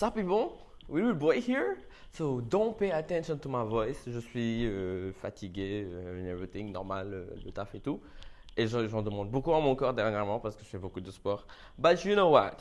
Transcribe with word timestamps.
So 0.00 0.10
people, 0.10 0.56
we 0.88 1.02
will 1.02 1.12
boy 1.12 1.42
here? 1.42 1.76
So 2.12 2.40
don't 2.40 2.74
pay 2.74 2.90
attention 2.90 3.38
to 3.40 3.50
my 3.50 3.64
voice. 3.64 3.98
Je 4.06 4.18
suis 4.18 4.66
euh, 4.66 5.12
fatigué, 5.12 5.86
euh, 5.86 6.32
everything, 6.32 6.72
normal, 6.72 7.12
euh, 7.12 7.26
le 7.44 7.52
taf 7.52 7.74
et 7.74 7.80
tout. 7.80 8.00
Et 8.56 8.66
je- 8.66 8.88
j'en 8.88 9.02
demande 9.02 9.30
beaucoup 9.30 9.52
à 9.52 9.60
mon 9.60 9.76
corps 9.76 9.92
dernièrement 9.92 10.40
parce 10.40 10.56
que 10.56 10.64
je 10.64 10.70
fais 10.70 10.78
beaucoup 10.78 11.02
de 11.02 11.10
sport. 11.10 11.46
But 11.76 12.02
you 12.06 12.14
know 12.14 12.30
what? 12.30 12.56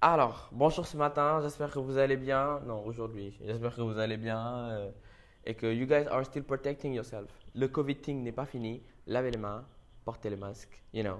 Alors, 0.00 0.48
bonjour 0.52 0.86
ce 0.86 0.96
matin, 0.96 1.40
j'espère 1.42 1.72
que 1.72 1.80
vous 1.80 1.98
allez 1.98 2.16
bien. 2.16 2.60
Non, 2.64 2.86
aujourd'hui, 2.86 3.36
j'espère 3.44 3.74
que 3.74 3.82
vous 3.82 3.98
allez 3.98 4.16
bien 4.16 4.68
euh, 4.70 4.90
et 5.44 5.56
que 5.56 5.66
you 5.66 5.86
guys 5.86 6.06
are 6.08 6.24
still 6.24 6.44
protecting 6.44 6.94
yourself. 6.94 7.32
Le 7.56 7.66
Covid 7.66 7.96
thing 7.96 8.22
n'est 8.22 8.30
pas 8.30 8.46
fini. 8.46 8.80
Lavez 9.08 9.32
les 9.32 9.38
mains, 9.38 9.64
portez 10.04 10.30
le 10.30 10.36
masque, 10.36 10.80
you 10.94 11.02
know. 11.02 11.16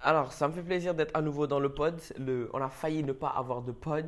Alors, 0.00 0.32
ça 0.32 0.48
me 0.48 0.54
fait 0.54 0.62
plaisir 0.62 0.94
d'être 0.94 1.14
à 1.14 1.20
nouveau 1.20 1.46
dans 1.46 1.60
le 1.60 1.68
pod. 1.68 2.00
On 2.54 2.62
a 2.62 2.70
failli 2.70 3.02
ne 3.02 3.12
pas 3.12 3.28
avoir 3.28 3.60
de 3.60 3.72
pod 3.72 4.06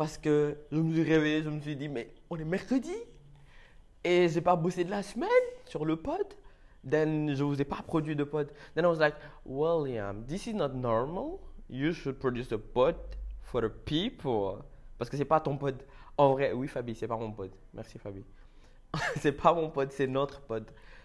parce 0.00 0.16
que 0.16 0.56
je 0.72 0.78
me 0.78 0.94
suis 0.94 1.02
réveillé, 1.02 1.42
je 1.42 1.50
me 1.50 1.60
suis 1.60 1.76
dit, 1.76 1.86
mais 1.86 2.10
on 2.30 2.38
est 2.38 2.44
mercredi 2.46 2.94
et 4.02 4.30
j'ai 4.30 4.40
pas 4.40 4.56
bossé 4.56 4.82
de 4.82 4.88
la 4.90 5.02
semaine 5.02 5.28
sur 5.66 5.84
le 5.84 5.96
pod. 5.96 6.24
Then 6.88 7.34
je 7.34 7.44
vous 7.44 7.60
ai 7.60 7.66
pas 7.66 7.82
produit 7.86 8.16
de 8.16 8.24
pod. 8.24 8.50
Then 8.74 8.86
I 8.86 8.88
was 8.88 8.96
like, 8.96 9.16
William, 9.44 10.24
this 10.26 10.46
is 10.46 10.54
not 10.54 10.70
normal. 10.70 11.40
You 11.68 11.92
should 11.92 12.18
produce 12.18 12.50
a 12.50 12.56
pod 12.56 12.96
for 13.42 13.60
the 13.60 13.68
people. 13.68 14.64
Parce 14.96 15.10
que 15.10 15.18
c'est 15.18 15.26
pas 15.26 15.38
ton 15.38 15.58
pod. 15.58 15.82
En 16.16 16.32
vrai, 16.32 16.52
oui, 16.54 16.66
Fabi, 16.66 16.94
c'est 16.94 17.06
pas 17.06 17.18
mon 17.18 17.32
pod. 17.32 17.50
Merci, 17.74 17.98
Fabi. 17.98 18.24
c'est 19.16 19.32
pas 19.32 19.52
mon 19.52 19.68
pod, 19.68 19.92
c'est 19.92 20.06
notre 20.06 20.40
pod. 20.40 20.64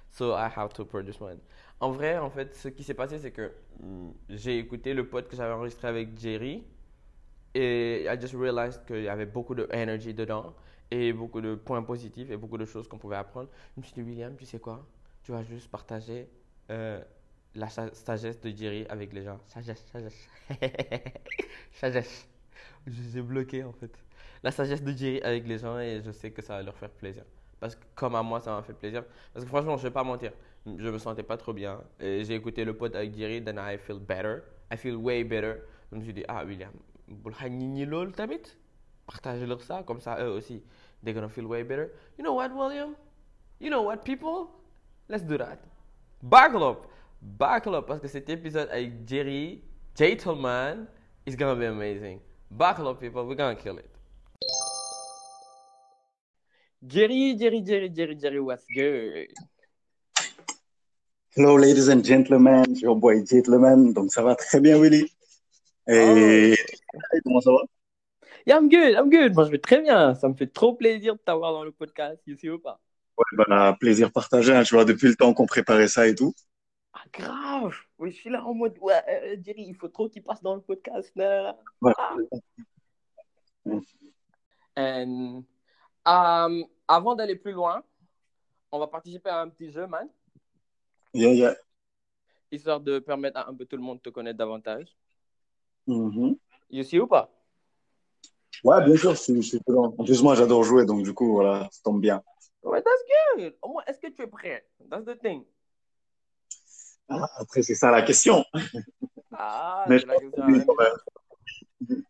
So 0.09 0.31
I 0.31 0.47
have 0.55 0.71
to 0.71 0.85
produce 0.85 1.19
one. 1.19 1.39
En 1.81 1.91
vrai, 1.91 2.17
en 2.17 2.29
fait, 2.29 2.55
ce 2.55 2.69
qui 2.69 2.85
s'est 2.85 2.93
passé, 2.93 3.19
c'est 3.19 3.31
que 3.31 3.51
hmm, 3.81 4.11
j'ai 4.29 4.57
écouté 4.57 4.93
le 4.93 5.05
pod 5.05 5.27
que 5.27 5.35
j'avais 5.35 5.53
enregistré 5.53 5.89
avec 5.89 6.17
Jerry 6.17 6.63
et 7.55 8.05
I 8.07 8.19
just 8.19 8.33
realized 8.35 8.85
qu'il 8.85 9.03
y 9.03 9.07
avait 9.09 9.25
beaucoup 9.25 9.55
de 9.55 9.67
energy 9.73 10.13
dedans 10.13 10.53
et 10.91 11.13
beaucoup 11.13 11.41
de 11.41 11.55
points 11.55 11.83
positifs 11.83 12.29
et 12.29 12.37
beaucoup 12.37 12.57
de 12.57 12.65
choses 12.65 12.87
qu'on 12.87 12.97
pouvait 12.99 13.15
apprendre. 13.17 13.49
Je 13.75 13.81
me 13.81 13.85
suis 13.85 13.93
dit, 13.93 14.01
William, 14.03 14.35
tu 14.35 14.45
sais 14.45 14.59
quoi? 14.59 14.85
Tu 15.23 15.31
vas 15.31 15.43
juste 15.43 15.69
partager 15.71 16.29
euh, 16.71 17.01
la 17.55 17.69
sa- 17.69 17.93
sagesse 17.93 18.39
de 18.41 18.49
Jerry 18.55 18.85
avec 18.89 19.13
les 19.13 19.23
gens. 19.23 19.39
Sagesse, 19.45 19.83
sagesse. 19.91 20.27
sagesse. 21.71 22.27
Je 22.87 23.01
les 23.01 23.17
ai 23.17 23.21
bloqués 23.21 23.63
en 23.63 23.73
fait. 23.73 23.91
La 24.43 24.51
sagesse 24.51 24.83
de 24.83 24.91
Jerry 24.91 25.21
avec 25.21 25.47
les 25.47 25.57
gens 25.59 25.79
et 25.79 26.01
je 26.03 26.11
sais 26.11 26.31
que 26.31 26.41
ça 26.41 26.57
va 26.57 26.63
leur 26.63 26.77
faire 26.77 26.89
plaisir. 26.91 27.23
Parce 27.59 27.75
que 27.75 27.83
comme 27.95 28.15
à 28.15 28.23
moi, 28.23 28.39
ça 28.39 28.51
m'a 28.55 28.61
fait 28.63 28.73
plaisir. 28.73 29.03
Parce 29.33 29.45
que 29.45 29.49
franchement, 29.49 29.77
je 29.77 29.83
vais 29.83 29.91
pas 29.91 30.03
mentir, 30.03 30.31
je 30.65 30.89
me 30.89 30.97
sentais 30.99 31.23
pas 31.23 31.37
trop 31.37 31.53
bien. 31.53 31.81
J'ai 31.99 32.35
écouté 32.35 32.65
le 32.65 32.75
pod 32.75 32.95
avec 32.95 33.15
Jerry, 33.17 33.43
then 33.43 33.57
I 33.59 33.77
feel 33.77 33.99
better. 33.99 34.43
I 34.71 34.77
feel 34.77 34.95
way 34.97 35.23
better. 35.23 35.55
Je 35.91 35.97
me 35.97 36.03
suis 36.03 36.13
dit, 36.13 36.23
ah 36.27 36.43
William, 36.45 36.71
bul 37.07 37.33
xañ 37.33 37.51
nit 37.57 37.67
ñi 37.67 37.85
loolu 37.85 38.11
tamit. 38.11 38.45
Partagez-leur 39.07 39.61
ça, 39.61 39.83
comme 39.83 39.99
ça 40.01 40.17
eux 40.19 40.31
aussi, 40.31 40.63
they're 41.03 41.13
gonna 41.13 41.29
feel 41.29 41.45
way 41.45 41.63
better. 41.63 41.91
You 42.17 42.23
know 42.23 42.33
what, 42.33 42.49
William? 42.55 42.95
You 43.59 43.69
know 43.69 43.83
what, 43.83 44.03
people? 44.03 44.49
Let's 45.07 45.23
do 45.23 45.37
that. 45.37 45.59
Buckle 46.23 46.63
up! 46.63 46.87
Buckle 47.21 47.75
up, 47.75 47.87
parce 47.87 47.99
que 48.01 48.07
cet 48.07 48.29
épisode 48.29 48.67
avec 48.71 49.07
Jerry, 49.07 49.63
Gentleman, 49.95 50.87
is 51.25 51.35
gonna 51.35 51.55
be 51.55 51.65
amazing. 51.65 52.19
Buckle 52.49 52.87
up, 52.87 52.99
people, 52.99 53.25
we're 53.25 53.35
gonna 53.35 53.55
kill 53.55 53.77
it. 53.77 53.89
Jerry, 56.87 57.35
Jerry, 57.35 57.61
Jerry, 57.61 57.89
Jerry, 57.89 58.15
Jerry, 58.15 58.39
what's 58.39 58.65
good? 58.75 59.27
Hello, 61.35 61.55
ladies 61.57 61.89
and 61.89 62.03
gentlemen, 62.03 62.63
c'est 62.75 62.81
your 62.81 62.95
boy 62.95 63.23
Gentleman. 63.25 63.93
Donc, 63.93 64.11
ça 64.11 64.23
va 64.23 64.35
très 64.35 64.59
bien, 64.61 64.77
Willy. 64.79 65.11
Et 65.87 65.93
Hey, 65.93 66.55
comment 67.23 67.41
ça 67.41 67.51
va? 67.51 67.57
Yeah, 68.45 68.57
I'm 68.57 68.69
good, 68.69 68.95
I'm 68.95 69.09
good. 69.09 69.33
Moi, 69.33 69.45
je 69.45 69.51
vais 69.51 69.59
très 69.59 69.81
bien. 69.81 70.15
Ça 70.15 70.27
me 70.27 70.33
fait 70.35 70.47
trop 70.47 70.73
plaisir 70.73 71.15
de 71.15 71.19
t'avoir 71.19 71.53
dans 71.53 71.63
le 71.63 71.71
podcast, 71.71 72.21
ici 72.27 72.49
ou 72.49 72.59
pas? 72.59 72.79
Ouais, 73.17 73.45
bah, 73.47 73.75
plaisir 73.79 74.11
partagé. 74.11 74.53
hein, 74.53 74.63
tu 74.63 74.75
vois, 74.75 74.85
depuis 74.85 75.07
le 75.07 75.15
temps 75.15 75.33
qu'on 75.33 75.45
préparait 75.45 75.87
ça 75.87 76.07
et 76.07 76.15
tout. 76.15 76.33
Ah, 76.93 77.03
grave! 77.13 77.75
Oui, 77.97 78.11
je 78.11 78.17
suis 78.17 78.29
là 78.29 78.43
en 78.45 78.53
mode, 78.53 78.77
ouais, 78.81 79.01
euh, 79.09 79.37
Jerry, 79.43 79.65
il 79.67 79.75
faut 79.75 79.87
trop 79.87 80.09
qu'il 80.09 80.23
passe 80.23 80.41
dans 80.41 80.55
le 80.55 80.61
podcast. 80.61 81.11
Là. 81.15 81.57
Voilà. 81.81 81.95
Ah. 83.67 83.79
And, 84.77 85.43
um, 86.05 86.65
avant 86.87 87.15
d'aller 87.15 87.35
plus 87.35 87.53
loin, 87.53 87.83
on 88.71 88.79
va 88.79 88.87
participer 88.87 89.29
à 89.29 89.41
un 89.41 89.49
petit 89.49 89.71
jeu, 89.71 89.87
man, 89.87 90.07
Yeah, 91.13 91.31
yeah. 91.31 91.55
histoire 92.51 92.81
de 92.81 92.99
permettre 92.99 93.37
à 93.39 93.49
un 93.49 93.55
peu 93.55 93.65
tout 93.65 93.77
le 93.77 93.81
monde 93.81 93.97
de 93.97 94.01
te 94.03 94.09
connaître 94.09 94.37
davantage. 94.37 94.87
Mhm. 95.87 96.27
You 96.27 96.37
see 96.83 96.99
ou 96.99 97.07
pas? 97.07 97.31
Ouais, 98.63 98.83
bien 98.83 98.95
sûr, 98.95 99.11
je 99.11 99.21
suis, 99.21 99.41
je 99.41 99.47
suis 99.47 99.59
dedans. 99.67 99.93
En 99.97 100.03
plus, 100.03 100.21
moi, 100.23 100.35
j'adore 100.35 100.63
jouer, 100.63 100.85
donc 100.85 101.03
du 101.03 101.13
coup, 101.13 101.33
voilà, 101.33 101.67
ça 101.71 101.81
tombe 101.83 102.01
bien. 102.01 102.23
Ouais, 102.63 102.81
that's 102.81 103.03
good. 103.37 103.55
Au 103.61 103.69
moins, 103.69 103.83
est-ce 103.85 103.99
que 103.99 104.07
tu 104.07 104.23
es 104.23 104.27
prêt? 104.27 104.65
That's 104.89 105.05
the 105.05 105.17
thing. 105.19 105.43
Ah, 107.07 107.29
après, 107.37 107.61
c'est 107.61 107.75
ça 107.75 107.91
la 107.91 108.01
question. 108.01 108.43
Ah, 109.31 109.85
c'est 109.87 109.99
je 109.99 110.07
la 110.07 110.17
question. 110.17 110.65
quand 110.65 110.75
même. 111.89 112.03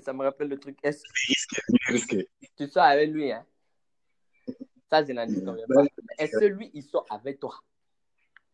Ça 0.00 0.12
me 0.12 0.22
rappelle 0.22 0.48
le 0.48 0.58
truc. 0.58 0.78
Est-ce 0.82 1.02
que 1.02 1.92
Risqué, 1.92 2.28
tu 2.56 2.68
sors 2.68 2.84
avec 2.84 3.10
lui, 3.10 3.32
hein? 3.32 3.44
Ça, 4.90 5.04
je 5.04 5.12
n'en 5.12 5.26
dis 5.26 5.40
pas. 5.42 5.84
Est-ce 6.18 6.38
que 6.38 6.44
lui, 6.44 6.70
il 6.74 6.82
sort 6.82 7.06
avec 7.10 7.40
toi? 7.40 7.54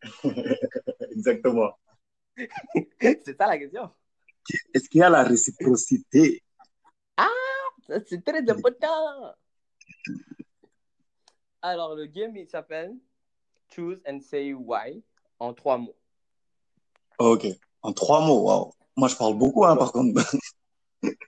Exactement. 1.11 1.77
C'est 2.99 3.37
ça 3.37 3.47
la 3.47 3.57
question. 3.57 3.91
Est-ce 4.73 4.89
qu'il 4.89 4.99
y 4.99 5.03
a 5.03 5.09
la 5.09 5.23
réciprocité? 5.23 6.43
Ça, 7.87 7.99
C'est 8.07 8.23
très 8.23 8.47
important. 8.49 9.33
Alors, 11.61 11.95
le 11.95 12.05
game, 12.05 12.35
il 12.35 12.47
s'appelle 12.47 12.95
Choose 13.73 14.01
and 14.07 14.19
Say 14.21 14.53
Why 14.53 15.03
en 15.39 15.53
trois 15.53 15.77
mots. 15.77 15.95
Ok. 17.19 17.45
En 17.81 17.93
trois 17.93 18.25
mots, 18.25 18.43
waouh. 18.43 18.71
Moi, 18.95 19.07
je 19.07 19.15
parle 19.15 19.37
beaucoup, 19.37 19.65
hein, 19.65 19.75
par 19.75 19.91
contre. 19.91 20.21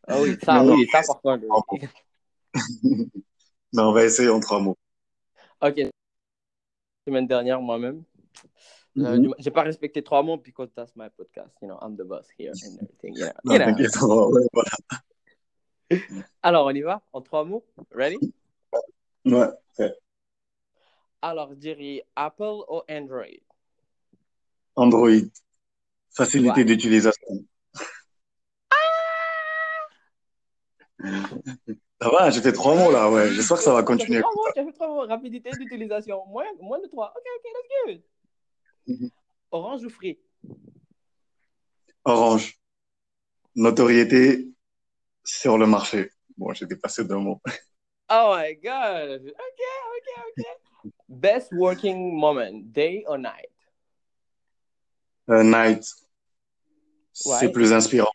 Ah 0.08 0.22
oui, 0.22 0.38
ça, 0.44 0.62
Non, 0.62 0.76
oui, 0.76 0.88
ça, 0.92 1.02
par 1.02 1.22
contre. 1.22 1.46
Mais 3.74 3.82
on 3.82 3.92
va 3.92 4.04
essayer 4.04 4.30
en 4.30 4.40
trois 4.40 4.60
mots. 4.60 4.78
Ok. 5.62 5.82
Semaine 7.08 7.28
dernière, 7.28 7.60
moi-même, 7.60 8.04
euh, 8.98 9.16
Mhm. 9.18 9.22
du- 9.22 9.34
j'ai 9.40 9.52
pas 9.52 9.64
respecté 9.64 10.04
trois 10.04 10.22
mots 10.24 10.38
because 10.38 10.70
that's 10.76 10.96
my 10.96 11.08
podcast. 11.18 11.52
You 11.62 11.68
know, 11.70 11.78
I'm 11.82 11.96
the 11.98 12.04
boss 12.04 12.28
here 12.38 12.52
and 12.52 12.76
everything. 12.82 13.16
You 13.16 13.26
know. 13.26 13.32
Non, 13.44 13.54
You 13.54 13.60
know. 13.60 13.66
t'inquiète, 13.66 14.04
on 14.04 14.08
va- 14.08 14.28
ouais, 14.28 14.48
voilà. 14.54 14.72
Alors, 16.42 16.66
on 16.68 16.72
y 16.72 16.82
va 16.82 17.02
en 17.14 17.22
trois 17.22 17.44
mots. 17.44 17.66
Ready? 17.92 18.18
Ouais. 19.26 19.48
ouais. 19.80 19.94
Alors, 21.22 21.52
Jerry, 21.60 22.02
Apple 22.16 22.64
ou 22.70 22.82
Android? 22.90 23.40
Android. 24.76 25.30
Facilité 26.12 26.60
Ouais. 26.62 26.66
d'utilisation. 26.66 27.28
Ça 32.02 32.10
va, 32.10 32.30
j'ai 32.30 32.42
fait 32.42 32.52
trois 32.52 32.76
mots 32.76 32.92
là, 32.92 33.10
ouais. 33.10 33.30
J'espère 33.32 33.58
que 33.58 33.64
ça 33.64 33.72
va 33.74 33.80
fait 33.80 33.86
continuer. 33.86 34.20
trois 34.22 34.34
mots, 34.34 34.52
tu 34.54 34.60
as 34.60 34.66
fait 34.66 34.72
trois 34.74 34.88
mots. 34.88 35.08
Rapidité 35.08 35.50
d'utilisation. 35.52 36.26
Moins, 36.28 36.46
moins 36.62 36.80
de 36.80 36.88
trois. 36.88 37.14
Ok, 37.16 37.24
ok, 37.38 37.44
that's 37.54 37.94
good. 37.96 38.04
Mhm. 38.88 39.10
Orange 39.52 39.86
ou 39.86 39.90
free? 39.90 40.20
Orange. 42.06 42.60
Notoriété 43.56 44.48
sur 45.24 45.58
le 45.58 45.68
marché. 45.68 46.12
Bon, 46.38 46.54
j'ai 46.54 46.66
dépassé 46.66 47.04
deux 47.06 47.18
mots. 47.18 47.42
Oh 48.10 48.36
my 48.38 48.54
god. 48.56 49.22
Ok, 49.26 49.62
ok, 49.96 50.26
ok. 50.28 50.92
Best 51.08 51.52
working 51.54 52.14
moment, 52.14 52.62
day 52.72 53.04
or 53.08 53.18
night? 53.18 53.50
Euh, 55.30 55.42
night. 55.42 55.86
Ouais. 57.26 57.40
C'est 57.40 57.52
plus 57.52 57.72
inspirant. 57.72 58.12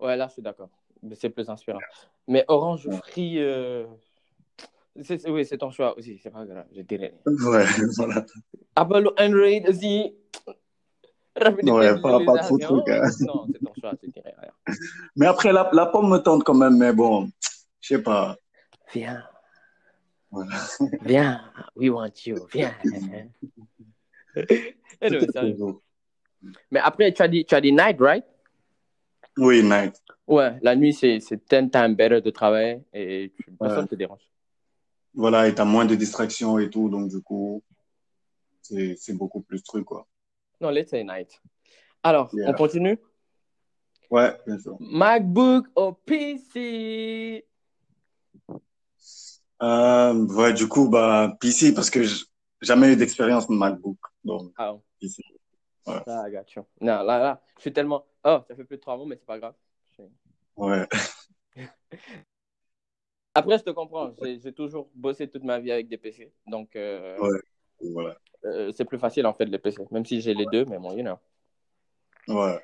Ouais, 0.00 0.16
là, 0.16 0.26
je 0.28 0.34
suis 0.34 0.42
d'accord. 0.42 0.68
C'est 1.14 1.30
plus 1.30 1.48
inspirant. 1.48 1.80
Mais 2.26 2.44
orange 2.48 2.86
ou 2.86 2.92
free, 2.92 3.38
euh, 3.38 3.86
oui, 5.28 5.44
c'est 5.44 5.58
ton 5.58 5.70
choix 5.70 5.96
aussi. 5.98 6.18
C'est 6.22 6.30
pas 6.30 6.44
grave, 6.44 6.66
je 6.74 6.82
dirais 6.82 7.12
rien. 7.24 7.50
Ouais, 7.50 7.64
voilà. 7.96 8.24
Apple 8.74 9.10
Android 9.18 9.68
aussi. 9.68 10.14
Rapidité 11.38 11.70
Ouais, 11.70 12.00
pas- 12.00 12.20
pas 12.24 12.38
trop 12.38 12.56
trucs, 12.58 12.88
hein. 12.88 13.02
Non, 13.20 13.46
c'est 13.52 13.58
ton 13.64 13.72
choix, 13.78 13.92
je 14.02 14.08
dirais 14.10 14.34
rien. 14.40 14.52
Mais 15.16 15.26
après, 15.26 15.52
la, 15.52 15.68
la 15.72 15.86
pomme 15.86 16.10
me 16.10 16.18
tente 16.18 16.44
quand 16.44 16.54
même, 16.54 16.78
mais 16.78 16.92
bon, 16.94 17.28
je 17.80 17.88
sais 17.96 18.02
pas. 18.02 18.36
Viens. 18.94 19.22
Voilà. 20.30 20.56
Viens, 21.02 21.40
we 21.76 21.90
want 21.90 22.10
you, 22.26 22.46
viens. 22.52 22.72
Mais 26.70 26.80
après, 26.80 27.12
tu 27.12 27.22
as 27.22 27.28
dit, 27.28 27.44
tu 27.44 27.54
as 27.54 27.60
dit 27.60 27.72
night, 27.72 27.96
right? 28.00 28.24
Oui, 29.38 29.62
night. 29.62 29.94
Ouais, 30.26 30.56
la 30.62 30.74
nuit, 30.74 30.92
c'est 30.92 31.20
c'est 31.20 31.36
10 31.48 31.70
times 31.70 31.94
better 31.94 32.20
de 32.20 32.30
travailler 32.30 32.80
et 32.92 33.32
personne 33.58 33.78
ne 33.78 33.82
Ouais. 33.82 33.88
te 33.88 33.94
dérange. 33.94 34.22
Voilà, 35.16 35.48
et 35.48 35.54
t'as 35.54 35.64
moins 35.64 35.86
de 35.86 35.94
distractions 35.94 36.58
et 36.58 36.68
tout, 36.68 36.90
donc 36.90 37.08
du 37.08 37.22
coup, 37.22 37.62
c'est 38.60 39.14
beaucoup 39.14 39.40
plus 39.40 39.62
truc, 39.62 39.86
quoi. 39.86 40.06
Non, 40.60 40.68
let's 40.70 40.90
say 40.90 41.02
night. 41.02 41.40
Alors, 42.02 42.30
Yeah. 42.34 42.50
on 42.50 42.54
continue? 42.54 42.98
Ouais, 44.10 44.38
bien 44.46 44.58
sûr. 44.58 44.76
MacBook 44.78 45.66
ou 45.76 45.92
PC 45.92 47.46
Euh, 49.62 50.26
ouais, 50.34 50.52
du 50.52 50.68
coup, 50.68 50.90
bah, 50.90 51.34
PC, 51.40 51.72
parce 51.72 51.88
que 51.88 52.02
j'ai 52.02 52.24
jamais 52.60 52.92
eu 52.92 52.96
d'expérience 52.96 53.48
MacBook. 53.48 53.98
Donc, 54.22 54.52
Ah, 54.58 54.76
PC. 55.00 55.22
ah, 55.86 56.30
got 56.30 56.44
you. 56.54 56.66
Non, 56.82 57.02
là, 57.02 57.18
là, 57.18 57.42
je 57.56 57.62
suis 57.62 57.72
tellement. 57.72 58.04
Oh, 58.22 58.40
ça 58.46 58.54
fait 58.54 58.64
plus 58.64 58.76
de 58.76 58.82
trois 58.82 58.98
mois, 58.98 59.06
mais 59.06 59.16
c'est 59.16 59.24
pas 59.24 59.38
grave. 59.38 59.54
Ouais. 60.56 60.86
Après, 63.36 63.58
je 63.58 63.64
te 63.64 63.70
comprends. 63.70 64.14
J'ai 64.22 64.40
j'ai 64.40 64.52
toujours 64.52 64.88
bossé 64.94 65.28
toute 65.28 65.44
ma 65.44 65.58
vie 65.60 65.70
avec 65.70 65.88
des 65.88 65.98
PC. 65.98 66.32
Donc, 66.46 66.74
euh, 66.76 67.18
Ouais. 67.18 67.38
Voilà. 67.92 68.16
euh, 68.44 68.72
c'est 68.72 68.84
plus 68.86 68.98
facile 68.98 69.26
en 69.26 69.34
fait, 69.34 69.44
les 69.44 69.58
PC. 69.58 69.82
Même 69.90 70.04
si 70.06 70.20
j'ai 70.20 70.32
les 70.34 70.46
deux, 70.46 70.64
mais 70.64 70.78
bon, 70.78 70.92
you 70.96 71.02
know. 71.02 71.18
Ouais. 72.28 72.60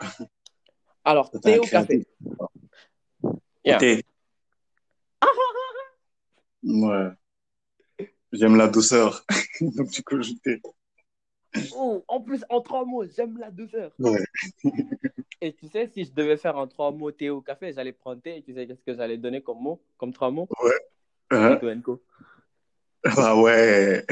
Alors, 1.04 1.30
T'es 1.30 1.40
thé 1.40 1.58
ou 1.58 1.62
café 1.62 2.06
Yeah. 3.64 3.78
Thé. 3.78 4.02
Ouais. 6.64 7.08
J'aime 8.32 8.56
la 8.56 8.68
douceur. 8.68 9.24
Donc, 9.60 9.90
du 9.90 10.02
coup, 10.04 10.22
je 10.22 10.32
thé. 10.42 10.62
Oh, 11.76 12.02
en 12.08 12.20
plus, 12.20 12.44
en 12.48 12.60
trois 12.60 12.84
mots, 12.84 13.04
j'aime 13.04 13.38
la 13.38 13.50
douceur. 13.50 13.92
Ouais. 13.98 14.24
Et 15.40 15.52
tu 15.52 15.68
sais, 15.68 15.86
si 15.88 16.04
je 16.04 16.12
devais 16.12 16.36
faire 16.36 16.56
en 16.56 16.66
trois 16.66 16.90
mots 16.92 17.10
thé 17.10 17.30
ou 17.30 17.40
café, 17.40 17.72
j'allais 17.72 17.92
prendre 17.92 18.22
thé. 18.22 18.36
Et 18.36 18.42
tu 18.42 18.54
sais 18.54 18.66
qu'est-ce 18.66 18.82
que 18.82 18.94
j'allais 18.94 19.18
donner 19.18 19.42
comme 19.42 19.60
mot, 19.60 19.82
comme 19.98 20.12
trois 20.12 20.30
mots? 20.30 20.48
Hein? 21.30 21.58
And 21.62 21.80
Co. 21.82 22.02
Ah 23.04 23.36
ouais. 23.40 24.04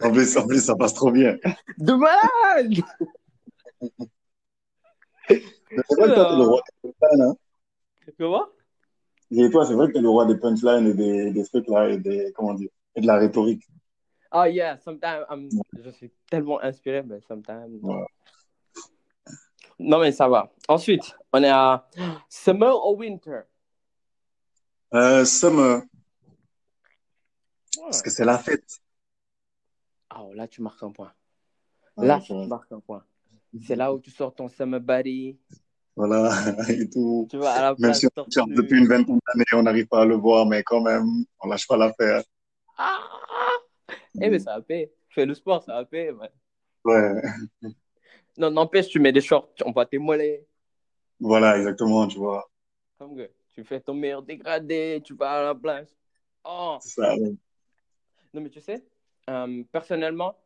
En 0.00 0.12
plus, 0.12 0.36
en 0.36 0.46
plus, 0.46 0.64
ça 0.64 0.76
passe 0.76 0.94
trop 0.94 1.10
bien. 1.10 1.36
De 1.78 1.92
malade 1.94 2.84
Mais 5.30 5.42
C'est 5.88 6.00
vrai 6.00 6.08
que 6.08 6.14
toi, 6.14 6.24
t'es 6.30 6.36
le 6.36 6.44
roi 6.44 6.60
des 6.82 6.92
punchlines, 6.92 7.22
hein. 7.22 7.34
Comment 8.18 8.46
Et 9.30 9.50
toi, 9.50 9.66
c'est 9.66 9.74
vrai 9.74 9.88
que 9.88 9.92
t'es 9.92 10.00
le 10.00 10.08
roi 10.08 10.26
des 10.26 10.36
punchlines 10.36 10.86
et 10.88 10.94
des, 10.94 11.30
des 11.32 11.44
trucs 11.44 11.68
là, 11.68 11.88
et 11.88 11.98
des, 11.98 12.32
comment 12.34 12.54
dire, 12.54 12.70
et 12.94 13.00
de 13.00 13.06
la 13.06 13.16
rhétorique. 13.16 13.64
Oh 14.34 14.44
yeah, 14.44 14.78
sometimes 14.78 15.24
I'm- 15.28 15.50
je 15.76 15.90
suis 15.90 16.10
tellement 16.30 16.60
inspiré, 16.62 17.02
mais 17.02 17.20
sometimes. 17.20 17.78
Ouais. 17.82 18.04
Non, 19.78 19.98
mais 20.00 20.12
ça 20.12 20.28
va. 20.28 20.50
Ensuite, 20.68 21.14
on 21.32 21.42
est 21.42 21.50
à 21.50 21.86
summer 22.28 22.74
ou 22.86 22.96
winter? 22.96 23.42
Euh, 24.94 25.24
summer, 25.24 25.82
parce 27.80 28.02
que 28.02 28.10
c'est 28.10 28.24
la 28.24 28.38
fête. 28.38 28.80
Oh, 30.18 30.32
là, 30.34 30.46
tu 30.46 30.60
marques 30.62 30.82
un 30.82 30.92
point. 30.92 31.12
Ouais, 31.96 32.06
Là, 32.06 32.20
tu 32.20 32.32
marques 32.34 32.72
un 32.72 32.80
point. 32.80 33.02
C'est 33.66 33.76
là 33.76 33.92
où 33.92 33.98
tu 34.00 34.10
sors 34.10 34.34
ton 34.34 34.48
summer 34.48 34.80
body. 34.80 35.38
Voilà, 35.96 36.30
et 36.68 36.88
tout. 36.88 37.26
Tu 37.30 37.36
à 37.44 37.60
la 37.60 37.74
Même 37.78 37.94
si 37.94 38.06
on 38.16 38.30
cherche 38.30 38.48
depuis 38.48 38.78
une 38.78 38.86
vingtaine 38.88 39.18
d'années, 39.26 39.44
on 39.52 39.62
n'arrive 39.62 39.86
pas 39.86 40.02
à 40.02 40.04
le 40.06 40.14
voir, 40.16 40.46
mais 40.46 40.62
quand 40.62 40.80
même, 40.80 41.24
on 41.40 41.48
lâche 41.48 41.66
pas 41.66 41.76
l'affaire. 41.76 42.22
Ah 42.78 43.21
Eh, 44.20 44.28
mais 44.28 44.38
ça 44.38 44.56
va 44.56 44.62
payer. 44.62 44.92
Fais 45.08 45.26
le 45.26 45.34
sport, 45.34 45.62
ça 45.62 45.74
va 45.74 45.84
payer. 45.84 46.12
man. 46.12 46.28
Ouais, 46.84 47.22
Non, 48.36 48.50
n'empêche, 48.50 48.88
tu 48.88 48.98
mets 48.98 49.12
des 49.12 49.20
shorts, 49.20 49.52
on 49.64 49.72
voit 49.72 49.86
tes 49.86 49.98
mollets. 49.98 50.46
voilà, 51.20 51.56
exactement, 51.58 52.06
tu 52.08 52.18
vois. 52.18 52.50
Comme 52.98 53.16
que 53.16 53.30
tu 53.54 53.64
fais 53.64 53.80
ton 53.80 53.94
meilleur 53.94 54.22
dégradé, 54.22 55.00
tu 55.04 55.14
vas 55.14 55.32
à 55.40 55.42
la 55.44 55.54
plage. 55.54 55.88
Oh 56.44 56.78
ça. 56.80 57.14
ouais. 57.16 57.34
Non, 58.34 58.40
mais 58.40 58.50
tu 58.50 58.60
sais, 58.60 58.82
euh, 59.28 59.62
personnellement, 59.70 60.36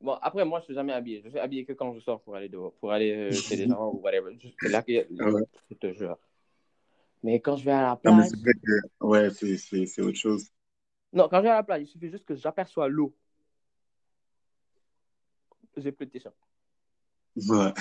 bon, 0.00 0.12
après, 0.20 0.44
moi, 0.44 0.60
je 0.60 0.66
suis 0.66 0.74
jamais 0.74 0.92
habillé. 0.92 1.22
Je 1.24 1.30
suis 1.30 1.38
habillé 1.38 1.64
que 1.64 1.72
quand 1.72 1.92
je 1.94 2.00
sors 2.00 2.20
pour 2.20 2.36
aller 2.36 2.48
dehors, 2.48 2.74
pour 2.74 2.92
aller 2.92 3.12
euh, 3.12 3.32
chez 3.32 3.56
les 3.56 3.66
gens 3.66 3.88
ou 3.88 4.00
whatever. 4.00 4.38
Juste- 4.38 4.56
C'est 4.60 4.68
là 4.68 4.82
que 4.82 4.92
Ouais. 4.92 5.42
je 5.70 5.74
te 5.76 5.92
jure. 5.92 6.18
Mais 7.22 7.40
quand 7.40 7.56
je 7.56 7.64
vais 7.64 7.72
à 7.72 7.82
la 7.82 8.00
Non, 8.04 8.16
mais 8.16 8.28
plage, 8.28 8.40
c'est 8.44 8.60
que, 8.60 9.04
ouais, 9.06 9.30
c'est, 9.30 9.56
c'est, 9.56 9.86
c'est 9.86 10.02
autre 10.02 10.16
chose. 10.18 10.46
Non, 11.12 11.28
quand 11.28 11.38
je 11.38 11.42
vais 11.42 11.48
à 11.50 11.56
la 11.56 11.62
plage, 11.62 11.82
il 11.82 11.86
suffit 11.86 12.10
juste 12.10 12.24
que 12.24 12.34
j'aperçois 12.34 12.88
l'eau. 12.88 13.14
J'ai 15.76 15.92
plus 15.92 16.06
de 16.06 16.10
t-shirt. 16.10 16.34
Ouais. 17.36 17.72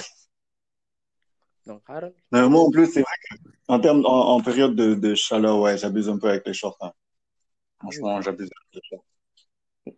Donc, 1.66 1.84
Mais 2.32 2.48
moi, 2.48 2.62
en 2.62 2.72
plus, 2.72 2.88
c'est 2.88 3.02
vrai 3.02 3.16
que, 3.30 3.36
en 3.68 3.80
termes, 3.80 4.06
en, 4.06 4.36
en 4.36 4.42
période 4.42 4.76
de, 4.76 4.96
de 4.96 5.14
chaleur, 5.14 5.60
ouais, 5.60 5.78
j'abuse 5.78 6.10
un 6.10 6.18
peu 6.18 6.30
avec 6.30 6.46
les 6.48 6.54
shorts, 6.54 6.78
hein. 6.82 6.92
Franchement, 7.80 8.22
j'abuse 8.22 8.50
avec 8.56 8.74
les 8.74 8.82
shorts. 8.90 9.06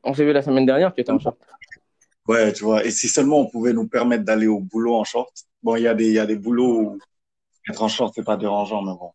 on 0.04 0.14
s'est 0.14 0.26
vu 0.26 0.34
la 0.34 0.42
semaine 0.42 0.66
dernière, 0.66 0.94
tu 0.94 1.02
étais 1.02 1.12
en 1.12 1.20
short. 1.20 1.38
Ouais, 2.28 2.52
tu 2.54 2.64
vois. 2.64 2.86
Et 2.86 2.92
si 2.92 3.08
seulement 3.08 3.40
on 3.40 3.50
pouvait 3.50 3.74
nous 3.74 3.88
permettre 3.88 4.24
d'aller 4.24 4.48
au 4.48 4.60
boulot 4.60 4.96
en 4.96 5.04
short. 5.04 5.34
Bon, 5.64 5.76
il 5.76 5.84
y 5.84 5.88
a 5.88 5.94
des, 5.94 6.12
y 6.12 6.20
a 6.20 6.26
des 6.26 6.36
boulots 6.36 6.82
où 6.82 7.00
être 7.70 7.82
en 7.82 7.88
short, 7.88 8.14
c'est 8.16 8.24
pas 8.24 8.38
dérangeant, 8.38 8.82
mais 8.82 8.94
bon. 8.94 9.14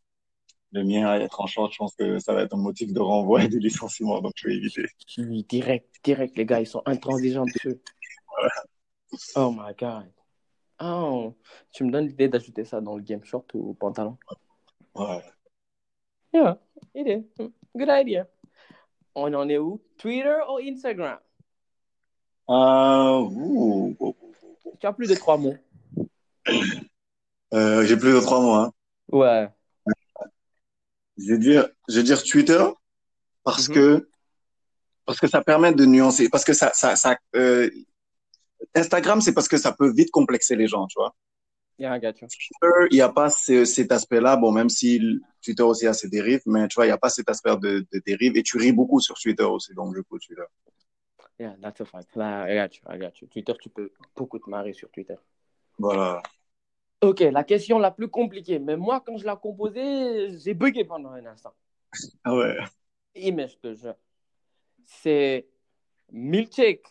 Le 0.72 0.84
mien, 0.84 1.14
être 1.14 1.40
en 1.40 1.46
short, 1.46 1.72
je 1.72 1.78
pense 1.78 1.94
que 1.94 2.18
ça 2.18 2.34
va 2.34 2.42
être 2.42 2.54
un 2.54 2.58
motif 2.58 2.92
de 2.92 3.00
renvoi 3.00 3.44
et 3.44 3.48
de 3.48 3.58
licenciement, 3.58 4.20
donc 4.20 4.32
je 4.36 4.48
vais 4.48 4.56
éviter. 4.56 4.86
Oui, 5.18 5.44
direct, 5.48 5.94
direct, 6.02 6.36
les 6.36 6.44
gars, 6.44 6.60
ils 6.60 6.66
sont 6.66 6.82
intransigeants. 6.84 7.46
Oh 9.36 9.50
my 9.52 9.72
god. 9.78 10.10
Oh, 10.80 11.34
tu 11.72 11.84
me 11.84 11.90
donnes 11.90 12.08
l'idée 12.08 12.28
d'ajouter 12.28 12.64
ça 12.64 12.80
dans 12.80 12.96
le 12.96 13.02
game 13.02 13.24
short 13.24 13.48
ou 13.54 13.72
pantalon? 13.74 14.18
Ouais. 14.94 15.22
Yeah, 16.34 16.58
idée. 16.94 17.26
Good 17.74 17.88
idea. 17.88 18.26
On 19.14 19.32
en 19.32 19.48
est 19.48 19.56
où? 19.56 19.80
Twitter 19.96 20.36
ou 20.50 20.58
Instagram? 20.58 21.18
Euh, 22.50 23.20
ouh, 23.20 23.96
ouh, 23.98 24.16
ouh. 24.20 24.32
Tu 24.78 24.86
as 24.86 24.92
plus 24.92 25.08
de 25.08 25.14
trois 25.14 25.38
mots. 25.38 25.56
Euh, 27.54 27.84
j'ai 27.86 27.96
plus 27.96 28.12
de 28.12 28.20
trois 28.20 28.40
mots, 28.40 28.54
hein. 28.54 28.72
Ouais. 29.10 29.48
Je 31.18 31.32
vais 31.32 31.38
dire, 31.38 31.68
je 31.88 31.96
vais 31.96 32.02
dire 32.02 32.22
Twitter 32.22 32.64
parce 33.44 33.68
Mhm. 33.68 33.74
que 33.74 34.08
parce 35.04 35.20
que 35.20 35.28
ça 35.28 35.42
permet 35.42 35.72
de 35.72 35.84
nuancer, 35.86 36.28
parce 36.28 36.44
que 36.44 36.52
ça 36.52 36.72
ça 36.74 36.96
ça 36.96 37.16
euh, 37.36 37.70
Instagram 38.74 39.20
c'est 39.20 39.32
parce 39.32 39.48
que 39.48 39.56
ça 39.56 39.72
peut 39.72 39.92
vite 39.92 40.10
complexer 40.10 40.56
les 40.56 40.66
gens, 40.66 40.86
tu 40.86 40.98
vois. 40.98 41.14
Yeah, 41.78 41.94
I 41.96 42.00
got 42.00 42.14
you. 42.20 42.26
Twitter, 42.28 42.88
il 42.90 42.94
n'y 42.94 43.00
a 43.02 43.10
pas 43.10 43.28
ce- 43.28 43.64
cet 43.66 43.92
aspect-là, 43.92 44.36
bon 44.36 44.50
même 44.50 44.70
si 44.70 45.00
Twitter 45.42 45.62
aussi 45.62 45.86
a 45.86 45.92
ses 45.92 46.08
dérives, 46.08 46.40
mais 46.46 46.66
tu 46.68 46.74
vois 46.76 46.86
il 46.86 46.88
n'y 46.88 46.92
a 46.92 46.98
pas 46.98 47.10
cet 47.10 47.28
aspect 47.28 47.54
de, 47.58 47.86
de 47.92 48.02
dérive 48.04 48.36
et 48.36 48.42
tu 48.42 48.56
ris 48.58 48.72
beaucoup 48.72 48.98
sur 49.00 49.14
Twitter 49.18 49.44
aussi, 49.44 49.74
donc 49.74 49.94
du 49.94 50.02
coup 50.02 50.18
Twitter. 50.18 50.44
Yeah, 51.38 51.54
that's 51.60 51.80
a 51.82 51.84
fact. 51.84 52.16
Là, 52.16 52.46
I 52.50 52.56
got 52.56 52.74
you, 52.76 52.82
I 52.90 52.98
got 52.98 53.20
you. 53.20 53.28
Twitter, 53.28 53.52
tu 53.60 53.68
peux 53.68 53.92
beaucoup 54.16 54.38
te 54.38 54.48
marrer 54.48 54.72
sur 54.72 54.90
Twitter. 54.90 55.16
Voilà. 55.78 56.22
Ok, 57.02 57.20
la 57.20 57.44
question 57.44 57.78
la 57.78 57.90
plus 57.90 58.08
compliquée. 58.08 58.58
Mais 58.58 58.76
moi, 58.76 59.02
quand 59.04 59.16
je 59.18 59.24
l'ai 59.26 59.34
composée, 59.40 60.38
j'ai 60.38 60.54
bugué 60.54 60.84
pendant 60.84 61.10
un 61.10 61.24
instant. 61.26 61.52
Ah 62.24 62.34
ouais. 62.34 62.56
Et 63.14 63.32
mais 63.32 63.48
je 63.48 63.56
te 63.56 63.74
jure, 63.74 63.94
c'est 64.84 65.46
milkshake, 66.12 66.86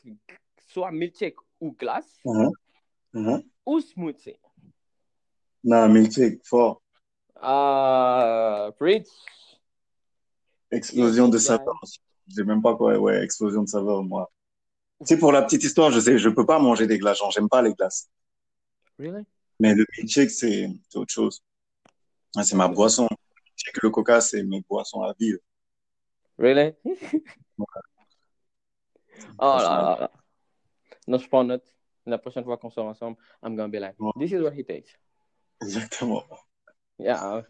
soit 0.67 0.91
milkshake 0.91 1.35
ou 1.59 1.71
glace, 1.71 2.19
Mhm. 2.25 2.51
Mhm. 3.13 3.43
ou 3.65 3.79
smoothie. 3.79 4.37
Non, 5.63 5.89
milkshake, 5.89 6.41
fort. 6.43 6.81
Ah, 7.35 8.71
preach. 8.79 9.07
Explosion 10.71 11.27
de 11.27 11.37
saveur. 11.37 11.79
Je 12.27 12.33
sais 12.33 12.43
même 12.43 12.61
pas 12.61 12.75
quoi, 12.75 12.97
ouais, 12.97 13.23
explosion 13.23 13.63
de 13.63 13.69
saveur, 13.69 14.03
moi. 14.03 14.31
Tu 15.01 15.07
sais, 15.07 15.17
pour 15.19 15.31
la 15.31 15.43
petite 15.43 15.63
histoire, 15.63 15.91
je 15.91 15.99
sais, 15.99 16.17
je 16.17 16.29
peux 16.29 16.45
pas 16.45 16.57
manger 16.59 16.87
des 16.87 16.97
glaces, 16.97 17.19
j'aime 17.31 17.49
pas 17.49 17.61
les 17.61 17.73
glaces. 17.73 18.09
Really? 18.97 19.25
Mais 19.59 19.73
le 19.73 19.85
milkshake, 19.97 20.29
c'est 20.29 20.69
autre 20.95 21.11
chose. 21.13 21.43
Ah, 22.35 22.43
c'est 22.43 22.55
ma 22.55 22.67
boisson. 22.67 23.07
Le 23.81 23.89
coca, 23.89 24.21
c'est 24.21 24.43
mes 24.43 24.61
boissons 24.61 25.01
à 25.01 25.13
vie. 25.19 25.35
Really? 26.37 26.73
Oh 29.39 29.45
là 29.45 29.63
là 29.63 29.97
là. 29.99 30.11
Non, 31.07 31.17
je 31.17 31.27
prends 31.27 31.43
note. 31.43 31.63
La 32.05 32.17
prochaine 32.17 32.43
fois 32.43 32.57
qu'on 32.57 32.69
sort 32.69 32.85
ensemble, 32.85 33.17
I'm 33.41 33.55
gonna 33.55 33.67
be 33.69 33.79
like, 33.79 33.95
Ouais. 33.99 34.11
this 34.19 34.31
is 34.31 34.41
what 34.41 34.51
he 34.53 34.63
takes. 34.63 34.91
Exactement. 35.61 36.23
Yeah. 36.99 37.43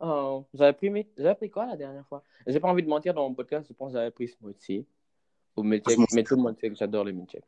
Oh, 0.00 0.46
j'avais 0.54 0.72
pris, 0.72 0.90
mes- 0.90 1.08
j'avais 1.16 1.34
pris 1.34 1.50
quoi 1.50 1.66
la 1.66 1.76
dernière 1.76 2.06
fois? 2.06 2.22
J'ai 2.46 2.60
pas 2.60 2.68
envie 2.68 2.82
de 2.82 2.88
mentir 2.88 3.14
dans 3.14 3.28
mon 3.28 3.34
podcast, 3.34 3.66
je 3.68 3.74
pense 3.74 3.92
que 3.92 3.98
j'avais 3.98 4.10
pris 4.10 4.28
smoothie 4.28 4.86
ou 5.56 5.62
milkshake, 5.62 5.98
mais 6.12 6.24
tout 6.24 6.36
le 6.36 6.42
monde 6.42 6.58
sait 6.58 6.68
que 6.68 6.74
j'adore 6.76 7.04
les 7.04 7.12
milkshakes. 7.12 7.44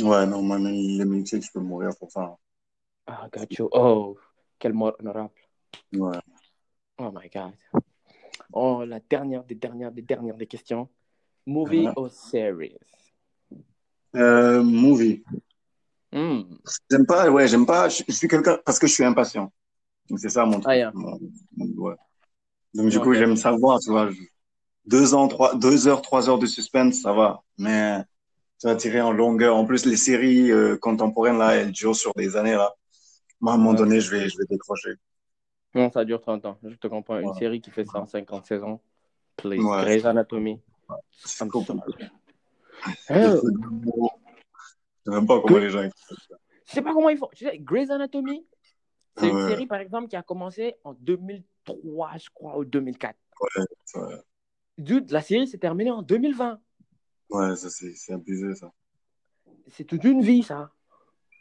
Ouais, 0.00 0.26
non, 0.26 0.42
moi, 0.42 0.58
les 0.58 1.04
milkshakes, 1.04 1.42
je 1.44 1.52
peux 1.52 1.60
mourir 1.60 1.90
pour 1.98 2.10
ça. 2.10 2.36
Ah, 3.08 3.26
got 3.32 3.46
you. 3.58 3.68
Oh, 3.72 4.18
quel 4.58 4.72
mort 4.74 4.94
honorable. 5.00 5.32
Ouais. 5.94 6.18
Oh 6.98 7.10
my 7.10 7.28
God. 7.32 7.54
Oh, 8.52 8.84
la 8.84 9.00
dernière 9.00 9.44
des 9.44 9.54
dernières 9.54 9.90
des 9.92 10.02
dernières 10.02 10.36
des 10.36 10.46
questions. 10.46 10.88
Movie 11.46 11.86
Uh-huh. 11.86 11.92
or 11.96 12.10
series? 12.10 12.76
Euh, 14.14 14.62
movie. 14.62 15.22
Hmm. 16.12 16.42
J'aime 16.90 17.06
pas, 17.06 17.30
ouais, 17.30 17.48
j'aime 17.48 17.64
pas, 17.64 17.88
je, 17.88 18.02
je 18.06 18.12
suis 18.12 18.28
quelqu'un, 18.28 18.58
parce 18.64 18.78
que 18.78 18.86
je 18.86 18.92
suis 18.92 19.04
impatient. 19.04 19.50
Donc, 20.10 20.18
c'est 20.18 20.28
ça 20.28 20.44
mon 20.44 20.60
truc. 20.60 20.66
Ah, 20.66 20.76
yeah. 20.76 20.90
Mon- 20.92 21.18
mon- 21.56 21.82
ouais. 21.84 21.94
Donc, 22.74 22.90
du 22.90 23.00
coup, 23.00 23.14
j'aime 23.14 23.36
savoir, 23.36 23.78
tu 23.80 23.90
vois. 23.90 24.10
je- 24.10 24.20
Deux 24.84 25.14
ans, 25.14 25.28
trois, 25.28 25.54
deux 25.54 25.86
heures, 25.88 26.02
trois 26.02 26.28
heures 26.28 26.38
de 26.38 26.46
suspense, 26.46 27.00
ça 27.02 27.12
va. 27.12 27.42
Mais, 27.58 28.02
tu 28.58 28.66
vas 28.66 28.74
tirer 28.76 29.00
en 29.00 29.12
longueur. 29.12 29.54
En 29.56 29.64
plus, 29.64 29.86
les 29.86 29.96
séries 29.96 30.50
euh, 30.50 30.76
contemporaines, 30.76 31.38
là, 31.38 31.56
elles 31.56 31.72
durent 31.72 31.96
sur 31.96 32.12
des 32.14 32.36
années, 32.36 32.54
là. 32.54 32.74
Moi, 33.40 33.52
à 33.52 33.54
un 33.54 33.58
moment 33.58 33.70
Ouais. 33.70 33.76
donné, 33.76 34.00
je 34.00 34.10
vais, 34.10 34.28
je 34.28 34.36
vais 34.38 34.44
décrocher. 34.46 34.94
Non, 35.74 35.90
ça 35.90 36.04
dure 36.04 36.20
30 36.20 36.44
ans. 36.46 36.58
Je 36.62 36.74
te 36.76 36.86
comprends. 36.88 37.18
Une 37.18 37.34
série 37.34 37.60
qui 37.60 37.70
fait 37.70 37.84
150 37.84 38.46
saisons. 38.46 38.80
Please. 39.36 39.60
Ouais. 39.62 39.82
Grey's 39.84 40.04
Anatomy. 40.04 40.60
Compliqué. 41.50 41.66
sorry. 41.66 41.80
Hein, 43.10 43.34
Je 43.34 45.10
sais 45.10 45.10
même 45.10 45.26
pas 45.26 45.40
comment 45.40 45.58
les 45.58 45.70
gens. 45.70 45.82
je 45.82 46.72
sais 46.72 46.82
pas 46.82 46.92
comment 46.92 47.08
ils 47.08 47.18
font. 47.18 47.28
Tu 47.34 47.44
sais, 47.44 47.58
Grey's 47.58 47.90
Anatomy, 47.90 48.46
c'est 49.16 49.28
une 49.28 49.48
série, 49.48 49.66
par 49.66 49.78
exemple, 49.80 50.08
qui 50.08 50.16
a 50.16 50.22
commencé 50.22 50.76
en 50.84 50.92
2003, 50.94 52.12
je 52.18 52.28
crois, 52.32 52.56
ou 52.58 52.64
2004. 52.64 53.16
Ouais, 53.40 54.02
Dude, 54.78 55.10
la 55.10 55.22
série 55.22 55.48
s'est 55.48 55.58
terminée 55.58 55.90
en 55.90 56.02
2020. 56.02 56.60
ouais 57.30 57.56
ça, 57.56 57.68
c'est 57.68 57.94
c'est 57.94 58.12
abusé, 58.12 58.54
ça. 58.54 58.72
C'est 59.68 59.84
toute 59.84 60.04
une 60.04 60.22
vie, 60.22 60.42
ça. 60.44 60.70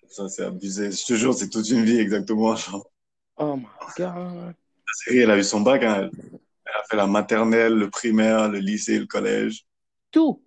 Ça, 0.09 0.27
c'est 0.29 0.43
abusé. 0.45 0.91
Je 0.91 1.05
te 1.05 1.13
jure, 1.13 1.33
c'est 1.33 1.49
toute 1.49 1.69
une 1.69 1.83
vie, 1.83 1.99
exactement. 1.99 2.55
Genre, 2.55 2.89
Oh 3.37 3.55
my 3.55 3.65
God. 3.97 4.15
la 4.15 4.53
série, 4.93 5.19
elle 5.19 5.31
a 5.31 5.37
eu 5.37 5.43
son 5.43 5.61
bac. 5.61 5.83
hein. 5.83 6.09
Elle, 6.13 6.71
a 6.73 6.83
fait 6.89 6.95
la 6.97 7.07
maternelle, 7.07 7.73
le 7.73 7.89
primaire, 7.89 8.49
le 8.49 8.59
lycée, 8.59 8.97
le 8.99 9.05
collège. 9.05 9.65
Tout. 10.11 10.41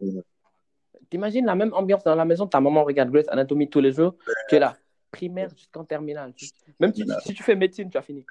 Ouais. 0.00 0.20
T'imagines 1.10 1.44
la 1.46 1.54
même 1.54 1.72
ambiance 1.74 2.02
dans 2.04 2.14
la 2.14 2.24
maison, 2.24 2.46
ta 2.46 2.60
maman 2.60 2.84
regarde 2.84 3.10
Grey's 3.10 3.28
Anatomy 3.28 3.68
tous 3.68 3.80
les 3.80 3.92
jours, 3.92 4.16
tu 4.48 4.56
es 4.56 4.58
là, 4.58 4.76
primaire 5.10 5.50
jusqu'en 5.54 5.84
terminale. 5.84 6.32
Même 6.80 6.92
si, 6.94 7.04
si 7.24 7.34
tu 7.34 7.42
fais 7.42 7.54
médecine, 7.54 7.90
tu 7.90 7.98
as 7.98 8.02
fini. 8.02 8.24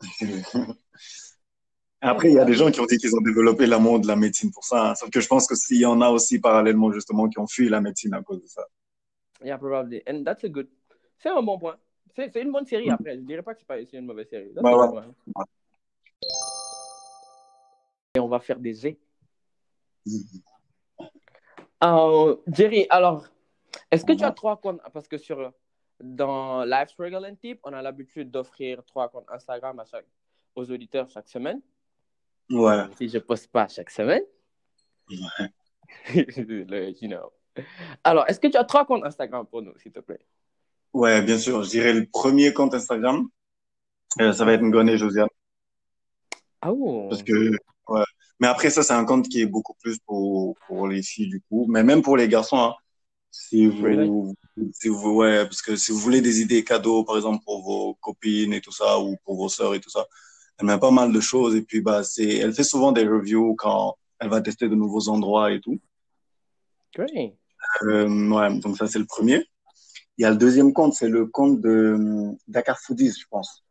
Après, 2.00 2.28
il 2.30 2.34
y 2.34 2.38
a 2.38 2.44
des 2.44 2.54
gens 2.54 2.70
qui 2.70 2.80
ont 2.80 2.86
dit 2.86 2.98
qu'ils 2.98 3.14
ont 3.16 3.20
développé 3.22 3.66
l'amour 3.66 3.98
de 4.00 4.06
la 4.06 4.16
médecine 4.16 4.50
pour 4.50 4.64
ça. 4.64 4.90
hein. 4.90 4.94
Sauf 4.94 5.08
que 5.08 5.20
je 5.20 5.26
pense 5.28 5.46
que 5.46 5.54
s'il 5.54 5.78
y 5.78 5.86
en 5.86 6.00
a 6.02 6.10
aussi 6.10 6.38
parallèlement, 6.38 6.92
justement, 6.92 7.28
qui 7.28 7.38
ont 7.38 7.46
fui 7.46 7.68
la 7.68 7.80
médecine 7.80 8.12
à 8.12 8.22
cause 8.22 8.42
de 8.42 8.46
ça. 8.46 8.66
Yeah, 9.42 9.58
probably. 9.58 10.02
And 10.06 10.24
that's 10.24 10.44
a 10.44 10.48
good. 10.48 10.68
C'est 11.18 11.30
un 11.30 11.42
bon 11.42 11.58
point. 11.58 11.76
C'est 12.14 12.34
une 12.36 12.52
bonne 12.52 12.66
série 12.66 12.90
après. 12.90 13.16
Je 13.16 13.22
dirais 13.22 13.42
pas 13.42 13.54
que 13.54 13.60
c'est 13.60 13.66
pas 13.66 13.80
une 13.80 14.06
mauvaise 14.06 14.28
série. 14.28 14.52
That's 14.54 14.64
ouais. 14.64 15.44
Et 18.14 18.20
on 18.20 18.28
va 18.28 18.38
faire 18.38 18.58
des. 18.60 18.96
Euh, 21.82 22.36
Jerry, 22.46 22.86
alors, 22.88 23.26
est-ce 23.90 24.04
que 24.04 24.12
tu 24.12 24.22
as 24.24 24.30
trois 24.30 24.56
comptes? 24.56 24.80
Parce 24.92 25.08
que 25.08 25.18
sur 25.18 25.52
dans 26.00 26.64
Live 26.64 26.88
Struggle 26.88 27.26
and 27.26 27.36
Tip, 27.36 27.60
on 27.64 27.72
a 27.72 27.82
l'habitude 27.82 28.30
d'offrir 28.30 28.84
trois 28.84 29.08
comptes 29.08 29.28
Instagram 29.30 29.78
à 29.80 29.84
chaque, 29.84 30.06
aux 30.54 30.70
auditeurs 30.70 31.08
chaque 31.08 31.28
semaine. 31.28 31.60
Ouais. 32.50 32.84
Si 32.96 33.08
je 33.08 33.18
poste 33.18 33.50
pas 33.50 33.66
chaque 33.68 33.90
semaine. 33.90 34.22
Ouais. 35.10 35.50
You 37.00 37.08
know. 37.08 37.32
Alors, 38.02 38.28
est-ce 38.28 38.40
que 38.40 38.48
tu 38.48 38.56
as 38.56 38.64
trois 38.64 38.84
comptes 38.84 39.04
Instagram 39.04 39.46
pour 39.46 39.62
nous, 39.62 39.72
s'il 39.78 39.92
te 39.92 40.00
plaît? 40.00 40.20
Ouais, 40.92 41.22
bien 41.22 41.38
sûr. 41.38 41.62
Je 41.62 41.70
dirais 41.70 41.92
le 41.92 42.06
premier 42.06 42.52
compte 42.52 42.74
Instagram, 42.74 43.28
euh, 44.20 44.32
ça 44.32 44.44
va 44.44 44.52
être 44.52 44.62
Ngone 44.62 44.88
et 44.88 44.98
Josiane. 44.98 45.28
Ah 46.60 46.72
oh. 46.72 47.08
Parce 47.10 47.22
que, 47.22 47.50
ouais. 47.88 48.04
Mais 48.40 48.46
après, 48.46 48.70
ça, 48.70 48.82
c'est 48.82 48.94
un 48.94 49.04
compte 49.04 49.28
qui 49.28 49.40
est 49.40 49.46
beaucoup 49.46 49.74
plus 49.74 49.98
pour, 50.00 50.56
pour 50.66 50.88
les 50.88 51.02
filles, 51.02 51.28
du 51.28 51.40
coup. 51.48 51.66
Mais 51.68 51.82
même 51.82 52.02
pour 52.02 52.16
les 52.16 52.28
garçons, 52.28 52.58
hein. 52.58 52.74
Si 53.36 53.66
vous, 53.66 53.82
Really? 53.82 54.10
si 54.72 54.86
vous, 54.86 55.16
ouais, 55.16 55.44
parce 55.44 55.60
que 55.60 55.74
si 55.74 55.90
vous 55.90 55.98
voulez 55.98 56.20
des 56.20 56.40
idées 56.40 56.62
cadeaux, 56.62 57.02
par 57.02 57.16
exemple, 57.16 57.42
pour 57.44 57.64
vos 57.64 57.94
copines 57.94 58.52
et 58.52 58.60
tout 58.60 58.70
ça, 58.70 59.00
ou 59.00 59.16
pour 59.24 59.34
vos 59.36 59.48
sœurs 59.48 59.74
et 59.74 59.80
tout 59.80 59.90
ça, 59.90 60.06
elle 60.56 60.66
met 60.66 60.78
pas 60.78 60.92
mal 60.92 61.12
de 61.12 61.20
choses. 61.20 61.56
Et 61.56 61.62
puis, 61.62 61.80
bah, 61.80 62.04
c'est, 62.04 62.36
elle 62.36 62.54
fait 62.54 62.62
souvent 62.62 62.92
des 62.92 63.04
reviews 63.04 63.56
quand 63.56 63.96
elle 64.20 64.28
va 64.28 64.40
tester 64.40 64.68
de 64.68 64.76
nouveaux 64.76 65.08
endroits 65.08 65.50
et 65.50 65.60
tout. 65.60 65.80
Great. 66.94 67.34
Euh, 67.82 68.30
ouais, 68.30 68.58
donc 68.60 68.76
ça, 68.76 68.86
c'est 68.86 68.98
le 68.98 69.04
premier. 69.06 69.46
Il 70.16 70.22
y 70.22 70.24
a 70.24 70.30
le 70.30 70.36
deuxième 70.36 70.72
compte, 70.72 70.94
c'est 70.94 71.08
le 71.08 71.26
compte 71.26 71.60
de 71.60 71.68
euh, 71.68 72.32
Dakar 72.46 72.78
Foodies, 72.78 73.12
je 73.20 73.26
pense. 73.28 73.64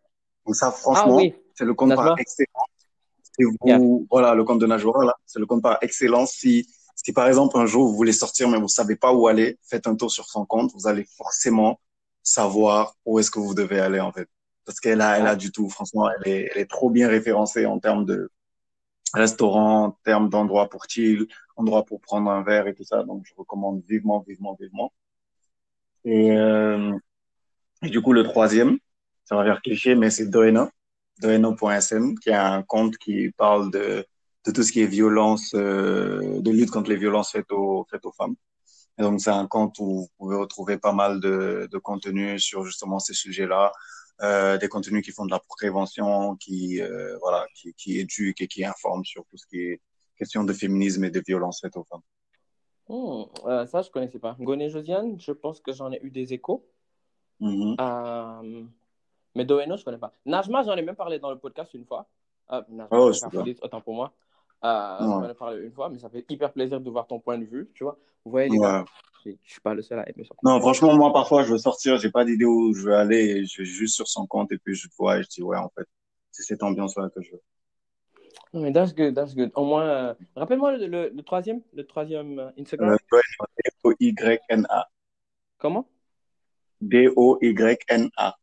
Donc 0.45 0.55
ça, 0.55 0.67
Ah 0.67 0.71
franchement, 0.71 1.15
oui. 1.17 1.33
c'est 1.55 1.63
le 1.65 1.73
compte 1.73 1.89
Najwa. 1.89 2.03
par 2.05 2.19
excellence. 2.19 2.67
Si 3.35 3.43
vous, 3.45 3.55
Yeah. 3.65 3.79
voilà, 4.11 4.35
le 4.35 4.43
compte 4.43 4.59
de 4.59 4.67
Najwa, 4.67 5.05
là, 5.05 5.15
c'est 5.25 5.39
le 5.39 5.45
compte 5.45 5.63
par 5.63 5.77
excellence. 5.81 6.31
Si, 6.33 6.67
si 6.95 7.13
par 7.13 7.27
exemple 7.27 7.57
un 7.57 7.65
jour 7.65 7.87
vous 7.87 7.95
voulez 7.95 8.11
sortir 8.13 8.47
mais 8.49 8.59
vous 8.59 8.67
savez 8.67 8.95
pas 8.95 9.13
où 9.13 9.27
aller, 9.27 9.57
faites 9.63 9.87
un 9.87 9.95
tour 9.95 10.11
sur 10.11 10.25
son 10.25 10.45
compte, 10.45 10.71
vous 10.75 10.85
allez 10.87 11.05
forcément 11.17 11.79
savoir 12.21 12.95
où 13.05 13.19
est-ce 13.19 13.31
que 13.31 13.39
vous 13.39 13.53
devez 13.55 13.79
aller 13.79 13.99
en 13.99 14.11
fait. 14.11 14.27
Parce 14.65 14.79
qu'elle 14.79 15.01
a, 15.01 15.17
elle 15.17 15.27
a 15.27 15.35
du 15.35 15.51
tout. 15.51 15.69
Franchement, 15.69 16.09
elle 16.11 16.31
est, 16.31 16.49
elle 16.53 16.61
est 16.61 16.69
trop 16.69 16.89
bien 16.89 17.07
référencée 17.07 17.65
en 17.65 17.79
termes 17.79 18.05
de 18.05 18.29
restaurant, 19.13 19.85
en 19.85 19.91
termes 20.03 20.29
d'endroits 20.29 20.69
pour 20.69 20.85
chill, 20.87 21.27
endroits 21.55 21.85
pour 21.85 22.01
prendre 22.01 22.29
un 22.31 22.43
verre 22.43 22.67
et 22.67 22.73
tout 22.73 22.83
ça. 22.83 23.03
Donc, 23.03 23.25
je 23.25 23.33
recommande 23.35 23.83
vivement, 23.87 24.23
vivement, 24.27 24.57
vivement. 24.59 24.93
Et, 26.05 26.31
euh, 26.31 26.91
et 27.81 27.89
du 27.89 28.01
coup, 28.01 28.13
le 28.13 28.23
troisième, 28.23 28.77
ça 29.25 29.35
va 29.35 29.43
faire 29.43 29.61
cliché, 29.61 29.95
mais 29.95 30.09
c'est 30.09 30.27
Doena, 30.27 30.69
doena.sn, 31.21 32.15
qui 32.15 32.31
a 32.31 32.51
un 32.53 32.63
compte 32.63 32.97
qui 32.97 33.31
parle 33.31 33.71
de, 33.71 34.05
de 34.45 34.51
tout 34.51 34.63
ce 34.63 34.71
qui 34.71 34.81
est 34.81 34.87
violence, 34.87 35.53
euh, 35.55 36.41
de 36.41 36.51
lutte 36.51 36.71
contre 36.71 36.89
les 36.89 36.97
violences 36.97 37.31
faites 37.31 37.51
aux, 37.51 37.85
faites 37.89 38.05
aux 38.05 38.11
femmes. 38.11 38.35
Et 38.97 39.01
donc, 39.01 39.21
c'est 39.21 39.31
un 39.31 39.47
compte 39.47 39.79
où 39.79 40.01
vous 40.01 40.09
pouvez 40.17 40.35
retrouver 40.35 40.77
pas 40.77 40.93
mal 40.93 41.19
de, 41.19 41.67
de 41.71 41.77
contenu 41.77 42.39
sur 42.39 42.65
justement 42.65 42.99
ces 42.99 43.13
sujets-là, 43.13 43.71
euh, 44.23 44.57
des 44.57 44.67
contenus 44.67 45.03
qui 45.03 45.11
font 45.11 45.25
de 45.25 45.31
la 45.31 45.39
prévention, 45.39 46.35
qui, 46.37 46.81
euh, 46.81 47.17
voilà, 47.19 47.45
qui, 47.55 47.73
qui 47.73 47.99
éduquent 47.99 48.41
et 48.41 48.47
qui 48.47 48.63
informent 48.65 49.05
sur 49.05 49.25
tout 49.25 49.37
ce 49.37 49.45
qui 49.47 49.59
est 49.59 49.81
question 50.17 50.43
de 50.43 50.53
féminisme 50.53 51.03
et 51.03 51.09
de 51.09 51.21
violence 51.25 51.59
faites 51.61 51.75
aux 51.75 51.83
femmes. 51.83 52.01
Hmm, 52.87 53.23
euh, 53.47 53.65
ça, 53.65 53.81
je 53.81 53.89
connaissais 53.89 54.19
pas. 54.19 54.35
Goné 54.39 54.69
Josiane, 54.69 55.19
je 55.19 55.31
pense 55.31 55.59
que 55.59 55.71
j'en 55.71 55.91
ai 55.91 55.99
eu 56.03 56.09
des 56.11 56.33
échos. 56.33 56.65
Mhm. 57.39 57.75
Euh, 57.79 58.63
mais 59.35 59.45
Doeno, 59.45 59.77
je 59.77 59.83
connais 59.83 59.97
pas. 59.97 60.13
Najma, 60.25 60.63
j'en 60.63 60.75
ai 60.75 60.81
même 60.81 60.95
parlé 60.95 61.19
dans 61.19 61.31
le 61.31 61.39
podcast 61.39 61.73
une 61.73 61.85
fois. 61.85 62.07
Najma, 62.49 62.87
Oh, 62.91 63.11
autant 63.61 63.81
pour 63.81 63.95
moi. 63.95 64.13
Euh, 64.63 64.99
Ouais. 64.99 65.23
J'en 65.25 65.29
ai 65.29 65.33
parlé 65.33 65.63
une 65.65 65.71
fois, 65.71 65.89
mais 65.89 65.97
ça 65.97 66.09
fait 66.09 66.25
hyper 66.29 66.53
plaisir 66.53 66.79
de 66.79 66.89
voir 66.89 67.07
ton 67.07 67.19
point 67.19 67.37
de 67.37 67.45
vue, 67.45 67.69
tu 67.73 67.83
vois. 67.83 67.97
Vous 68.23 68.31
voyez, 68.31 68.49
les 68.49 68.57
Ouais. 68.57 68.65
gars, 68.65 68.85
je 69.25 69.31
je 69.43 69.51
suis 69.51 69.61
pas 69.61 69.73
le 69.73 69.81
seul 69.81 69.99
à 69.99 70.09
aimer. 70.09 70.27
Non, 70.43 70.59
franchement, 70.59 70.93
moi, 70.95 71.11
parfois, 71.13 71.43
je 71.43 71.51
veux 71.51 71.57
sortir, 71.57 71.97
j'ai 71.97 72.11
pas 72.11 72.25
d'idée 72.25 72.45
où 72.45 72.73
je 72.73 72.83
veux 72.83 72.95
aller, 72.95 73.17
et 73.37 73.45
je 73.45 73.61
vais 73.61 73.65
juste 73.65 73.95
sur 73.95 74.07
son 74.07 74.25
compte, 74.27 74.51
et 74.51 74.57
puis 74.57 74.75
je 74.75 74.87
vois, 74.97 75.19
et 75.19 75.23
je 75.23 75.29
dis, 75.29 75.41
ouais, 75.41 75.57
en 75.57 75.69
fait, 75.69 75.85
c'est 76.31 76.43
cette 76.43 76.63
ambiance-là 76.63 77.09
que 77.15 77.21
je 77.21 77.31
veux. 77.31 77.41
Non, 78.53 78.61
mais 78.61 78.71
that's 78.71 78.93
good, 78.93 79.15
that's 79.15 79.33
good. 79.35 79.51
Au 79.55 79.65
moins, 79.65 79.83
euh, 79.87 80.13
rappelle-moi 80.35 80.77
le, 80.77 80.87
le, 80.87 81.09
le 81.09 81.23
troisième, 81.23 81.61
le 81.73 81.85
troisième 81.85 82.39
euh, 82.39 82.51
Instagram. 82.59 82.91
Euh, 82.91 82.97
D-O-Y-N-A. 83.83 84.89
Comment? 85.57 85.87
D-O-Y-N-A. 86.81 88.35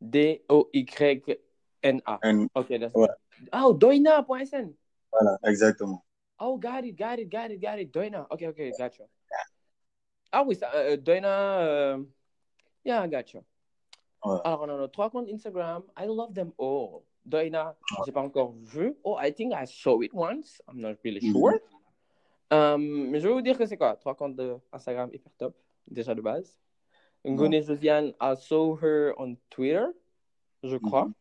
D-O-Y-N-A. 0.00 1.40
N- 2.22 2.48
Ok, 2.54 2.68
that's 2.78 2.94
Ouais. 2.94 3.08
good. 3.08 3.48
Oh, 3.52 3.72
doina.sn. 3.74 4.72
Voilà, 5.12 5.38
exactement. 5.44 6.04
Oh, 6.38 6.56
got 6.56 6.84
it, 6.84 6.96
got 6.96 7.18
it, 7.18 7.28
got 7.30 7.50
it, 7.50 7.60
got 7.60 7.78
it. 7.78 7.92
Doina. 7.92 8.26
Ok, 8.30 8.42
ok, 8.48 8.72
gotcha. 8.78 9.04
Ah 10.32 10.44
oui, 10.46 10.54
ça, 10.54 10.70
euh, 10.74 10.96
Doina. 10.96 11.60
euh, 11.60 11.98
Yeah, 12.84 13.06
gotcha. 13.08 13.40
Ouais. 14.24 14.38
Alors, 14.44 14.62
on 14.62 14.68
a 14.70 14.76
nos 14.76 14.88
trois 14.88 15.10
comptes 15.10 15.28
Instagram. 15.28 15.82
I 15.98 16.06
love 16.06 16.32
them 16.32 16.52
all. 16.58 17.02
Doina, 17.24 17.76
j'ai 18.06 18.12
pas 18.12 18.22
encore 18.22 18.52
vu. 18.62 18.96
Oh, 19.04 19.18
I 19.20 19.32
think 19.32 19.52
I 19.52 19.66
saw 19.66 20.00
it 20.02 20.10
once. 20.14 20.62
I'm 20.68 20.80
not 20.80 20.94
really 21.04 21.20
Mhm. 21.20 21.32
sure. 21.32 21.58
Euh, 22.52 22.78
mais 22.78 23.20
je 23.20 23.28
vais 23.28 23.34
vous 23.34 23.42
dire 23.42 23.56
que 23.58 23.66
c'est 23.66 23.76
quoi? 23.76 23.96
Trois 23.96 24.14
comptes 24.14 24.36
de 24.36 24.56
Instagram 24.72 25.10
hyper 25.12 25.30
top, 25.38 25.54
déjà 25.86 26.14
de 26.14 26.20
base. 26.22 26.58
Ngone 27.24 27.60
Josiane, 27.62 28.14
I 28.20 28.34
saw 28.36 28.76
her 28.82 29.12
on 29.18 29.36
Twitter, 29.50 29.84
je 30.62 30.76
crois. 30.78 31.04
Mhm. 31.04 31.14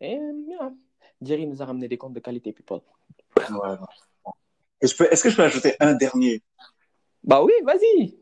Et, 0.00 0.18
yeah. 0.48 0.72
Jerry 1.20 1.46
nous 1.46 1.60
a 1.62 1.66
ramené 1.66 1.86
des 1.86 1.98
comptes 1.98 2.14
de 2.14 2.20
qualité, 2.20 2.52
people. 2.52 2.80
Ouais. 3.36 3.76
Est-ce 4.80 5.22
que 5.22 5.30
je 5.30 5.36
peux 5.36 5.42
ajouter 5.44 5.74
un 5.78 5.94
dernier? 5.94 6.42
Bah 7.24 7.42
oui, 7.42 7.52
vas-y. 7.64 8.14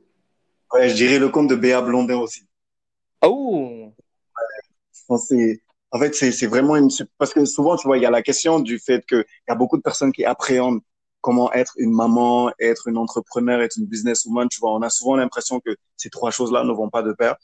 Ouais, 0.73 0.89
je 0.89 0.95
dirais 0.97 1.21
le 1.21 1.29
compte 1.29 1.47
de 1.47 1.55
Béa 1.55 1.81
Blondin 1.81 2.17
aussi. 2.17 2.45
Oh, 3.23 3.95
c'est- 5.19 5.61
en 5.93 5.99
fait, 5.99 6.15
c'est, 6.15 6.47
vraiment 6.47 6.77
une, 6.77 6.89
parce 7.19 7.33
que 7.35 7.45
souvent, 7.45 7.77
tu 7.77 7.87
vois, 7.89 7.99
il 7.99 8.03
y 8.03 8.07
a 8.07 8.11
la 8.11 8.23
question 8.23 8.61
du 8.61 8.79
fait 8.79 9.05
que 9.07 9.17
il 9.17 9.51
y 9.51 9.53
a 9.53 9.57
beaucoup 9.57 9.77
de 9.77 9.83
personnes 9.83 10.13
qui 10.13 10.25
appréhendent 10.25 10.81
comment 11.21 11.53
être 11.53 11.73
une 11.79 11.93
maman, 11.93 12.51
être 12.61 12.87
une 12.89 12.97
entrepreneur, 12.97 13.61
être 13.61 13.77
une 13.79 13.87
businesswoman. 13.87 14.49
Tu 14.49 14.61
vois, 14.61 14.73
on 14.75 14.83
a 14.83 14.91
souvent 14.91 15.17
l'impression 15.17 15.61
que 15.61 15.71
ces 15.97 16.11
trois 16.11 16.31
choses-là 16.31 16.63
ne 16.65 16.73
vont 16.73 16.89
pas 16.91 17.03
de 17.03 17.13
pair. 17.13 17.35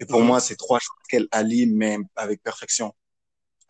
Et 0.00 0.06
pour 0.06 0.20
Mhm. 0.20 0.26
moi, 0.28 0.40
c'est 0.40 0.56
trois 0.56 0.78
choses 0.80 0.96
qu'elle 1.08 1.28
allie, 1.32 1.66
mais 1.66 1.98
avec 2.16 2.42
perfection. 2.42 2.94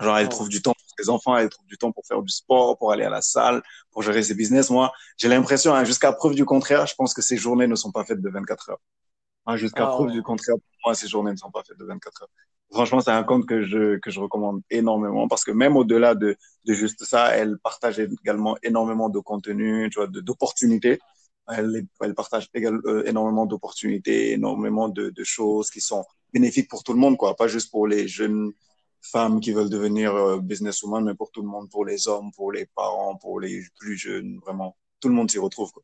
Genre, 0.01 0.19
elle 0.19 0.29
Oh. 0.29 0.31
trouve 0.31 0.49
du 0.49 0.63
temps 0.63 0.75
pour 0.75 0.88
ses 1.03 1.11
enfants, 1.11 1.37
elle 1.37 1.49
trouve 1.49 1.67
du 1.67 1.79
temps 1.79 1.93
pour 1.93 2.07
faire 2.07 2.23
du 2.23 2.33
sport, 2.33 2.79
pour 2.79 2.93
aller 2.93 3.05
à 3.05 3.11
la 3.11 3.23
salle, 3.23 3.63
pour 3.91 4.03
gérer 4.03 4.23
ses 4.23 4.35
business. 4.35 4.71
Moi, 4.71 4.93
j'ai 5.17 5.29
l'impression, 5.29 5.75
hein, 5.75 5.85
jusqu'à 5.85 6.13
preuve 6.13 6.35
du 6.35 6.45
contraire, 6.45 6.87
je 6.87 6.95
pense 6.95 7.15
que 7.15 7.23
ces 7.23 7.37
journées 7.37 7.67
ne 7.67 7.75
sont 7.75 7.93
pas 7.93 8.05
faites 8.05 8.21
de 8.21 8.29
24 8.31 8.71
heures. 8.71 8.81
Hein, 9.47 9.57
jusqu'à 9.57 9.89
Oh. 9.91 9.97
preuve 9.97 10.13
du 10.13 10.23
contraire, 10.23 10.57
pour 10.57 10.79
moi, 10.85 10.95
ces 10.95 11.09
journées 11.09 11.33
ne 11.33 11.37
sont 11.37 11.51
pas 11.51 11.63
faites 11.67 11.79
de 11.79 11.85
24 11.85 12.23
heures. 12.23 12.31
Franchement, 12.71 13.01
c'est 13.01 13.11
un 13.11 13.25
compte 13.25 13.47
que 13.47 13.63
je, 13.63 13.99
que 13.99 14.11
je 14.11 14.21
recommande 14.21 14.61
énormément 14.71 15.27
parce 15.27 15.43
que 15.43 15.51
même 15.53 15.77
au-delà 15.77 16.15
de, 16.15 16.37
de 16.67 16.73
juste 16.75 17.05
ça, 17.05 17.35
elle 17.35 17.59
partage 17.59 17.99
également 17.99 18.59
énormément 18.63 19.09
de 19.09 19.19
contenu, 19.21 19.89
tu 19.91 19.99
vois, 19.99 20.07
d'opportunités 20.07 20.99
elle, 21.49 21.87
elle 22.01 22.15
partage 22.15 22.49
également 22.55 22.81
euh, 22.87 23.05
énormément 23.07 23.47
d'opportunités, 23.47 24.33
énormément 24.33 24.89
de, 24.89 25.11
de, 25.11 25.25
choses 25.25 25.71
qui 25.71 25.81
sont 25.81 26.05
bénéfiques 26.33 26.69
pour 26.69 26.85
tout 26.85 26.93
le 26.93 26.99
monde, 26.99 27.17
quoi. 27.17 27.37
Pas 27.37 27.49
juste 27.49 27.71
pour 27.71 27.87
les 27.87 28.09
jeunes 28.09 28.53
femmes 29.01 29.41
qui 29.41 29.53
veulent 29.53 29.71
devenir 29.71 30.15
euh, 30.15 30.39
businesswomen, 30.39 31.05
mais 31.05 31.15
pour 31.15 31.31
tout 31.31 31.43
le 31.43 31.49
monde, 31.49 31.71
pour 31.71 31.85
les 31.85 32.09
hommes, 32.09 32.31
pour 32.33 32.53
les 32.53 32.67
parents, 32.67 33.17
pour 33.17 33.41
les 33.41 33.63
plus 33.79 33.97
jeunes, 33.97 34.39
vraiment. 34.39 34.77
Tout 35.01 35.09
le 35.09 35.15
monde 35.15 35.31
s'y 35.31 35.39
retrouve, 35.39 35.71
quoi. 35.73 35.83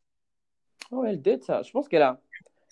Oh, 0.91 1.05
elle 1.05 1.23
dit 1.23 1.39
ça. 1.43 1.63
Je 1.63 1.71
pense 1.71 1.89
qu'elle 1.89 2.03
a, 2.03 2.21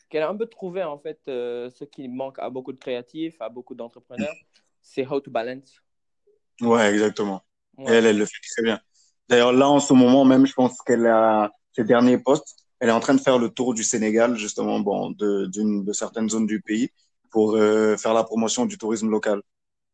qu'elle 0.08 0.22
a 0.22 0.28
un 0.28 0.36
peu 0.36 0.46
trouvé, 0.46 0.82
en 0.82 0.98
fait, 0.98 1.20
euh, 1.28 1.70
ce 1.70 1.84
qui 1.84 2.08
manque 2.08 2.38
à 2.38 2.50
beaucoup 2.50 2.72
de 2.72 2.78
créatifs, 2.78 3.40
à 3.40 3.48
beaucoup 3.48 3.74
d'entrepreneurs, 3.74 4.34
c'est 4.80 5.06
how 5.06 5.20
to 5.20 5.30
balance. 5.30 5.80
Ouais, 6.60 6.92
exactement. 6.92 7.42
Ouais. 7.78 7.94
Elle, 7.94 8.06
elle 8.06 8.18
le 8.18 8.26
fait 8.26 8.40
très 8.54 8.62
bien. 8.62 8.80
D'ailleurs, 9.28 9.52
là, 9.52 9.68
en 9.68 9.80
ce 9.80 9.94
moment 9.94 10.24
même, 10.24 10.46
je 10.46 10.52
pense 10.52 10.80
qu'elle 10.82 11.06
a 11.06 11.50
ses 11.72 11.84
derniers 11.84 12.18
postes. 12.18 12.66
Elle 12.80 12.88
est 12.88 12.92
en 12.92 13.00
train 13.00 13.14
de 13.14 13.20
faire 13.20 13.38
le 13.38 13.48
tour 13.48 13.74
du 13.74 13.84
Sénégal, 13.84 14.36
justement, 14.36 14.80
bon, 14.80 15.10
de, 15.12 15.46
d'une, 15.46 15.84
de 15.84 15.92
certaines 15.92 16.28
zones 16.28 16.46
du 16.46 16.60
pays 16.60 16.90
pour 17.30 17.54
euh, 17.54 17.96
faire 17.96 18.12
la 18.12 18.24
promotion 18.24 18.66
du 18.66 18.76
tourisme 18.76 19.08
local. 19.08 19.40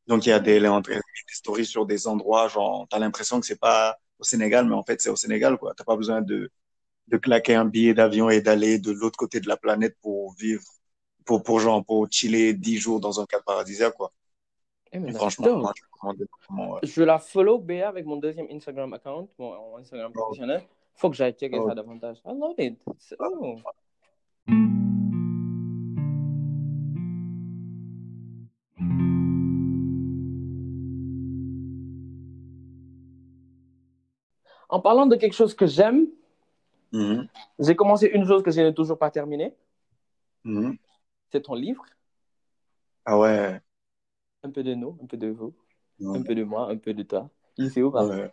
Donc, 0.08 0.26
il 0.26 0.30
y 0.30 0.32
a 0.32 0.40
des, 0.40 0.58
des 0.58 1.00
stories 1.28 1.66
sur 1.66 1.86
des 1.86 2.08
endroits, 2.08 2.48
genre, 2.48 2.86
t'as 2.90 2.98
l'impression 2.98 3.38
que 3.40 3.46
c'est 3.46 3.60
pas 3.60 3.96
au 4.18 4.24
Sénégal, 4.24 4.66
mais 4.66 4.74
en 4.74 4.82
fait, 4.82 5.00
c'est 5.00 5.10
au 5.10 5.16
Sénégal, 5.16 5.58
quoi. 5.58 5.74
T'as 5.76 5.84
pas 5.84 5.96
besoin 5.96 6.22
de, 6.22 6.50
de 7.08 7.16
claquer 7.18 7.54
un 7.54 7.66
billet 7.66 7.94
d'avion 7.94 8.30
et 8.30 8.40
d'aller 8.40 8.78
de 8.78 8.90
l'autre 8.90 9.16
côté 9.18 9.38
de 9.38 9.46
la 9.48 9.56
planète 9.56 9.96
pour 10.00 10.32
vivre, 10.34 10.62
pour, 11.24 11.42
pour 11.42 11.60
genre, 11.60 11.84
pour 11.84 12.08
chiller 12.10 12.54
dix 12.54 12.78
jours 12.78 13.00
dans 13.00 13.20
un 13.20 13.26
cadre 13.26 13.44
paradisiaque, 13.44 13.94
quoi. 13.94 14.10
Eh, 14.90 14.98
mais 14.98 15.12
franchement, 15.12 15.58
moi, 15.58 15.72
je 16.82 17.00
ouais. 17.00 17.06
La 17.06 17.18
follow 17.18 17.58
BA 17.58 17.86
avec 17.86 18.06
mon 18.06 18.16
deuxième 18.16 18.46
Instagram 18.50 18.90
account, 18.94 19.28
mon 19.38 19.76
Instagram 19.76 20.10
Oh. 20.14 20.18
professionnel. 20.18 20.62
Faut 20.94 21.10
que 21.10 21.16
j'aille 21.16 21.34
checker 21.34 21.58
Oh. 21.60 21.68
ça 21.68 21.74
davantage. 21.74 22.16
I 22.24 22.32
love 22.34 22.54
it. 22.58 22.78
C'est- 22.98 23.16
Oh. 23.20 23.56
En 34.78 34.80
parlant 34.80 35.06
de 35.06 35.16
quelque 35.16 35.32
chose 35.34 35.54
que 35.54 35.66
j'aime, 35.66 36.06
Mhm. 36.92 37.26
j'ai 37.58 37.74
commencé 37.74 38.06
une 38.06 38.24
chose 38.24 38.44
que 38.44 38.52
je 38.52 38.60
n'ai 38.60 38.72
toujours 38.72 38.96
pas 38.96 39.10
terminée. 39.10 39.52
Mhm. 40.44 40.78
C'est 41.32 41.42
ton 41.42 41.54
livre. 41.54 41.84
Ah 43.04 43.18
ouais. 43.18 43.60
Un 44.44 44.50
peu 44.52 44.62
de 44.62 44.74
nous, 44.74 44.96
un 45.02 45.06
peu 45.06 45.16
de 45.16 45.26
vous, 45.30 45.52
Ouais. 45.98 46.16
un 46.18 46.22
peu 46.22 46.36
de 46.36 46.44
moi, 46.44 46.70
un 46.70 46.76
peu 46.76 46.94
de 46.94 47.02
toi. 47.02 47.28
Ici 47.56 47.82
ou 47.82 47.90
pas? 47.90 48.06
Ouais. 48.06 48.32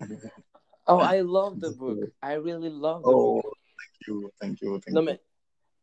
Oh, 0.88 0.98
I 1.00 1.20
love 1.20 1.60
the 1.60 1.70
book. 1.76 1.98
I 2.24 2.34
really 2.38 2.70
love 2.70 3.02
the 3.02 3.08
Oh, 3.14 3.34
book. 3.42 3.54
thank 3.78 4.08
you, 4.08 4.30
thank 4.40 4.60
you, 4.62 4.80
thank 4.80 4.94
Non, 4.94 5.02
you. 5.02 5.06
mais 5.06 5.20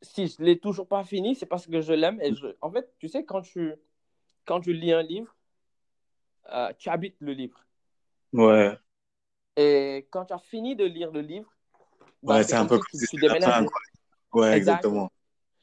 si 0.01 0.27
je 0.27 0.43
l'ai 0.43 0.59
toujours 0.59 0.87
pas 0.87 1.03
fini, 1.05 1.35
c'est 1.35 1.45
parce 1.45 1.67
que 1.67 1.79
je 1.79 1.93
l'aime. 1.93 2.19
Et 2.21 2.35
je... 2.35 2.47
En 2.59 2.69
fait, 2.69 2.91
tu 2.99 3.07
sais, 3.07 3.23
quand 3.23 3.41
tu, 3.43 3.73
quand 4.45 4.59
tu 4.59 4.73
lis 4.73 4.91
un 4.91 5.03
livre, 5.03 5.33
euh, 6.51 6.73
tu 6.79 6.89
habites 6.89 7.15
le 7.21 7.31
livre. 7.33 7.63
Ouais, 8.33 8.77
Et 9.57 10.07
quand 10.11 10.25
tu 10.25 10.33
as 10.33 10.39
fini 10.39 10.75
de 10.75 10.85
lire 10.85 11.11
le 11.11 11.21
livre, 11.21 11.51
bah, 12.23 12.39
ouais, 12.39 12.43
c'est 12.43 12.55
c'est 12.55 12.55
un 12.55 12.65
peu 12.65 12.77
comme 12.79 12.99
tu, 12.99 13.07
tu 13.07 13.19
quoi. 13.65 13.79
Ouais, 14.33 14.57
Exactement. 14.57 15.11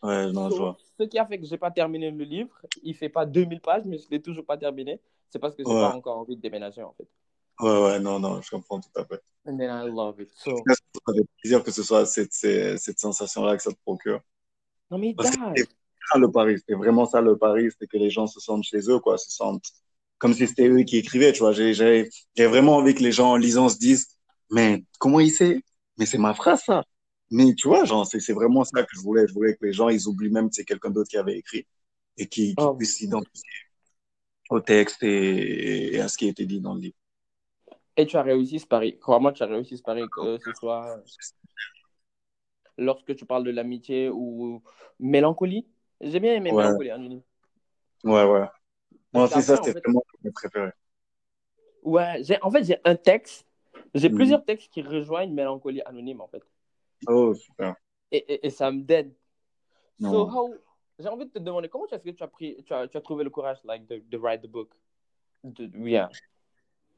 Ouais, 0.02 0.32
non, 0.32 0.50
je 0.50 0.56
vois. 0.62 0.80
ce 0.98 1.04
qui 1.04 1.18
a 1.18 1.26
fait 1.26 1.38
que 1.38 1.46
j'ai 1.46 1.58
pas 1.58 1.70
terminé 1.70 2.10
le 2.10 2.24
livre, 2.24 2.54
il 2.82 2.94
fait 2.94 3.08
pas 3.08 3.26
2000 3.26 3.60
pages, 3.60 3.84
mais 3.86 3.98
je 3.98 4.08
l'ai 4.10 4.22
toujours 4.22 4.44
pas 4.46 4.56
terminé. 4.58 5.00
C'est 5.30 5.38
parce 5.38 5.54
que 5.56 5.64
j'ai 5.64 5.74
Ouais, 5.74 5.74
pas 5.76 5.92
encore 5.92 6.18
envie 6.18 6.36
de 6.36 6.40
déménager, 6.42 6.82
en 6.82 6.92
fait. 6.92 7.08
ouais, 7.60 7.82
ouais, 7.84 7.98
non, 8.00 8.18
non, 8.20 8.42
je 8.42 8.50
comprends 8.50 8.80
tout 8.80 8.90
à 8.96 9.04
fait. 9.06 9.22
And 9.46 9.56
then 9.58 9.70
I 9.70 9.82
love 9.84 10.20
it. 10.20 10.30
So, 10.32 10.68
Ça 11.06 11.14
fait 11.14 11.24
plaisir 11.40 11.62
que 11.62 11.70
ce 11.70 11.82
soit 11.82 12.06
cette, 12.06 12.32
cette, 12.32 12.78
cette 12.78 12.98
sensation-là 12.98 13.56
que 13.56 13.62
ça 13.62 13.70
te 13.72 13.78
procure. 13.84 14.20
non, 14.90 14.98
mais 14.98 15.14
Parce 15.16 15.30
que 15.30 15.36
dad. 15.36 15.56
c'était 15.56 15.70
ça 16.12 16.18
le 16.18 16.30
pari, 16.30 16.58
c'était 16.58 16.74
vraiment 16.74 17.06
ça 17.06 17.20
le 17.20 17.36
pari, 17.38 17.70
c'était 17.70 17.86
que 17.86 17.96
les 17.98 18.10
gens 18.10 18.26
se 18.26 18.40
sentent 18.40 18.64
chez 18.64 18.80
eux, 18.90 18.98
quoi, 19.00 19.18
se 19.18 19.30
sentent 19.30 19.64
comme 20.22 20.34
si 20.34 20.46
c'était 20.46 20.68
eux 20.68 20.84
qui 20.84 20.98
écrivaient, 20.98 21.32
tu 21.32 21.40
vois. 21.40 21.50
J'ai, 21.50 22.08
vraiment 22.38 22.76
envie 22.76 22.94
que 22.94 23.02
les 23.02 23.10
gens 23.10 23.32
en 23.32 23.36
lisant 23.36 23.68
se 23.68 23.76
disent, 23.76 24.06
mais 24.52 24.84
comment 25.00 25.18
il 25.18 25.32
sait? 25.32 25.60
Mais 25.98 26.06
c'est 26.06 26.16
ma 26.16 26.32
phrase, 26.32 26.62
ça. 26.64 26.84
Mais 27.32 27.54
tu 27.56 27.66
vois, 27.66 27.84
genre, 27.84 28.06
c'est, 28.06 28.20
c'est 28.20 28.32
vraiment 28.32 28.62
ça 28.62 28.84
que 28.84 28.90
je 28.94 29.00
voulais. 29.00 29.26
Je 29.26 29.34
voulais 29.34 29.56
que 29.56 29.66
les 29.66 29.72
gens, 29.72 29.88
ils 29.88 30.06
oublient 30.06 30.30
même 30.30 30.48
que 30.48 30.54
c'est 30.54 30.64
quelqu'un 30.64 30.90
d'autre 30.90 31.10
qui 31.10 31.16
avait 31.16 31.36
écrit 31.36 31.66
et 32.16 32.28
qui, 32.28 32.54
qui 32.54 32.64
Oh, 32.64 32.74
puissent 32.74 32.98
s'identifier 32.98 33.50
au 34.48 34.60
texte 34.60 35.02
et, 35.02 35.96
et 35.96 36.00
à 36.00 36.06
ce 36.06 36.16
qui 36.16 36.26
a 36.26 36.28
été 36.28 36.46
dit 36.46 36.60
dans 36.60 36.74
le 36.74 36.82
livre. 36.82 36.96
Et 37.96 38.06
tu 38.06 38.16
as 38.16 38.22
réussi 38.22 38.60
ce 38.60 38.66
pari. 38.66 39.00
Crois-moi, 39.00 39.32
tu 39.32 39.42
as 39.42 39.46
réussi 39.46 39.76
ce 39.76 39.82
pari, 39.82 40.02
que 40.14 40.38
ce 40.38 40.52
soit 40.52 41.02
lorsque 42.78 43.16
tu 43.16 43.26
parles 43.26 43.42
de 43.42 43.50
l'amitié 43.50 44.08
ou 44.08 44.62
mélancolie. 45.00 45.66
J'ai 46.00 46.20
bien 46.20 46.34
aimé 46.34 46.52
Ouais, 46.52 46.62
Mélancolie 46.62 47.22
ouais, 48.04 48.24
ouais. 48.24 48.46
Moi 49.12 49.28
Parce 49.28 49.36
aussi, 49.36 49.42
ça, 49.42 49.56
fait, 49.62 49.72
vraiment 49.72 50.02
mes 50.24 50.30
préférés. 50.30 50.72
ouais, 51.82 52.22
en 52.42 52.50
fait, 52.50 52.64
j'ai 52.64 52.78
un 52.84 52.96
texte, 52.96 53.46
j'ai 53.94 54.08
Mhm. 54.08 54.16
plusieurs 54.16 54.44
textes 54.44 54.72
qui 54.72 54.82
rejoignent 54.82 55.32
Mélancolie 55.32 55.82
Anonyme, 55.84 56.20
en 56.20 56.28
fait. 56.28 56.42
Oh, 57.06 57.34
super. 57.34 57.74
Et, 58.10 58.18
et, 58.34 58.46
et 58.46 58.50
ça 58.50 58.70
me 58.70 58.82
dead. 58.82 59.12
So, 60.00 60.28
how... 60.28 60.54
J'ai 60.98 61.08
envie 61.08 61.24
de 61.24 61.30
te 61.30 61.38
demander, 61.38 61.68
comment 61.68 61.86
est-ce 61.86 62.02
que 62.02 62.10
tu 62.10 62.22
as, 62.22 62.28
pris, 62.28 62.62
tu 62.64 62.72
as, 62.72 62.86
tu 62.86 62.96
as 62.96 63.00
trouvé 63.00 63.24
le 63.24 63.30
courage 63.30 63.58
like, 63.64 63.86
de, 63.86 64.02
de 64.08 64.18
write 64.18 64.42
the 64.42 64.46
book? 64.46 64.70
De, 65.42 65.68
yeah. 65.88 66.08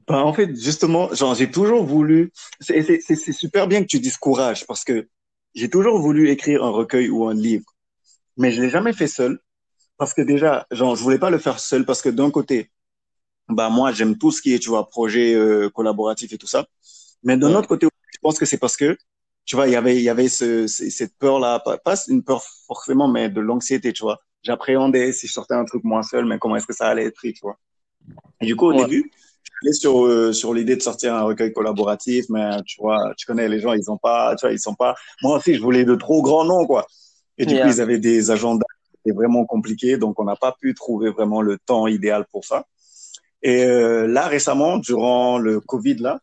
Ben, 0.06 0.18
en 0.18 0.32
fait, 0.34 0.54
justement, 0.54 1.14
genre, 1.14 1.34
j'ai 1.34 1.50
toujours 1.50 1.84
voulu, 1.84 2.32
c'est, 2.60 3.32
super 3.32 3.66
bien 3.66 3.80
que 3.80 3.86
tu 3.86 4.00
dises 4.00 4.18
courage 4.18 4.66
parce 4.66 4.84
que 4.84 5.08
j'ai 5.54 5.70
toujours 5.70 5.98
voulu 5.98 6.28
écrire 6.28 6.62
un 6.62 6.70
recueil 6.70 7.08
ou 7.08 7.26
un 7.26 7.34
livre, 7.34 7.64
mais 8.36 8.50
je 8.50 8.60
l'ai 8.60 8.68
jamais 8.68 8.92
fait 8.92 9.06
seul 9.06 9.38
parce 9.96 10.12
que 10.12 10.20
déjà, 10.20 10.66
genre, 10.70 10.96
je 10.96 11.02
voulais 11.02 11.18
pas 11.18 11.30
le 11.30 11.38
faire 11.38 11.58
seul 11.58 11.86
parce 11.86 12.02
que 12.02 12.10
d'un 12.10 12.30
côté, 12.30 12.70
bah, 13.48 13.68
moi, 13.70 13.92
j'aime 13.92 14.16
tout 14.18 14.30
ce 14.32 14.42
qui 14.42 14.54
est, 14.54 14.58
tu 14.58 14.68
vois, 14.70 14.88
projet 14.88 15.34
euh, 15.34 15.70
collaboratif 15.70 16.32
et 16.32 16.38
tout 16.38 16.46
ça. 16.46 16.66
Mais 17.22 17.36
d'un 17.36 17.54
Ouais. 17.54 17.56
autre 17.56 17.68
côté, 17.68 17.86
je 18.12 18.18
pense 18.22 18.38
que 18.38 18.46
c'est 18.46 18.58
parce 18.58 18.76
que, 18.76 18.96
tu 19.44 19.56
vois, 19.56 19.66
il 19.68 19.72
y 19.72 19.76
avait, 19.76 19.96
il 19.96 20.02
y 20.02 20.08
avait 20.08 20.28
ce, 20.28 20.66
ce- 20.66 20.90
cette 20.90 21.16
peur-là, 21.18 21.60
pas, 21.60 21.78
pas 21.78 21.96
une 22.08 22.22
peur 22.24 22.42
forcément, 22.66 23.08
mais 23.08 23.28
de 23.30 23.40
l'anxiété, 23.40 23.92
tu 23.92 24.02
vois. 24.02 24.20
J'appréhendais 24.42 25.12
si 25.12 25.26
je 25.26 25.32
sortais 25.32 25.54
un 25.54 25.64
truc 25.64 25.84
moi 25.84 26.02
seul, 26.02 26.24
mais 26.26 26.38
comment 26.38 26.56
est-ce 26.56 26.66
que 26.66 26.74
ça 26.74 26.88
allait 26.88 27.04
être 27.06 27.16
pris, 27.16 27.32
tu 27.34 27.40
vois. 27.42 27.58
Et 28.40 28.46
du 28.46 28.56
coup, 28.56 28.66
au 28.66 28.72
Ouais. 28.72 28.74
début, 28.74 29.10
j'allais 29.62 29.72
sur, 29.74 30.04
euh, 30.06 30.32
sur 30.32 30.54
l'idée 30.54 30.76
de 30.76 30.82
sortir 30.82 31.14
un 31.14 31.22
recueil 31.22 31.52
collaboratif, 31.52 32.26
mais 32.30 32.62
tu 32.66 32.80
vois, 32.80 33.14
tu 33.16 33.26
connais 33.26 33.48
les 33.48 33.60
gens, 33.60 33.72
ils 33.72 33.90
ont 33.90 33.98
pas, 33.98 34.34
tu 34.36 34.46
vois, 34.46 34.52
ils 34.52 34.60
sont 34.60 34.74
pas, 34.74 34.94
moi 35.22 35.38
aussi, 35.38 35.54
je 35.54 35.62
voulais 35.62 35.84
de 35.84 35.94
trop 35.94 36.22
grands 36.22 36.44
noms, 36.44 36.66
quoi. 36.66 36.86
Et 37.38 37.46
du 37.46 37.58
coup, 37.58 37.68
ils 37.68 37.80
avaient 37.80 37.98
des 37.98 38.30
agendas 38.30 38.64
qui 38.84 39.10
étaient 39.10 39.16
vraiment 39.16 39.44
compliqués, 39.46 39.96
donc 39.98 40.20
on 40.20 40.24
n'a 40.24 40.36
pas 40.36 40.52
pu 40.60 40.74
trouver 40.74 41.10
vraiment 41.10 41.42
le 41.42 41.58
temps 41.58 41.86
idéal 41.86 42.26
pour 42.30 42.44
ça. 42.44 42.66
Et 43.44 43.64
euh, 43.64 44.08
là, 44.08 44.26
récemment, 44.26 44.78
durant 44.78 45.38
le 45.38 45.60
Covid, 45.60 45.96
là, 45.96 46.18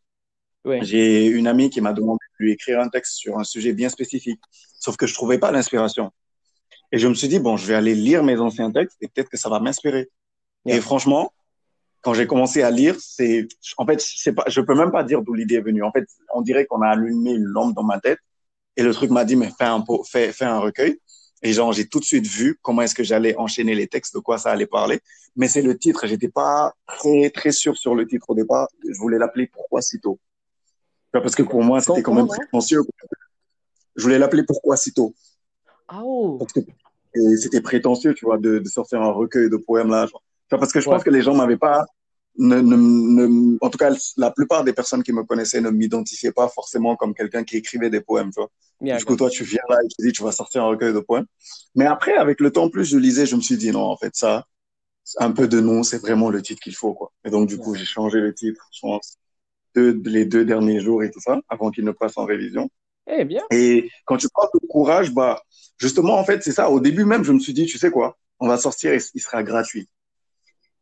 Ouais. 0.63 0.79
j'ai 0.83 1.25
une 1.25 1.47
amie 1.47 1.71
qui 1.71 1.81
m'a 1.81 1.91
demandé 1.91 2.19
de 2.39 2.45
lui 2.45 2.51
écrire 2.51 2.79
un 2.79 2.87
texte 2.87 3.13
sur 3.13 3.39
un 3.39 3.43
sujet 3.43 3.73
bien 3.73 3.89
spécifique. 3.89 4.39
Sauf 4.79 4.95
que 4.95 5.07
je 5.07 5.13
trouvais 5.15 5.39
pas 5.39 5.51
l'inspiration. 5.51 6.11
Et 6.91 6.99
je 6.99 7.07
me 7.07 7.15
suis 7.15 7.27
dit, 7.27 7.39
bon, 7.39 7.57
je 7.57 7.65
vais 7.65 7.73
aller 7.73 7.95
lire 7.95 8.23
mes 8.23 8.37
anciens 8.37 8.71
textes 8.71 8.97
et 9.01 9.07
peut-être 9.07 9.29
que 9.29 9.37
ça 9.37 9.49
va 9.49 9.59
m'inspirer. 9.59 10.09
Et 10.67 10.79
franchement, 10.79 11.33
quand 12.01 12.13
j'ai 12.13 12.27
commencé 12.27 12.61
à 12.61 12.69
lire, 12.69 12.95
c'est, 12.99 13.47
en 13.77 13.87
fait, 13.87 13.99
c'est 14.01 14.33
pas, 14.33 14.43
je 14.47 14.61
peux 14.61 14.75
même 14.75 14.91
pas 14.91 15.03
dire 15.03 15.23
d'où 15.23 15.33
l'idée 15.33 15.55
est 15.55 15.61
venue. 15.61 15.81
En 15.81 15.91
fait, 15.91 16.05
on 16.31 16.41
dirait 16.41 16.67
qu'on 16.67 16.83
a 16.83 16.89
allumé 16.89 17.31
une 17.31 17.45
lampe 17.45 17.73
dans 17.73 17.83
ma 17.83 17.99
tête 17.99 18.19
et 18.77 18.83
le 18.83 18.93
truc 18.93 19.09
m'a 19.09 19.25
dit, 19.25 19.35
mais 19.35 19.49
fais 19.57 19.63
un, 19.65 19.81
po- 19.81 20.03
fais, 20.03 20.31
fais 20.31 20.45
un 20.45 20.59
recueil. 20.59 20.99
Et 21.43 21.53
genre, 21.53 21.73
j'ai 21.73 21.87
tout 21.87 21.99
de 21.99 22.05
suite 22.05 22.27
vu 22.27 22.59
comment 22.61 22.81
est-ce 22.83 22.93
que 22.95 23.03
j'allais 23.03 23.35
enchaîner 23.37 23.73
les 23.75 23.87
textes, 23.87 24.13
de 24.13 24.19
quoi 24.19 24.37
ça 24.37 24.51
allait 24.51 24.67
parler. 24.67 24.99
Mais 25.35 25.47
c'est 25.47 25.61
le 25.61 25.77
titre. 25.77 26.05
J'étais 26.05 26.29
pas 26.29 26.73
très, 26.85 27.29
très 27.31 27.51
sûr 27.51 27.75
sur 27.77 27.95
le 27.95 28.07
titre 28.07 28.29
au 28.29 28.35
départ. 28.35 28.67
Je 28.87 28.97
voulais 28.99 29.17
l'appeler 29.17 29.47
Pourquoi 29.47 29.81
si 29.81 29.99
tôt? 29.99 30.19
Parce 31.11 31.35
que 31.35 31.43
pour 31.43 31.63
moi, 31.63 31.81
c'était 31.81 32.03
quand 32.03 32.13
même 32.13 32.27
prétentieux. 32.27 32.81
Je 33.95 34.03
voulais 34.03 34.19
l'appeler 34.19 34.43
Pourquoi 34.43 34.77
si 34.77 34.93
tôt? 34.93 35.13
Ah, 35.87 36.01
oh. 36.03 36.37
Parce 36.39 36.53
que 36.53 36.61
c'était 37.37 37.59
prétentieux, 37.61 38.13
tu 38.13 38.25
vois, 38.25 38.37
de, 38.37 38.59
de 38.59 38.67
sortir 38.69 39.01
un 39.01 39.11
recueil 39.11 39.49
de 39.49 39.57
poèmes 39.57 39.89
là. 39.89 40.05
genre. 40.05 40.23
Parce 40.49 40.71
que 40.71 40.79
je 40.79 40.87
Ouais. 40.87 40.95
pense 40.95 41.03
que 41.03 41.09
les 41.09 41.21
gens 41.21 41.33
m'avaient 41.35 41.57
pas, 41.57 41.85
ne, 42.41 42.61
ne, 42.61 42.75
ne- 42.77 43.57
en 43.61 43.69
tout 43.69 43.77
cas, 43.77 43.91
la 44.17 44.31
plupart 44.31 44.63
des 44.65 44.73
personnes 44.73 45.03
qui 45.03 45.13
me 45.13 45.23
connaissaient 45.23 45.61
ne 45.61 45.69
m'identifiaient 45.69 46.31
pas 46.33 46.49
forcément 46.49 46.95
comme 46.95 47.13
quelqu'un 47.13 47.43
qui 47.43 47.57
écrivait 47.57 47.89
des 47.89 48.01
poèmes, 48.01 48.31
tu 48.31 48.41
vois. 48.41 48.49
Yeah, 48.81 48.99
Du 48.99 49.05
coup, 49.05 49.15
toi, 49.15 49.29
tu 49.29 49.43
viens 49.45 49.61
là 49.69 49.77
et 49.83 49.87
tu 49.87 50.05
dis, 50.07 50.11
tu 50.13 50.23
vas 50.23 50.31
sortir 50.33 50.63
un 50.63 50.67
recueil 50.69 50.93
de 50.93 50.99
poèmes. 50.99 51.25
Mais 51.75 51.85
après, 51.85 52.13
avec 52.15 52.41
le 52.41 52.51
temps, 52.51 52.69
plus 52.69 52.85
je 52.85 52.97
lisais, 52.97 53.25
je 53.25 53.35
me 53.37 53.41
suis 53.41 53.57
dit, 53.57 53.71
non, 53.71 53.83
en 53.83 53.97
fait, 53.97 54.15
ça, 54.15 54.45
un 55.19 55.31
peu 55.31 55.47
de 55.47 55.59
nom, 55.61 55.83
c'est 55.83 55.99
vraiment 55.99 56.29
le 56.29 56.41
titre 56.41 56.61
qu'il 56.61 56.75
faut, 56.75 56.93
quoi. 56.93 57.11
Et 57.25 57.29
donc, 57.31 57.47
du 57.49 57.57
Yeah. 57.57 57.63
coup, 57.63 57.75
j'ai 57.75 57.85
changé 57.85 58.19
le 58.21 58.33
titre, 58.33 58.67
je 58.73 58.79
pense, 58.81 59.17
deux, 59.75 60.01
les 60.05 60.25
deux 60.25 60.45
derniers 60.45 60.81
jours 60.81 61.03
et 61.03 61.11
tout 61.11 61.21
ça, 61.21 61.39
avant 61.49 61.71
qu'il 61.71 61.85
ne 61.85 61.91
passe 61.91 62.17
en 62.17 62.25
révision. 62.25 62.69
Eh 63.07 63.25
bien. 63.25 63.43
Et 63.51 63.89
quand 64.05 64.17
tu 64.17 64.27
parles 64.33 64.49
de 64.53 64.67
courage, 64.67 65.11
bah, 65.13 65.41
justement, 65.77 66.17
en 66.17 66.23
fait, 66.25 66.41
c'est 66.43 66.51
ça. 66.51 66.69
Au 66.69 66.79
début 66.79 67.05
même, 67.05 67.23
je 67.23 67.31
me 67.33 67.39
suis 67.39 67.53
dit, 67.53 67.65
tu 67.65 67.77
sais 67.77 67.91
quoi, 67.91 68.17
on 68.39 68.47
va 68.47 68.57
sortir 68.57 68.93
et 68.93 68.99
il 69.13 69.21
sera 69.21 69.43
gratuit. 69.43 69.89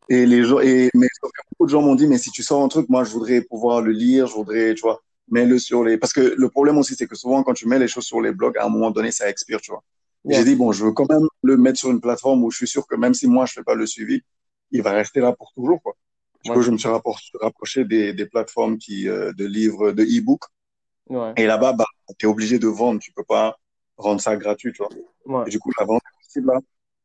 Et 0.09 0.25
les 0.25 0.43
gens, 0.43 0.59
et, 0.59 0.89
mais 0.95 1.07
beaucoup 1.51 1.65
de 1.67 1.71
gens 1.71 1.81
m'ont 1.81 1.95
dit, 1.95 2.07
mais 2.07 2.17
si 2.17 2.31
tu 2.31 2.43
sors 2.43 2.63
un 2.63 2.67
truc, 2.67 2.89
moi, 2.89 3.03
je 3.03 3.11
voudrais 3.11 3.41
pouvoir 3.41 3.81
le 3.81 3.91
lire, 3.91 4.27
je 4.27 4.33
voudrais, 4.33 4.73
tu 4.75 4.81
vois. 4.81 5.01
mets-le 5.29 5.59
sur 5.59 5.83
les. 5.83 5.97
Parce 5.97 6.13
que 6.13 6.33
le 6.37 6.49
problème 6.49 6.77
aussi, 6.79 6.95
c'est 6.95 7.07
que 7.07 7.15
souvent, 7.15 7.43
quand 7.43 7.53
tu 7.53 7.67
mets 7.67 7.79
les 7.79 7.87
choses 7.87 8.05
sur 8.05 8.19
les 8.21 8.31
blogs, 8.31 8.57
à 8.57 8.65
un 8.65 8.69
moment 8.69 8.91
donné, 8.91 9.11
ça 9.11 9.29
expire, 9.29 9.61
tu 9.61 9.71
vois. 9.71 9.83
J'ai 10.25 10.43
dit, 10.43 10.55
bon, 10.55 10.71
je 10.71 10.83
veux 10.85 10.91
quand 10.91 11.09
même 11.09 11.27
le 11.43 11.57
mettre 11.57 11.79
sur 11.79 11.91
une 11.91 12.01
plateforme 12.01 12.43
où 12.43 12.51
je 12.51 12.57
suis 12.57 12.67
sûr 12.67 12.85
que 12.87 12.95
même 12.95 13.13
si 13.13 13.27
moi, 13.27 13.45
je 13.45 13.53
fais 13.53 13.63
pas 13.63 13.75
le 13.75 13.85
suivi, 13.85 14.21
il 14.71 14.81
va 14.81 14.91
rester 14.91 15.19
là 15.21 15.33
pour 15.33 15.51
toujours, 15.53 15.81
quoi. 15.81 15.93
Du 16.43 16.51
Ouais. 16.51 16.55
coup, 16.57 16.61
je 16.63 16.71
me 16.71 16.77
suis 16.77 16.89
rapproché 16.89 17.85
des, 17.85 18.13
des 18.13 18.25
plateformes 18.25 18.77
qui, 18.77 19.07
euh, 19.09 19.31
de 19.33 19.45
livres, 19.45 19.91
de 19.91 20.03
e-book. 20.03 20.41
Ouais. 21.09 21.33
Et 21.37 21.45
là-bas, 21.45 21.73
bah, 21.73 21.85
tu 22.17 22.25
es 22.25 22.29
obligé 22.29 22.59
de 22.59 22.67
vendre. 22.67 22.99
Tu 22.99 23.11
peux 23.11 23.23
pas 23.23 23.57
rendre 23.97 24.21
ça 24.21 24.35
gratuit, 24.37 24.71
tu 24.73 24.83
vois. 24.83 24.89
Ouais. 25.25 25.43
Et 25.47 25.49
du 25.51 25.59
coup, 25.59 25.71
la 25.79 25.85
vente 25.85 26.01
est 26.03 26.23
possible 26.25 26.47
là. 26.47 26.59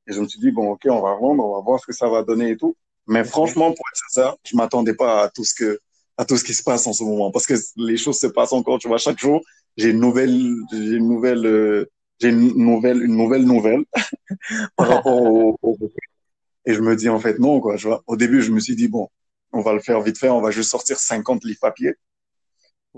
Et 0.07 0.13
je 0.13 0.21
me 0.21 0.29
suis 0.29 0.39
dit, 0.41 0.51
bon, 0.51 0.71
ok, 0.73 0.83
on 0.91 1.01
va 1.03 1.15
vendre, 1.17 1.45
on 1.45 1.55
va 1.57 1.63
voir 1.63 1.81
ce 1.81 1.87
que 1.87 1.93
ça 1.93 2.09
va 2.09 2.23
donner 2.23 2.51
et 2.51 2.57
tout. 2.57 2.77
Mais 3.07 3.25
franchement, 3.25 3.67
pour 3.73 3.85
être 3.93 4.03
sincère, 4.11 4.37
je 4.45 4.57
m'attendais 4.57 4.95
pas 4.95 5.25
à 5.25 5.29
tout 5.31 5.45
ce 5.45 5.55
que, 5.55 5.79
à 6.17 6.25
tout 6.25 6.37
ce 6.37 6.45
qui 6.45 6.55
se 6.55 6.63
passe 6.63 6.87
en 6.87 6.93
ce 6.93 7.05
moment. 7.05 7.31
Parce 7.31 7.47
que 7.47 7.55
les 7.77 7.97
choses 7.97 8.19
se 8.19 8.27
passent 8.27 8.53
encore, 8.53 8.79
tu 8.79 8.89
vois. 8.89 8.99
Chaque 8.99 9.19
jour, 9.19 9.43
j'ai 9.77 9.91
une 9.91 10.01
nouvelle, 10.01 10.31
j'ai 10.73 10.97
une 10.97 11.09
nouvelle, 11.09 11.45
euh, 11.47 11.91
j'ai 12.21 12.29
une 12.31 12.55
nouvelle, 12.57 13.03
une 13.03 13.17
nouvelle 13.17 13.45
nouvelle 13.45 13.85
par 14.77 14.89
rapport 14.89 15.21
au, 15.23 15.59
au- 15.63 15.79
Et 16.67 16.75
je 16.75 16.81
me 16.81 16.97
dis, 16.97 17.09
en 17.09 17.19
fait, 17.21 17.39
non, 17.39 17.61
quoi, 17.61 17.77
tu 17.77 17.87
vois. 17.87 18.03
Au 18.07 18.17
début, 18.17 18.41
je 18.43 18.51
me 18.53 18.61
suis 18.61 18.77
dit, 18.77 18.89
bon, 18.89 19.09
on 19.53 19.61
va 19.61 19.73
le 19.75 19.81
faire 19.81 20.01
vite 20.01 20.19
fait, 20.19 20.31
on 20.31 20.41
va 20.41 20.51
juste 20.51 20.71
sortir 20.71 20.99
50 20.99 21.45
livres 21.45 21.61
papier. 21.61 21.95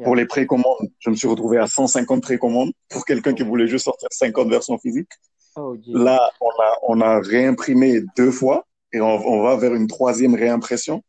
Pour 0.04 0.14
les 0.14 0.26
précommandes, 0.26 0.90
je 0.98 1.08
me 1.10 1.14
suis 1.16 1.26
retrouvé 1.26 1.58
à 1.58 1.66
150 1.66 2.22
précommandes 2.22 2.70
pour 2.90 3.04
quelqu'un 3.06 3.32
qui 3.32 3.42
voulait 3.42 3.66
juste 3.66 3.86
sortir 3.86 4.08
50 4.10 4.48
versions 4.50 4.78
physiques. 4.78 5.10
Oh. 5.56 5.74
Là, 5.86 6.30
on 6.42 6.50
a, 6.50 6.78
on 6.82 7.00
a 7.00 7.18
réimprimé 7.20 8.02
deux 8.16 8.30
fois 8.30 8.66
et 8.92 9.00
on, 9.00 9.06
on 9.06 9.42
va 9.42 9.56
vers 9.56 9.74
une 9.74 9.86
troisième 9.86 10.34
réimpression. 10.34 11.02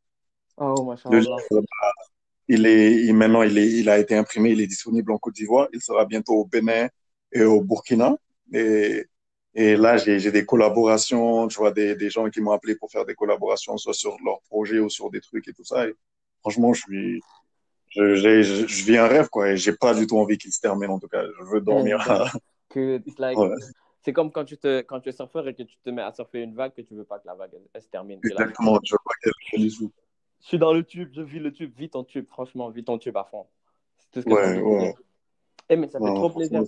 Oh, 0.58 0.94
Le 1.12 1.20
livre, 1.20 1.38
il 2.48 2.66
est, 2.66 2.94
il, 3.04 3.14
maintenant, 3.14 3.44
il 3.44 3.58
est, 3.58 3.68
il 3.68 3.90
a 3.90 4.00
été 4.00 4.16
imprimé, 4.16 4.52
il 4.52 4.62
est 4.62 4.68
disponible 4.68 5.12
en 5.12 5.18
Côte 5.18 5.36
d'Ivoire. 5.36 5.68
Il 5.74 5.82
sera 5.82 6.06
bientôt 6.06 6.34
au 6.34 6.46
Bénin 6.46 6.88
et 7.32 7.44
au 7.44 7.62
Burkina. 7.62 8.16
Et, 8.54 9.06
et 9.54 9.76
là, 9.76 9.98
j'ai, 9.98 10.32
des 10.32 10.46
collaborations, 10.46 11.48
tu 11.48 11.58
vois, 11.58 11.72
des, 11.72 11.96
des 11.96 12.10
gens 12.10 12.30
qui 12.30 12.42
m'ont 12.42 12.52
appelé 12.52 12.76
pour 12.76 12.92
faire 12.92 13.06
des 13.06 13.16
collaborations, 13.16 13.78
soit 13.78 13.94
sur 13.94 14.16
leur 14.24 14.40
projet 14.50 14.80
ou 14.80 14.90
sur 14.90 15.10
des 15.10 15.20
trucs 15.20 15.48
et 15.48 15.54
tout 15.54 15.66
ça. 15.66 15.88
Et 15.88 15.94
franchement, 16.42 16.74
je 16.74 16.82
suis, 16.82 17.22
je, 17.90 18.16
je, 18.16 18.42
je 18.68 18.86
vis 18.86 18.98
un 18.98 19.08
rêve, 19.08 19.30
quoi, 19.30 19.50
et 19.50 19.58
j'ai 19.58 19.74
pas 19.74 19.94
du 19.94 20.08
tout 20.08 20.18
envie 20.18 20.38
qu'il 20.38 20.52
se 20.52 20.62
termine, 20.62 20.90
en 20.90 21.00
tout 21.00 21.08
cas. 21.08 21.24
Je 21.24 21.44
veux 21.52 21.62
dormir. 21.62 21.98
It's 22.76 23.18
like, 23.20 23.38
Ouais. 23.38 23.50
C'est 24.08 24.14
comme 24.14 24.32
quand 24.32 24.46
tu 24.46 24.58
te, 24.58 24.80
quand 24.84 25.02
tu 25.02 25.10
es 25.10 25.12
surfeur 25.12 25.46
et 25.50 25.54
que 25.54 25.64
tu 25.64 25.76
te 25.84 25.90
mets 25.90 26.02
à 26.02 26.14
surfer 26.14 26.42
une 26.42 26.56
vague 26.56 26.74
que 26.74 26.82
tu 26.82 26.96
veux 26.96 27.04
pas 27.04 27.20
que 27.20 27.28
la 27.28 27.36
vague 27.36 27.50
elle, 27.54 27.68
elle 27.74 27.82
se 27.82 27.90
termine. 27.90 28.22
Exactement, 28.24 28.80
je 28.82 28.94
veux 28.94 29.00
pas 29.04 29.12
qu'elle. 29.22 29.70
Je 29.70 29.90
suis 30.40 30.58
dans 30.58 30.72
le 30.72 30.86
tube, 30.86 31.10
je 31.14 31.22
vis 31.22 31.40
le 31.40 31.52
tube, 31.52 31.76
vis 31.76 31.90
ton 31.90 32.06
tube, 32.06 32.26
franchement, 32.30 32.70
vis 32.70 32.86
ton 32.86 32.98
tube 32.98 33.18
à 33.18 33.26
fond. 33.26 33.48
C'est 33.98 34.10
tout 34.12 34.22
ce 34.22 34.26
que 34.26 34.34
Ouais, 34.34 34.62
ouais. 34.62 34.96
Eh, 35.68 35.76
mais 35.76 35.90
ça 35.90 36.00
fait 36.00 36.14
trop 36.14 36.30
plaisir. 36.30 36.64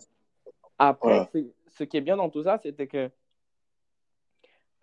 Après, 0.77 1.29
Ouais. 1.33 1.45
ce 1.67 1.83
qui 1.85 1.95
est 1.95 2.01
bien 2.01 2.17
dans 2.17 2.29
tout 2.29 2.43
ça, 2.43 2.59
c'était 2.61 2.87
que 2.87 3.09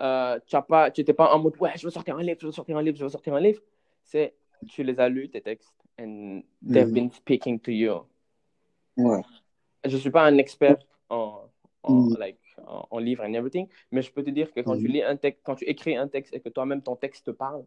euh, 0.00 0.40
tu 0.46 0.56
n'étais 0.56 0.90
tu 0.92 1.00
étais 1.02 1.12
pas 1.12 1.34
en 1.34 1.38
mode 1.38 1.58
ouais, 1.60 1.72
je 1.76 1.86
veux 1.86 1.90
sortir 1.90 2.16
un 2.16 2.22
livre, 2.22 2.38
je 2.40 2.46
veux 2.46 2.52
sortir 2.52 2.78
un 2.78 2.82
livre, 2.82 2.96
je 2.96 3.04
veux 3.04 3.10
sortir 3.10 3.34
un 3.34 3.40
livre. 3.40 3.60
C'est 4.02 4.34
tu 4.66 4.82
les 4.82 4.98
as 4.98 5.10
lus, 5.10 5.28
tes 5.28 5.42
textes, 5.42 5.74
and 6.00 6.40
they've 6.66 6.86
Mhm. 6.86 6.94
been 6.94 7.10
speaking 7.10 7.60
to 7.60 7.70
you. 7.70 8.06
Ouais. 8.96 9.20
Je 9.84 9.98
suis 9.98 10.10
pas 10.10 10.24
un 10.24 10.38
expert 10.38 10.78
en, 11.10 11.50
en, 11.82 11.92
Mhm. 11.92 12.16
like, 12.18 12.38
en, 12.66 12.86
en 12.90 12.98
livres 12.98 13.24
and 13.24 13.34
everything, 13.34 13.68
mais 13.90 14.02
je 14.02 14.12
peux 14.12 14.22
te 14.22 14.30
dire 14.30 14.52
que 14.52 14.60
quand 14.60 14.74
Mhm. 14.74 14.80
tu 14.82 14.88
lis 14.88 15.02
un 15.02 15.16
texte, 15.16 15.40
quand 15.44 15.56
tu 15.56 15.64
écris 15.64 15.96
un 15.96 16.08
texte 16.08 16.34
et 16.34 16.40
que 16.40 16.48
toi-même 16.48 16.82
ton 16.82 16.96
texte 16.96 17.26
te 17.26 17.30
parle, 17.30 17.64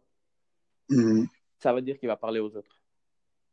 Mhm. 0.88 1.26
ça 1.62 1.72
veut 1.72 1.82
dire 1.82 1.98
qu'il 1.98 2.08
va 2.08 2.16
parler 2.16 2.40
aux 2.40 2.56
autres. 2.56 2.80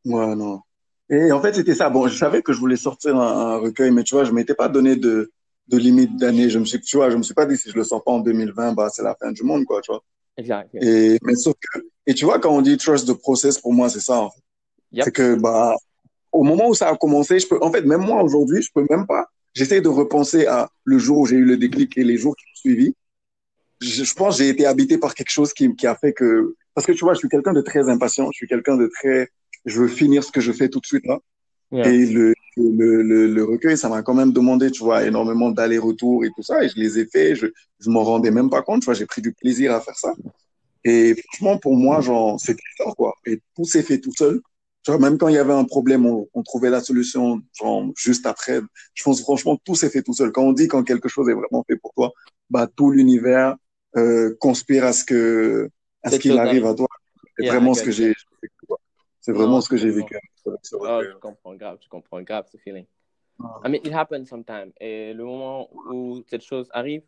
Ouais, 0.05 0.35
non. 0.35 0.61
Et 1.09 1.31
en 1.31 1.41
fait, 1.41 1.53
c'était 1.53 1.75
ça. 1.75 1.89
Bon, 1.89 2.07
je 2.07 2.17
savais 2.17 2.41
que 2.41 2.53
je 2.53 2.59
voulais 2.59 2.75
sortir 2.75 3.15
un, 3.15 3.53
un 3.53 3.57
recueil, 3.57 3.91
mais 3.91 4.03
tu 4.03 4.15
vois, 4.15 4.23
je 4.23 4.31
m'étais 4.31 4.55
pas 4.55 4.67
donné 4.69 4.95
de, 4.95 5.31
de 5.67 5.77
limite 5.77 6.17
d'année. 6.17 6.49
Je 6.49 6.59
me 6.59 6.65
suis, 6.65 6.81
tu 6.81 6.97
vois, 6.97 7.09
je 7.09 7.17
me 7.17 7.23
suis 7.23 7.33
pas 7.33 7.45
dit 7.45 7.57
si 7.57 7.69
je 7.69 7.75
le 7.75 7.83
sors 7.83 8.03
pas 8.03 8.11
en 8.11 8.19
2020, 8.19 8.73
bah, 8.73 8.89
c'est 8.89 9.03
la 9.03 9.15
fin 9.15 9.31
du 9.31 9.43
monde, 9.43 9.65
quoi, 9.65 9.81
tu 9.81 9.91
vois. 9.91 10.03
Exact. 10.37 10.73
Et, 10.75 11.17
mais 11.23 11.35
sauf 11.35 11.55
que, 11.59 11.79
et 12.05 12.13
tu 12.13 12.25
vois, 12.25 12.39
quand 12.39 12.51
on 12.51 12.61
dit 12.61 12.77
trust 12.77 13.07
the 13.07 13.13
process, 13.13 13.57
pour 13.59 13.73
moi, 13.73 13.89
c'est 13.89 13.99
ça, 14.01 14.19
en 14.21 14.29
fait. 14.31 14.41
Yep. 14.93 15.05
C'est 15.05 15.11
que, 15.11 15.35
bah, 15.35 15.75
au 16.31 16.43
moment 16.43 16.69
où 16.69 16.73
ça 16.73 16.89
a 16.89 16.95
commencé, 16.97 17.39
je 17.39 17.47
peux, 17.47 17.61
en 17.61 17.71
fait, 17.71 17.81
même 17.83 18.01
moi, 18.01 18.21
aujourd'hui, 18.21 18.61
je 18.61 18.71
peux 18.73 18.85
même 18.89 19.07
pas, 19.07 19.27
j'essaie 19.57 19.81
de 19.81 19.89
repenser 20.01 20.45
à 20.45 20.59
le 20.83 20.97
jour 21.05 21.17
où 21.19 21.25
j'ai 21.25 21.37
eu 21.43 21.45
le 21.53 21.57
déclic 21.57 21.97
et 21.97 22.03
les 22.11 22.17
jours 22.17 22.35
qui 22.35 22.45
ont 22.45 22.59
suivi. 22.65 22.93
Je, 23.81 24.03
je 24.03 24.13
pense 24.13 24.37
que 24.37 24.43
j'ai 24.43 24.49
été 24.49 24.65
habité 24.65 24.97
par 24.97 25.13
quelque 25.15 25.31
chose 25.31 25.51
qui, 25.53 25.75
qui 25.75 25.87
a 25.87 25.95
fait 25.95 26.13
que, 26.13 26.55
parce 26.73 26.85
que 26.87 26.93
tu 26.93 27.03
vois, 27.05 27.13
je 27.15 27.19
suis 27.19 27.29
quelqu'un 27.29 27.53
de 27.53 27.61
très 27.61 27.89
impatient, 27.89 28.27
je 28.31 28.37
suis 28.37 28.47
quelqu'un 28.47 28.77
de 28.77 28.87
très, 28.97 29.29
je 29.65 29.75
veux 29.81 29.87
finir 29.87 30.23
ce 30.23 30.31
que 30.31 30.41
je 30.41 30.51
fais 30.51 30.69
tout 30.69 30.79
de 30.79 30.85
suite, 30.85 31.05
là. 31.05 31.19
Yeah. 31.69 31.89
Et 31.91 32.05
le, 32.05 32.33
le, 32.55 33.01
le, 33.01 33.27
le 33.27 33.43
recueil, 33.43 33.77
ça 33.77 33.89
m'a 33.89 34.01
quand 34.01 34.13
même 34.13 34.31
demandé, 34.31 34.71
tu 34.71 34.83
vois, 34.83 35.05
énormément 35.05 35.51
d'allers-retours 35.51 36.23
et 36.23 36.29
tout 36.33 36.41
ça. 36.41 36.63
Et 36.63 36.69
je 36.69 36.75
les 36.77 36.97
ai 36.99 37.05
faits. 37.05 37.35
Je, 37.35 37.47
je 37.83 37.89
m'en 37.89 38.03
rendais 38.05 38.31
même 38.31 38.49
pas 38.49 38.61
compte, 38.61 38.81
tu 38.83 38.85
vois. 38.85 38.93
J'ai 38.93 39.05
pris 39.05 39.21
du 39.21 39.33
plaisir 39.33 39.73
à 39.73 39.81
faire 39.81 39.97
ça. 39.97 40.13
Et 40.85 41.13
franchement, 41.25 41.57
pour 41.57 41.75
moi, 41.75 41.99
genre, 41.99 42.39
c'était 42.39 42.71
ça, 42.77 42.85
quoi. 42.95 43.15
Et 43.25 43.41
tout 43.53 43.65
s'est 43.65 43.83
fait 43.83 43.99
tout 43.99 44.13
seul. 44.15 44.39
Tu 44.87 44.91
vois, 44.93 45.01
même 45.01 45.17
quand 45.17 45.27
il 45.27 45.35
y 45.35 45.37
avait 45.37 45.51
un 45.51 45.65
problème, 45.65 46.05
on, 46.05 46.29
on 46.33 46.43
trouvait 46.43 46.69
la 46.69 46.79
solution, 46.79 47.41
genre, 47.59 47.83
juste 47.97 48.25
après. 48.25 48.61
Je 48.93 49.03
pense, 49.03 49.19
franchement, 49.21 49.57
tout 49.65 49.75
s'est 49.75 49.89
fait 49.89 50.01
tout 50.01 50.13
seul. 50.13 50.31
Quand 50.31 50.43
on 50.43 50.53
dit 50.53 50.69
quand 50.69 50.81
quelque 50.85 51.09
chose 51.09 51.27
est 51.27 51.33
vraiment 51.33 51.61
fait 51.67 51.75
pour 51.75 51.91
toi, 51.93 52.13
bah, 52.49 52.67
tout 52.73 52.89
l'univers, 52.89 53.57
euh, 53.97 54.33
conspire 54.39 54.85
à 54.85 54.93
ce 54.93 55.03
que, 55.03 55.69
à 56.03 56.09
ce 56.09 56.11
Quelque 56.11 56.21
qu'il 56.21 56.39
arrive 56.39 56.65
à 56.65 56.73
toi. 56.73 56.87
C'est 57.37 57.43
Yeah, 57.43 57.51
vraiment 57.55 57.73
ce 57.73 57.83
que 57.83 57.91
j'ai, 57.91 58.07
vécu. 58.41 58.65
C'est 59.19 59.33
vraiment 59.33 59.59
ce 59.59 59.67
que 59.67 59.75
j'ai 59.75 59.89
comprends. 59.91 60.07
vécu. 60.07 60.17
ce- 60.63 60.75
Oh, 60.79 61.01
je 61.03 61.17
comprends 61.19 61.55
grave, 61.55 61.77
je 61.83 61.89
comprends 61.89 62.21
grave 62.21 62.45
ce 62.49 62.55
feeling. 62.57 62.85
Ah. 63.43 63.59
I 63.65 63.69
mean, 63.69 63.81
it 63.83 63.91
happens 63.93 64.27
sometimes. 64.29 64.71
Et 64.79 65.13
le 65.13 65.25
moment 65.25 65.67
où 65.91 66.23
cette 66.29 66.43
chose 66.43 66.69
arrive, 66.71 67.01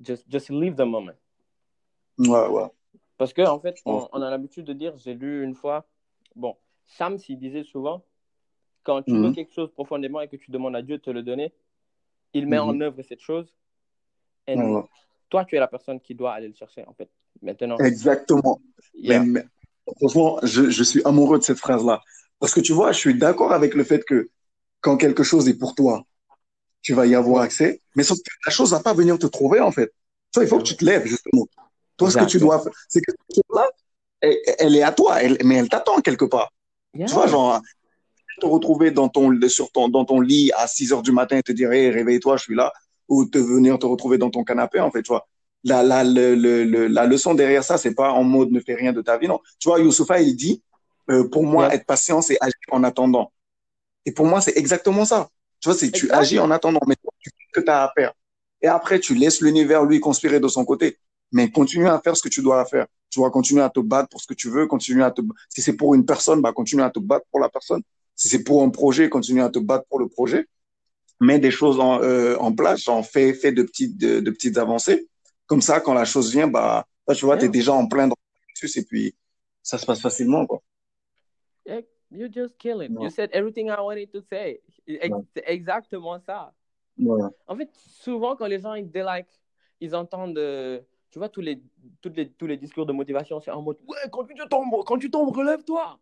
just, 0.00 0.24
just 0.26 0.48
leave 0.48 0.74
the 0.76 0.86
moment. 0.86 1.12
Ouais, 2.16 2.48
ouais. 2.48 2.68
Parce 3.18 3.34
que 3.34 3.42
en 3.42 3.60
fait, 3.60 3.76
on, 3.84 4.08
on 4.10 4.22
a 4.22 4.30
l'habitude 4.30 4.64
de 4.64 4.72
dire, 4.72 4.96
j'ai 4.96 5.12
lu 5.12 5.44
une 5.44 5.54
fois, 5.54 5.86
bon, 6.34 6.56
Sam, 6.86 7.18
s'il 7.18 7.38
disait 7.38 7.64
souvent, 7.64 8.04
quand 8.82 9.02
tu 9.02 9.12
Mhm. 9.12 9.22
veux 9.24 9.32
quelque 9.32 9.52
chose 9.54 9.70
profondément 9.72 10.20
et 10.20 10.28
que 10.28 10.36
tu 10.36 10.50
demandes 10.50 10.76
à 10.76 10.82
Dieu 10.82 10.98
de 10.98 11.02
te 11.02 11.10
le 11.10 11.22
donner, 11.22 11.52
il 12.34 12.46
met 12.46 12.58
Mhm. 12.58 12.68
en 12.68 12.80
œuvre 12.80 13.02
cette 13.02 13.20
chose. 13.20 13.54
Et 14.46 14.56
toi, 15.30 15.44
tu 15.44 15.56
es 15.56 15.58
la 15.58 15.68
personne 15.68 16.00
qui 16.00 16.14
doit 16.14 16.32
aller 16.32 16.48
le 16.48 16.54
chercher, 16.54 16.84
en 16.86 16.92
fait. 16.94 17.08
Maintenant, 17.42 17.78
Exactement. 17.78 18.60
yeah. 18.94 19.20
Mais, 19.20 19.26
mais, 19.26 19.44
franchement, 19.98 20.38
je, 20.42 20.70
je 20.70 20.82
suis 20.82 21.02
amoureux 21.04 21.38
de 21.38 21.44
cette 21.44 21.58
phrase-là. 21.58 22.02
Parce 22.38 22.52
que 22.52 22.60
tu 22.60 22.72
vois, 22.72 22.92
je 22.92 22.98
suis 22.98 23.14
d'accord 23.16 23.52
avec 23.52 23.74
le 23.74 23.84
fait 23.84 24.04
que 24.04 24.30
quand 24.80 24.96
quelque 24.96 25.22
chose 25.22 25.48
est 25.48 25.58
pour 25.58 25.74
toi, 25.74 26.04
tu 26.82 26.92
vas 26.92 27.06
y 27.06 27.14
avoir 27.14 27.42
accès. 27.42 27.80
Mais 27.96 28.02
sauf 28.02 28.18
que 28.18 28.30
la 28.44 28.52
chose 28.52 28.70
va 28.72 28.80
pas 28.80 28.92
venir 28.92 29.18
te 29.18 29.26
trouver, 29.26 29.60
en 29.60 29.72
fait. 29.72 29.92
Toi, 30.32 30.44
il 30.44 30.48
faut 30.48 30.58
que 30.58 30.64
tu 30.64 30.76
te 30.76 30.84
lèves, 30.84 31.06
justement. 31.06 31.46
Toi, 31.96 32.10
ce 32.10 32.18
que 32.18 32.24
tu 32.24 32.38
dois 32.38 32.60
faire, 32.62 32.72
c'est 32.88 33.00
que 33.00 33.12
cette 33.12 33.36
chose-là, 33.36 33.70
elle, 34.20 34.36
elle 34.58 34.76
est 34.76 34.82
à 34.82 34.92
toi, 34.92 35.22
elle, 35.22 35.38
mais 35.44 35.56
elle 35.56 35.68
t'attend 35.68 36.00
quelque 36.00 36.24
part. 36.26 36.52
Yeah. 36.94 37.06
Tu 37.06 37.14
vois, 37.14 37.26
genre, 37.26 37.60
te 38.40 38.46
retrouver 38.46 38.90
dans 38.90 39.08
ton, 39.08 39.36
sur 39.48 39.70
ton, 39.70 39.88
dans 39.88 40.04
ton 40.04 40.20
lit 40.20 40.50
à 40.56 40.66
6 40.66 40.92
heures 40.92 41.02
du 41.02 41.12
matin 41.12 41.36
et 41.38 41.42
te 41.42 41.52
dire, 41.52 41.72
hey, 41.72 41.90
réveille-toi, 41.90 42.36
je 42.36 42.44
suis 42.44 42.54
là. 42.54 42.72
Ou 43.08 43.24
te 43.26 43.38
venir 43.38 43.78
te 43.78 43.86
retrouver 43.86 44.18
dans 44.18 44.30
ton 44.30 44.44
canapé, 44.44 44.80
en 44.80 44.90
fait, 44.90 45.02
tu 45.02 45.08
vois. 45.08 45.26
La, 45.62 45.82
la, 45.82 46.04
le, 46.04 46.34
le, 46.34 46.86
la 46.88 47.06
leçon 47.06 47.34
derrière 47.34 47.64
ça, 47.64 47.78
c'est 47.78 47.94
pas 47.94 48.12
en 48.12 48.22
mode 48.22 48.50
ne 48.50 48.60
fais 48.60 48.74
rien 48.74 48.92
de 48.92 49.00
ta 49.02 49.16
vie, 49.18 49.28
non. 49.28 49.40
Tu 49.58 49.68
vois, 49.68 49.80
Youssoufa, 49.80 50.20
il 50.20 50.36
dit, 50.36 50.62
euh, 51.10 51.28
pour 51.28 51.44
moi, 51.44 51.66
Yeah. 51.66 51.74
être 51.76 51.86
patient, 51.86 52.20
c'est 52.22 52.36
agir 52.40 52.54
en 52.70 52.82
attendant. 52.84 53.32
Et 54.06 54.12
pour 54.12 54.26
moi, 54.26 54.40
c'est 54.40 54.56
exactement 54.56 55.04
ça. 55.04 55.28
Tu 55.60 55.68
vois, 55.68 55.78
c'est 55.78 55.90
tu 55.90 56.10
agis 56.10 56.38
en 56.38 56.50
attendant, 56.50 56.80
mais 56.86 56.96
tu 56.96 57.30
fais 57.30 57.30
ce 57.54 57.60
que 57.60 57.64
tu 57.64 57.70
as 57.70 57.84
à 57.84 57.92
faire. 57.96 58.12
Et 58.60 58.66
après, 58.66 59.00
tu 59.00 59.14
laisses 59.14 59.40
l'univers, 59.40 59.84
lui, 59.84 60.00
conspirer 60.00 60.40
de 60.40 60.48
son 60.48 60.64
côté. 60.64 60.98
Mais 61.34 61.50
continue 61.50 61.86
à 61.88 62.00
faire 62.00 62.16
ce 62.16 62.22
que 62.22 62.30
tu 62.30 62.40
dois 62.42 62.64
faire. 62.64 62.86
Tu 63.10 63.18
vois, 63.20 63.30
continue 63.30 63.60
à 63.60 63.68
te 63.68 63.80
battre 63.80 64.08
pour 64.08 64.20
ce 64.22 64.26
que 64.26 64.34
tu 64.34 64.48
veux, 64.48 64.66
continue 64.66 65.02
à 65.02 65.10
te, 65.10 65.20
si 65.48 65.60
c'est 65.60 65.76
pour 65.76 65.94
une 65.94 66.06
personne, 66.06 66.40
bah, 66.40 66.52
continue 66.52 66.80
à 66.82 66.90
te 66.90 66.98
battre 66.98 67.26
pour 67.30 67.40
la 67.40 67.48
personne. 67.50 67.82
Si 68.14 68.28
c'est 68.28 68.42
pour 68.42 68.62
un 68.62 68.70
projet, 68.70 69.08
continue 69.10 69.42
à 69.42 69.50
te 69.50 69.58
battre 69.58 69.84
pour 69.90 69.98
le 69.98 70.08
projet. 70.08 70.46
Mets 71.20 71.38
des 71.38 71.50
choses 71.50 71.78
en, 71.78 72.00
euh, 72.02 72.36
en 72.38 72.52
place, 72.54 72.82
genre 72.84 73.04
fais, 73.04 73.34
fais 73.34 73.52
de 73.52 73.62
petites, 73.62 73.98
de, 73.98 74.20
de 74.20 74.30
petites 74.30 74.56
avancées. 74.58 75.08
Comme 75.46 75.60
ça, 75.60 75.80
quand 75.80 75.92
la 75.92 76.04
chose 76.04 76.32
vient, 76.32 76.46
bah, 76.48 76.86
là, 77.06 77.14
tu 77.14 77.24
vois, 77.26 77.34
Yeah. 77.34 77.42
t'es 77.42 77.48
déjà 77.50 77.72
en 77.74 77.86
plein 77.86 78.08
processus 78.08 78.76
et 78.78 78.84
puis 78.84 79.14
ça 79.62 79.76
se 79.78 79.84
passe 79.84 80.00
facilement, 80.00 80.46
quoi. 80.46 80.62
You 82.10 82.28
just 82.32 82.56
kill 82.58 82.80
it. 82.82 82.90
Ouais. 82.92 83.04
You 83.04 83.10
said 83.10 83.30
everything 83.32 83.68
I 83.68 83.80
wanted 83.80 84.12
to 84.12 84.20
say. 84.20 84.60
Ouais. 84.86 85.10
C'est 85.34 85.42
exactement 85.46 86.20
ça. 86.20 86.52
Ouais. 86.96 87.22
En 87.48 87.56
fait, 87.56 87.70
souvent, 87.74 88.36
quand 88.36 88.46
les 88.46 88.60
gens 88.60 88.74
ils, 88.74 88.88
like, 88.94 89.26
ils 89.80 89.96
entendent, 89.96 90.38
euh, 90.38 90.80
tu 91.14 91.20
vois, 91.20 91.28
tous 91.28 91.40
les, 91.40 91.62
toutes 92.02 92.16
les, 92.16 92.28
tous 92.28 92.48
les 92.48 92.56
discours 92.56 92.86
de 92.86 92.92
motivation, 92.92 93.40
c'est 93.40 93.52
en 93.52 93.62
mode 93.62 93.78
Ouais, 93.86 93.96
quand 94.10 94.24
tu 94.24 94.34
tombes, 94.50 94.84
quand 94.84 94.98
tu 94.98 95.08
tombes, 95.12 95.30
relève-toi. 95.34 95.96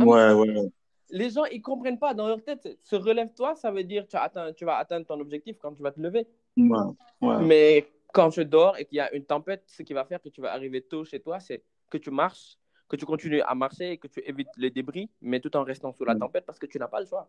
Ah, 0.00 0.04
Ouais, 0.04 0.32
ouais. 0.32 0.70
Les 1.10 1.28
gens, 1.28 1.44
ils 1.44 1.60
comprennent 1.60 1.98
pas 1.98 2.14
dans 2.14 2.26
leur 2.26 2.42
tête. 2.42 2.66
Se 2.82 2.96
relève-toi, 2.96 3.54
ça 3.54 3.70
veut 3.70 3.84
dire 3.84 4.06
tu, 4.08 4.16
atteint- 4.16 4.54
tu 4.54 4.64
vas 4.64 4.78
atteindre 4.78 5.04
ton 5.06 5.20
objectif 5.20 5.58
quand 5.58 5.74
tu 5.74 5.82
vas 5.82 5.92
te 5.92 6.00
lever. 6.00 6.26
Ouais. 6.56 6.78
Ouais. 7.20 7.38
Mais 7.42 7.86
quand 8.14 8.30
tu 8.30 8.46
dors 8.46 8.78
et 8.78 8.86
qu'il 8.86 8.96
y 8.96 9.00
a 9.00 9.12
une 9.14 9.26
tempête, 9.26 9.62
ce 9.66 9.82
qui 9.82 9.92
va 9.92 10.06
faire 10.06 10.22
que 10.22 10.30
tu 10.30 10.40
vas 10.40 10.52
arriver 10.54 10.80
tôt 10.80 11.04
chez 11.04 11.20
toi, 11.20 11.38
c'est 11.38 11.62
que 11.90 11.98
tu 11.98 12.10
marches 12.10 12.56
que 12.88 12.96
tu 12.96 13.04
continues 13.04 13.42
à 13.42 13.54
marcher 13.54 13.90
et 13.92 13.98
que 13.98 14.06
tu 14.08 14.20
évites 14.24 14.56
les 14.56 14.70
débris, 14.70 15.10
mais 15.20 15.38
tout 15.40 15.54
en 15.54 15.64
restant 15.64 15.92
sous 15.92 16.04
la 16.06 16.14
Mm. 16.14 16.20
tempête 16.20 16.46
parce 16.46 16.58
que 16.58 16.66
tu 16.66 16.78
n'as 16.78 16.88
pas 16.88 17.00
le 17.00 17.06
choix. 17.06 17.28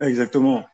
Exactement. 0.00 0.64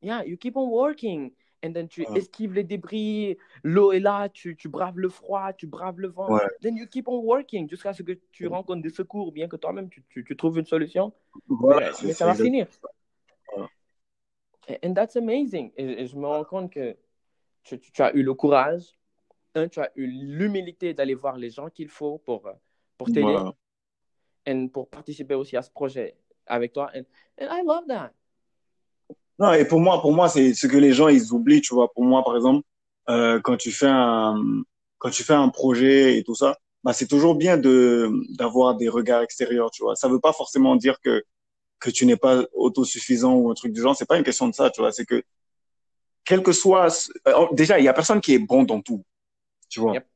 Yeah, 0.00 0.24
you 0.24 0.36
keep 0.38 0.56
on 0.56 0.68
working. 0.70 1.32
And 1.64 1.72
then 1.72 1.88
tu 1.88 2.02
Ouais. 2.02 2.18
esquives 2.18 2.52
les 2.52 2.62
débris, 2.64 3.38
l'eau 3.62 3.92
est 3.92 4.00
là, 4.00 4.28
tu, 4.28 4.54
tu 4.54 4.68
braves 4.68 4.98
le 4.98 5.08
froid, 5.08 5.52
tu 5.54 5.66
braves 5.66 5.98
le 5.98 6.08
vent. 6.08 6.30
Ouais. 6.30 6.42
Then 6.60 6.76
you 6.76 6.86
keep 6.86 7.08
on 7.08 7.20
working 7.20 7.68
jusqu'à 7.70 7.94
ce 7.94 8.02
que 8.02 8.12
tu 8.32 8.46
rencontres 8.46 8.82
des 8.82 8.90
secours, 8.90 9.32
bien 9.32 9.48
que 9.48 9.56
toi-même 9.56 9.88
tu, 9.88 10.04
tu, 10.10 10.24
tu 10.24 10.36
trouves 10.36 10.58
une 10.58 10.66
solution. 10.66 11.12
Voilà, 11.48 11.90
mais 12.04 12.12
ça 12.12 12.26
va 12.26 12.34
finir. 12.34 12.66
Voilà. 13.54 13.68
And 14.84 14.92
that's 14.92 15.16
amazing. 15.16 15.72
Et, 15.76 16.02
et 16.02 16.06
je 16.06 16.16
me 16.16 16.26
rends 16.26 16.44
compte 16.44 16.70
que 16.70 16.96
tu, 17.62 17.80
tu- 17.80 18.02
as 18.02 18.14
eu 18.14 18.22
le 18.22 18.34
courage, 18.34 18.92
un, 19.54 19.68
tu 19.68 19.80
as 19.80 19.90
eu 19.96 20.06
l'humilité 20.06 20.92
d'aller 20.92 21.14
voir 21.14 21.38
les 21.38 21.48
gens 21.48 21.70
qu'il 21.70 21.88
faut 21.88 22.18
pour, 22.18 22.46
euh, 22.46 22.52
pour 22.98 23.06
t'aider 23.06 23.22
Voilà. 23.22 23.54
et 24.44 24.68
pour 24.68 24.88
participer 24.88 25.34
aussi 25.34 25.56
à 25.56 25.62
ce 25.62 25.70
projet 25.70 26.14
avec 26.46 26.74
toi. 26.74 26.90
And, 26.94 27.04
and 27.40 27.48
I 27.50 27.62
love 27.64 27.86
that. 27.88 28.12
Non, 29.38 29.52
et 29.52 29.64
pour 29.64 29.80
moi, 29.80 30.00
pour 30.00 30.12
moi, 30.12 30.28
c'est 30.28 30.54
ce 30.54 30.66
que 30.66 30.76
les 30.76 30.92
gens 30.92 31.08
ils 31.08 31.32
oublient, 31.32 31.60
tu 31.60 31.74
vois. 31.74 31.92
Pour 31.92 32.04
moi, 32.04 32.22
par 32.24 32.36
exemple, 32.36 32.64
euh, 33.08 33.40
quand 33.40 33.56
tu 33.56 33.72
fais 33.72 33.88
un 33.88 34.36
quand 34.98 35.10
tu 35.10 35.24
fais 35.24 35.34
un 35.34 35.48
projet 35.48 36.16
et 36.18 36.22
tout 36.24 36.34
ça, 36.34 36.56
bah 36.84 36.92
c'est 36.92 37.06
toujours 37.08 37.34
bien 37.34 37.56
de 37.56 38.10
d'avoir 38.36 38.76
des 38.76 38.88
regards 38.88 39.22
extérieurs, 39.22 39.70
tu 39.70 39.82
vois. 39.82 39.96
Ça 39.96 40.08
veut 40.08 40.20
pas 40.20 40.32
forcément 40.32 40.76
dire 40.76 41.00
que 41.00 41.22
que 41.80 41.90
tu 41.90 42.06
n'es 42.06 42.16
pas 42.16 42.44
autosuffisant 42.54 43.34
ou 43.34 43.50
un 43.50 43.54
truc 43.54 43.72
du 43.72 43.80
genre. 43.80 43.96
C'est 43.96 44.06
pas 44.06 44.16
une 44.18 44.24
question 44.24 44.48
de 44.48 44.54
ça, 44.54 44.70
tu 44.70 44.80
vois. 44.80 44.92
C'est 44.92 45.04
que 45.04 45.22
quel 46.24 46.42
que 46.42 46.52
soit 46.52 47.10
euh, 47.28 47.46
déjà, 47.52 47.78
il 47.78 47.84
y 47.84 47.88
a 47.88 47.92
personne 47.92 48.20
qui 48.20 48.34
est 48.34 48.38
bon 48.38 48.62
dans 48.62 48.80
tout, 48.80 49.04
tu 49.68 49.80
vois. 49.80 49.94
Yep. 49.94 50.06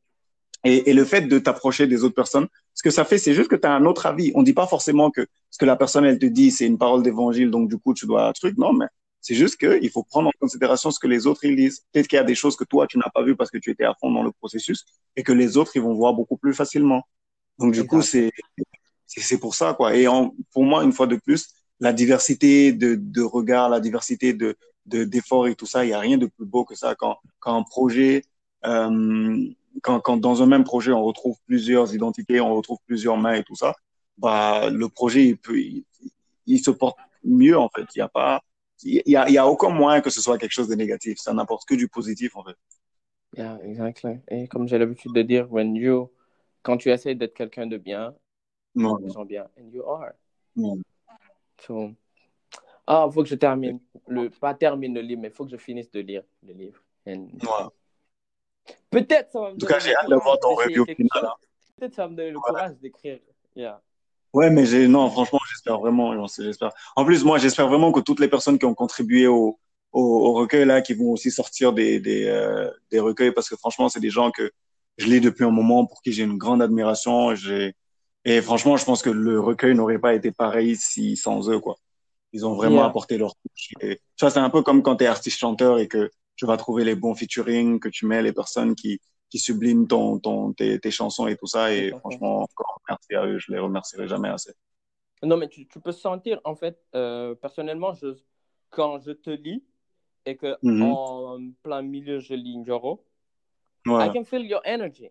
Et, 0.64 0.90
et 0.90 0.92
le 0.92 1.04
fait 1.04 1.22
de 1.22 1.38
t'approcher 1.38 1.86
des 1.86 2.02
autres 2.04 2.14
personnes, 2.14 2.48
ce 2.74 2.82
que 2.82 2.90
ça 2.90 3.04
fait, 3.04 3.18
c'est 3.18 3.34
juste 3.34 3.48
que 3.48 3.56
tu 3.56 3.66
as 3.66 3.72
un 3.72 3.84
autre 3.84 4.06
avis. 4.06 4.32
On 4.34 4.42
dit 4.42 4.54
pas 4.54 4.66
forcément 4.66 5.10
que 5.10 5.26
ce 5.50 5.58
que 5.58 5.64
la 5.64 5.76
personne 5.76 6.04
elle 6.04 6.18
te 6.18 6.26
dit, 6.26 6.50
c'est 6.50 6.66
une 6.66 6.78
parole 6.78 7.02
d'évangile, 7.02 7.50
donc 7.50 7.68
du 7.68 7.78
coup 7.78 7.94
tu 7.94 8.06
dois 8.06 8.28
un 8.28 8.32
truc. 8.32 8.56
Non, 8.58 8.72
mais 8.72 8.86
c'est 9.28 9.34
juste 9.34 9.56
que 9.58 9.78
il 9.82 9.90
faut 9.90 10.04
prendre 10.04 10.28
en 10.28 10.32
considération 10.40 10.90
ce 10.90 10.98
que 10.98 11.06
les 11.06 11.26
autres 11.26 11.44
ils 11.44 11.54
disent. 11.54 11.80
Peut-être 11.92 12.08
qu'il 12.08 12.16
y 12.16 12.20
a 12.20 12.24
des 12.24 12.34
choses 12.34 12.56
que 12.56 12.64
toi 12.64 12.86
tu 12.86 12.96
n'as 12.96 13.10
pas 13.10 13.22
vues 13.22 13.36
parce 13.36 13.50
que 13.50 13.58
tu 13.58 13.70
étais 13.70 13.84
à 13.84 13.92
fond 14.00 14.10
dans 14.10 14.22
le 14.22 14.32
processus 14.32 14.86
et 15.16 15.22
que 15.22 15.32
les 15.32 15.58
autres 15.58 15.72
ils 15.74 15.82
vont 15.82 15.92
voir 15.92 16.14
beaucoup 16.14 16.38
plus 16.38 16.54
facilement. 16.54 17.02
Donc 17.58 17.74
du 17.74 17.84
coup 17.86 18.00
c'est 18.00 18.30
c'est 19.06 19.38
pour 19.38 19.54
ça 19.54 19.74
quoi. 19.74 19.94
Et 19.94 20.08
en, 20.08 20.34
pour 20.50 20.64
moi 20.64 20.82
une 20.82 20.92
fois 20.92 21.06
de 21.06 21.16
plus, 21.16 21.50
la 21.78 21.92
diversité 21.92 22.72
de 22.72 22.94
de 22.94 23.20
regards, 23.20 23.68
la 23.68 23.80
diversité 23.80 24.32
de 24.32 24.56
de 24.86 25.04
d'efforts 25.04 25.46
et 25.48 25.54
tout 25.54 25.66
ça, 25.66 25.84
il 25.84 25.90
y 25.90 25.92
a 25.92 26.00
rien 26.00 26.16
de 26.16 26.26
plus 26.26 26.46
beau 26.46 26.64
que 26.64 26.74
ça 26.74 26.94
quand 26.94 27.18
quand 27.38 27.54
un 27.54 27.64
projet 27.64 28.22
euh, 28.64 29.46
quand, 29.82 30.00
quand 30.00 30.16
dans 30.16 30.42
un 30.42 30.46
même 30.46 30.64
projet 30.64 30.92
on 30.92 31.04
retrouve 31.04 31.36
plusieurs 31.44 31.94
identités, 31.94 32.40
on 32.40 32.54
retrouve 32.54 32.78
plusieurs 32.86 33.18
mains 33.18 33.34
et 33.34 33.44
tout 33.44 33.56
ça, 33.56 33.74
bah 34.16 34.70
le 34.70 34.88
projet 34.88 35.26
il 35.26 35.36
peut 35.36 35.60
il, 35.60 35.84
il 36.46 36.60
se 36.60 36.70
porte 36.70 36.96
mieux 37.24 37.58
en 37.58 37.68
fait. 37.68 37.84
Il 37.94 37.98
y 37.98 38.02
a 38.02 38.08
pas 38.08 38.42
il 38.82 39.02
y 39.06 39.16
a, 39.16 39.28
il 39.28 39.32
y 39.34 39.38
a 39.38 39.46
aucun 39.46 39.70
moyen 39.70 40.00
que 40.00 40.10
ce 40.10 40.20
soit 40.20 40.38
quelque 40.38 40.52
chose 40.52 40.68
de 40.68 40.74
négatif. 40.74 41.18
Ça 41.18 41.32
n'apporte 41.32 41.66
que 41.68 41.74
du 41.74 41.88
positif 41.88 42.36
en 42.36 42.44
fait. 42.44 42.56
Yeah, 43.36 43.58
exactly. 43.62 44.20
Et 44.28 44.48
comme 44.48 44.66
j'ai 44.68 44.78
l'habitude 44.78 45.12
de 45.12 45.22
dire, 45.22 45.50
when 45.52 45.74
you, 45.76 46.10
quand 46.62 46.78
tu 46.78 46.90
essaies 46.90 47.14
d'être 47.14 47.34
quelqu'un 47.34 47.66
de 47.66 47.76
bien, 47.76 48.14
Non, 48.74 48.96
les 48.96 49.10
gens 49.10 49.24
bien, 49.24 49.48
and 49.58 49.70
you 49.72 49.82
are. 49.84 50.12
non. 50.56 50.78
So, 51.60 51.90
ah, 52.86 53.08
faut 53.12 53.22
que 53.22 53.28
je 53.28 53.34
termine. 53.34 53.80
Le, 54.06 54.30
pas 54.30 54.54
termine 54.54 54.94
le 54.94 55.00
livre, 55.02 55.20
mais 55.20 55.30
faut 55.30 55.44
que 55.44 55.50
je 55.50 55.56
finisse 55.56 55.90
de 55.90 56.00
lire 56.00 56.22
le 56.42 56.52
livre. 56.54 56.80
And 57.06 57.28
Voilà. 57.42 57.70
Peut-être 58.90 59.30
ça 59.32 59.40
va 59.40 59.48
me 59.50 59.54
En 59.54 59.58
tout 59.58 59.66
cas, 59.66 59.78
donner 59.78 59.84
j'ai 59.84 59.90
le 59.90 59.96
hâte 59.96 60.08
d'avoir 60.08 60.38
courage 60.38 60.40
ton 60.40 60.50
d'essayer 60.56 60.64
review 60.68 60.84
quelque 60.86 60.96
final, 60.96 61.22
chose. 61.22 61.30
Peut-être 61.76 61.94
ça 61.94 62.02
va 62.02 62.08
me 62.08 62.16
donner 62.16 62.30
le 62.30 62.38
courage 62.40 62.76
d'écrire. 62.78 63.18
Yeah. 63.56 63.82
Ouais, 64.32 64.50
mais 64.50 64.64
j'ai 64.66 64.88
non, 64.88 65.10
franchement, 65.10 65.37
j'espère 65.68 65.80
vraiment, 65.80 66.26
j'espère. 66.28 66.72
En 66.96 67.04
plus, 67.04 67.24
moi, 67.24 67.38
j'espère 67.38 67.68
vraiment 67.68 67.92
que 67.92 68.00
toutes 68.00 68.20
les 68.20 68.28
personnes 68.28 68.58
qui 68.58 68.66
ont 68.66 68.74
contribué 68.74 69.26
au 69.26 69.58
au, 69.92 70.02
au 70.28 70.32
recueil 70.34 70.66
là, 70.66 70.82
qui 70.82 70.92
vont 70.94 71.12
aussi 71.12 71.30
sortir 71.30 71.72
des 71.72 72.00
des 72.00 72.26
euh, 72.26 72.70
des 72.90 73.00
recueils, 73.00 73.32
parce 73.32 73.48
que 73.48 73.56
franchement, 73.56 73.88
c'est 73.88 74.00
des 74.00 74.10
gens 74.10 74.30
que 74.30 74.50
je 74.98 75.06
lis 75.06 75.20
depuis 75.20 75.44
un 75.44 75.50
moment, 75.50 75.86
pour 75.86 76.02
qui 76.02 76.12
j'ai 76.12 76.24
une 76.24 76.38
grande 76.38 76.62
admiration. 76.62 77.34
J'ai 77.34 77.74
et 78.24 78.42
franchement, 78.42 78.76
je 78.76 78.84
pense 78.84 79.02
que 79.02 79.10
le 79.10 79.40
recueil 79.40 79.74
n'aurait 79.74 79.98
pas 79.98 80.14
été 80.14 80.32
pareil 80.32 80.76
si 80.76 81.16
sans 81.16 81.48
eux, 81.50 81.60
quoi. 81.60 81.76
Ils 82.32 82.46
ont 82.46 82.54
vraiment 82.54 82.82
Yeah. 82.82 82.86
apporté 82.86 83.18
leur 83.18 83.34
touche. 83.36 83.70
Et 83.80 84.00
ça, 84.16 84.30
c'est 84.30 84.38
un 84.40 84.50
peu 84.50 84.62
comme 84.62 84.82
quand 84.82 84.96
tu 84.96 85.04
es 85.04 85.06
artiste-chanteur 85.06 85.78
et 85.78 85.88
que 85.88 86.10
tu 86.36 86.46
vas 86.46 86.56
trouver 86.56 86.84
les 86.84 86.94
bons 86.94 87.14
featuring, 87.14 87.80
que 87.80 87.88
tu 87.88 88.06
mets 88.06 88.22
les 88.22 88.32
personnes 88.32 88.74
qui, 88.74 89.00
qui 89.30 89.38
subliment 89.38 89.86
ton, 89.86 90.18
ton, 90.18 90.52
tes, 90.52 90.78
tes 90.80 90.90
chansons 90.90 91.26
et 91.28 91.36
tout 91.36 91.46
ça. 91.46 91.72
Et 91.74 91.92
franchement, 92.00 92.42
encore 92.42 92.80
merci 92.88 93.14
à 93.14 93.26
eux, 93.26 93.38
je 93.38 93.52
les 93.52 93.58
remercierai 93.58 94.08
jamais 94.08 94.28
assez. 94.28 94.52
Non, 95.22 95.36
mais 95.36 95.48
tu, 95.48 95.66
tu 95.66 95.80
peux 95.80 95.92
sentir, 95.92 96.40
en 96.44 96.54
fait, 96.54 96.78
euh, 96.94 97.34
personnellement, 97.34 97.92
je, 97.94 98.08
quand 98.70 99.00
je 99.00 99.12
te 99.12 99.30
lis 99.30 99.64
et 100.26 100.36
que 100.36 100.56
Mhm. 100.62 100.82
en 100.92 101.38
plein 101.62 101.82
milieu, 101.82 102.20
je 102.20 102.34
lis 102.34 102.56
Njoro, 102.56 103.04
I 103.86 103.90
Ouais, 103.90 104.12
can 104.12 104.24
feel 104.24 104.44
your 104.46 104.60
energy. 104.64 105.10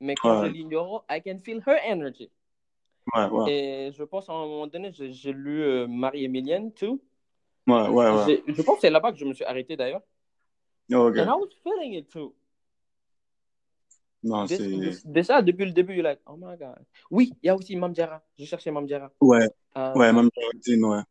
Mais 0.00 0.14
quand 0.14 0.40
Ouais. 0.40 0.48
je 0.48 0.52
lis 0.52 0.64
Njoro, 0.64 1.04
I 1.10 1.20
can 1.20 1.38
feel 1.38 1.62
her 1.66 1.78
energy. 1.84 2.30
ouais, 3.14 3.52
Et 3.52 3.92
je 3.92 4.04
pense 4.04 4.28
à 4.28 4.32
un 4.32 4.46
moment 4.46 4.66
donné, 4.66 4.90
j'ai 4.92 5.32
lu 5.32 5.62
euh, 5.62 5.86
Marie-Émilienne, 5.86 6.72
too. 6.72 7.00
ouais, 7.66 7.88
ouais, 7.88 8.10
ouais. 8.10 8.42
Je 8.48 8.62
pense 8.62 8.76
que 8.76 8.80
c'est 8.82 8.90
là-bas 8.90 9.12
que 9.12 9.18
je 9.18 9.24
me 9.24 9.34
suis 9.34 9.44
arrêté 9.44 9.76
d'ailleurs. 9.76 10.02
Oh. 10.92 11.08
And 11.08 11.28
I 11.28 11.34
was 11.34 11.48
feeling 11.62 11.94
it 11.94 12.08
too. 12.10 12.34
Non, 14.24 14.46
c'est, 14.48 15.00
Déjà, 15.04 15.42
depuis 15.42 15.64
le 15.66 15.72
début, 15.72 15.94
you're 15.94 16.02
like, 16.04 16.20
oh 16.26 16.36
my 16.36 16.56
God. 16.56 16.84
Oui, 17.10 17.32
il 17.42 17.46
y 17.46 17.48
a 17.50 17.56
aussi 17.56 17.76
Mamdiara. 17.76 18.22
Je 18.38 18.44
cherchais 18.44 18.70
Mamdiara. 18.70 19.10
ouais, 19.20 19.48
Euh, 19.76 19.94
ouais, 19.94 20.12
Valentine, 20.12 20.84
ouais. 20.84 21.02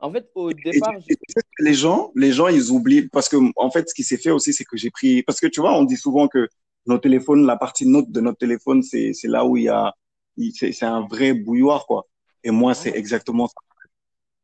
En 0.00 0.10
fait, 0.10 0.30
au 0.34 0.52
Et 0.72 0.78
départ, 0.78 0.94
et 1.08 1.14
sais 1.28 1.40
que 1.56 1.62
les 1.64 1.74
gens, 1.74 2.10
les 2.14 2.32
gens, 2.32 2.48
ils 2.48 2.70
oublient 2.70 3.08
parce 3.08 3.28
que 3.28 3.36
en 3.56 3.70
fait, 3.70 3.88
ce 3.88 3.94
qui 3.94 4.02
s'est 4.04 4.16
fait 4.16 4.30
aussi, 4.30 4.52
c'est 4.52 4.64
que 4.64 4.76
j'ai 4.76 4.90
pris 4.90 5.22
parce 5.22 5.40
que 5.40 5.46
tu 5.46 5.60
vois, 5.60 5.76
on 5.78 5.84
dit 5.84 5.96
souvent 5.96 6.28
que 6.28 6.48
nos 6.86 6.98
téléphones, 6.98 7.46
la 7.46 7.56
partie 7.56 7.86
note 7.86 8.10
de 8.10 8.20
notre 8.20 8.38
téléphone, 8.38 8.82
c'est 8.82 9.12
c'est 9.12 9.28
là 9.28 9.44
où 9.46 9.56
il 9.56 9.64
y 9.64 9.68
a, 9.68 9.94
il- 10.36 10.52
c'est 10.54 10.72
c'est 10.72 10.86
un 10.86 11.06
vrai 11.06 11.34
bouilloire 11.34 11.86
quoi. 11.86 12.06
Et 12.44 12.50
moi, 12.50 12.74
c'est 12.74 12.90
Ouais. 12.90 12.96
exactement 12.96 13.46
ça. 13.48 13.54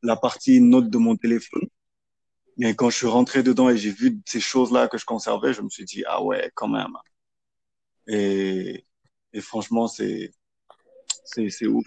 La 0.03 0.17
partie 0.17 0.61
note 0.61 0.91
de 0.91 0.99
mon 0.99 1.17
téléphone. 1.17 1.63
Mais 2.59 2.75
quand 2.75 2.91
je 2.91 2.97
suis 2.99 3.07
rentré 3.09 3.43
dedans 3.43 3.71
et 3.71 3.77
j'ai 3.77 3.91
vu 3.93 4.21
ces 4.27 4.41
choses-là 4.41 4.89
que 4.89 4.99
je 4.99 5.05
conservais, 5.07 5.53
je 5.55 5.63
me 5.63 5.69
suis 5.71 5.85
dit 5.85 6.05
ah 6.07 6.23
ouais, 6.25 6.51
quand 6.55 6.69
même. 6.69 6.95
Et 8.07 8.85
et 9.33 9.41
franchement, 9.41 9.89
c'est 9.89 10.33
c'est 11.25 11.51
c'est 11.51 11.67
ouf. 11.67 11.87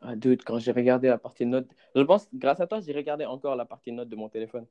Ah, 0.00 0.16
dude, 0.16 0.42
quand 0.44 0.58
j'ai 0.58 0.72
regardé 0.72 1.08
la 1.08 1.18
partie 1.18 1.46
note, 1.46 1.68
je 1.94 2.02
pense, 2.02 2.28
grâce 2.34 2.60
à 2.60 2.66
toi, 2.66 2.80
j'ai 2.80 2.92
regardé 2.92 3.24
encore 3.24 3.54
la 3.56 3.64
partie 3.64 3.92
note 3.92 4.08
de 4.08 4.16
mon 4.16 4.28
téléphone. 4.28 4.66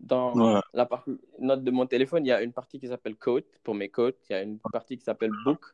Dans 0.00 0.34
Ouais, 0.34 0.60
la 0.74 0.86
partie 0.86 1.12
note 1.38 1.62
de 1.64 1.70
mon 1.70 1.86
téléphone, 1.86 2.26
il 2.26 2.28
y 2.30 2.32
a 2.32 2.42
une 2.42 2.52
partie 2.52 2.80
qui 2.80 2.88
s'appelle 2.88 3.16
Code 3.16 3.44
pour 3.62 3.74
mes 3.76 3.88
codes, 3.90 4.16
il 4.28 4.32
y 4.32 4.36
a 4.36 4.42
une 4.42 4.58
partie 4.58 4.98
qui 4.98 5.04
s'appelle 5.04 5.32
Book 5.32 5.64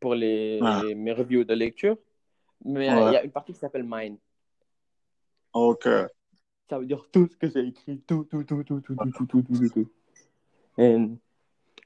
pour 0.00 0.14
les, 0.14 0.60
Ouais. 0.62 0.94
mes 0.94 1.12
reviews 1.12 1.44
de 1.44 1.54
lecture, 1.54 1.96
mais 2.64 2.90
euh, 2.90 3.04
Ouais. 3.04 3.10
il 3.10 3.12
y 3.12 3.16
a 3.16 3.24
une 3.24 3.32
partie 3.32 3.52
qui 3.54 3.58
s'appelle 3.60 3.84
Mine. 3.86 4.18
ok. 5.52 5.86
Ça 6.70 6.78
veut 6.78 6.86
dire 6.86 7.04
tout 7.12 7.26
ce 7.30 7.36
que 7.36 7.50
j'ai 7.50 7.66
écrit, 7.66 8.00
tout, 8.06 8.24
tout, 8.24 8.44
tout, 8.44 8.64
tout, 8.64 8.80
tout, 8.80 8.96
tout, 8.96 9.10
tout, 9.12 9.26
tout, 9.26 9.42
tout, 9.42 9.58
tout, 9.58 9.68
tout. 9.68 9.90
Et, 10.78 10.96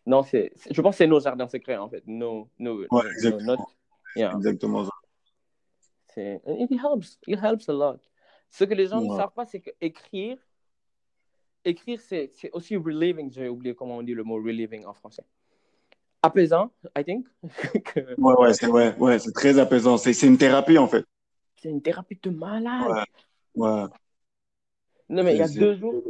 non, 0.07 0.23
c'est, 0.23 0.53
je 0.71 0.81
pense 0.83 0.95
que 0.95 0.99
c'est 0.99 1.07
nos 1.07 1.21
jardins 1.21 1.49
secrets, 1.49 1.77
en 1.77 1.89
fait, 1.89 2.03
nos, 2.07 2.49
nos, 2.59 2.81
Ouais, 2.81 2.87
nos- 2.91 3.03
nos 3.03 3.11
exactement. 3.11 3.57
notes. 3.57 3.77
Yeah. 4.17 4.33
Exactement. 4.37 4.89
C'est, 6.15 6.41
it 6.47 6.71
helps, 6.73 7.19
it 7.27 7.39
helps 7.43 7.69
a 7.69 7.73
lot. 7.73 7.99
Ce 8.51 8.65
que 8.65 8.75
les 8.75 8.87
gens 8.87 9.01
ne 9.01 9.17
savent 9.17 9.33
pas, 9.35 9.45
c'est 9.45 9.61
que 9.61 9.71
écrire, 9.81 10.39
écrire, 11.65 11.99
c'est, 12.01 12.31
c'est 12.35 12.51
aussi 12.53 12.77
relieving. 12.77 13.33
J'ai 13.33 13.49
oublié 13.49 13.75
comment 13.75 13.97
on 13.97 14.03
dit 14.03 14.15
le 14.15 14.23
mot 14.23 14.37
relieving 14.37 14.85
en 14.85 14.95
français. 14.95 15.25
Apaisant, 16.23 16.71
I 16.97 17.05
think. 17.05 17.27
que 17.85 18.15
Ouais, 18.21 18.35
ouais, 18.39 18.55
c'est 18.55 18.69
ouais, 18.69 18.97
ouais, 18.97 19.19
c'est 19.19 19.33
très 19.33 19.59
apaisant. 19.59 19.97
C'est 19.99 20.13
c'est 20.13 20.27
une 20.27 20.39
thérapie 20.39 20.79
en 20.79 20.87
fait. 20.87 21.05
c'est 21.57 21.69
une 21.71 21.83
thérapie 21.83 22.19
de 22.23 22.31
malade. 22.31 23.05
Ouais, 23.57 23.67
ouais. 23.67 23.85
Non, 25.09 25.23
mais 25.23 25.35
il 25.35 25.39
y 25.39 25.43
a 25.43 25.49
deux 25.49 25.75
jours, 25.75 26.03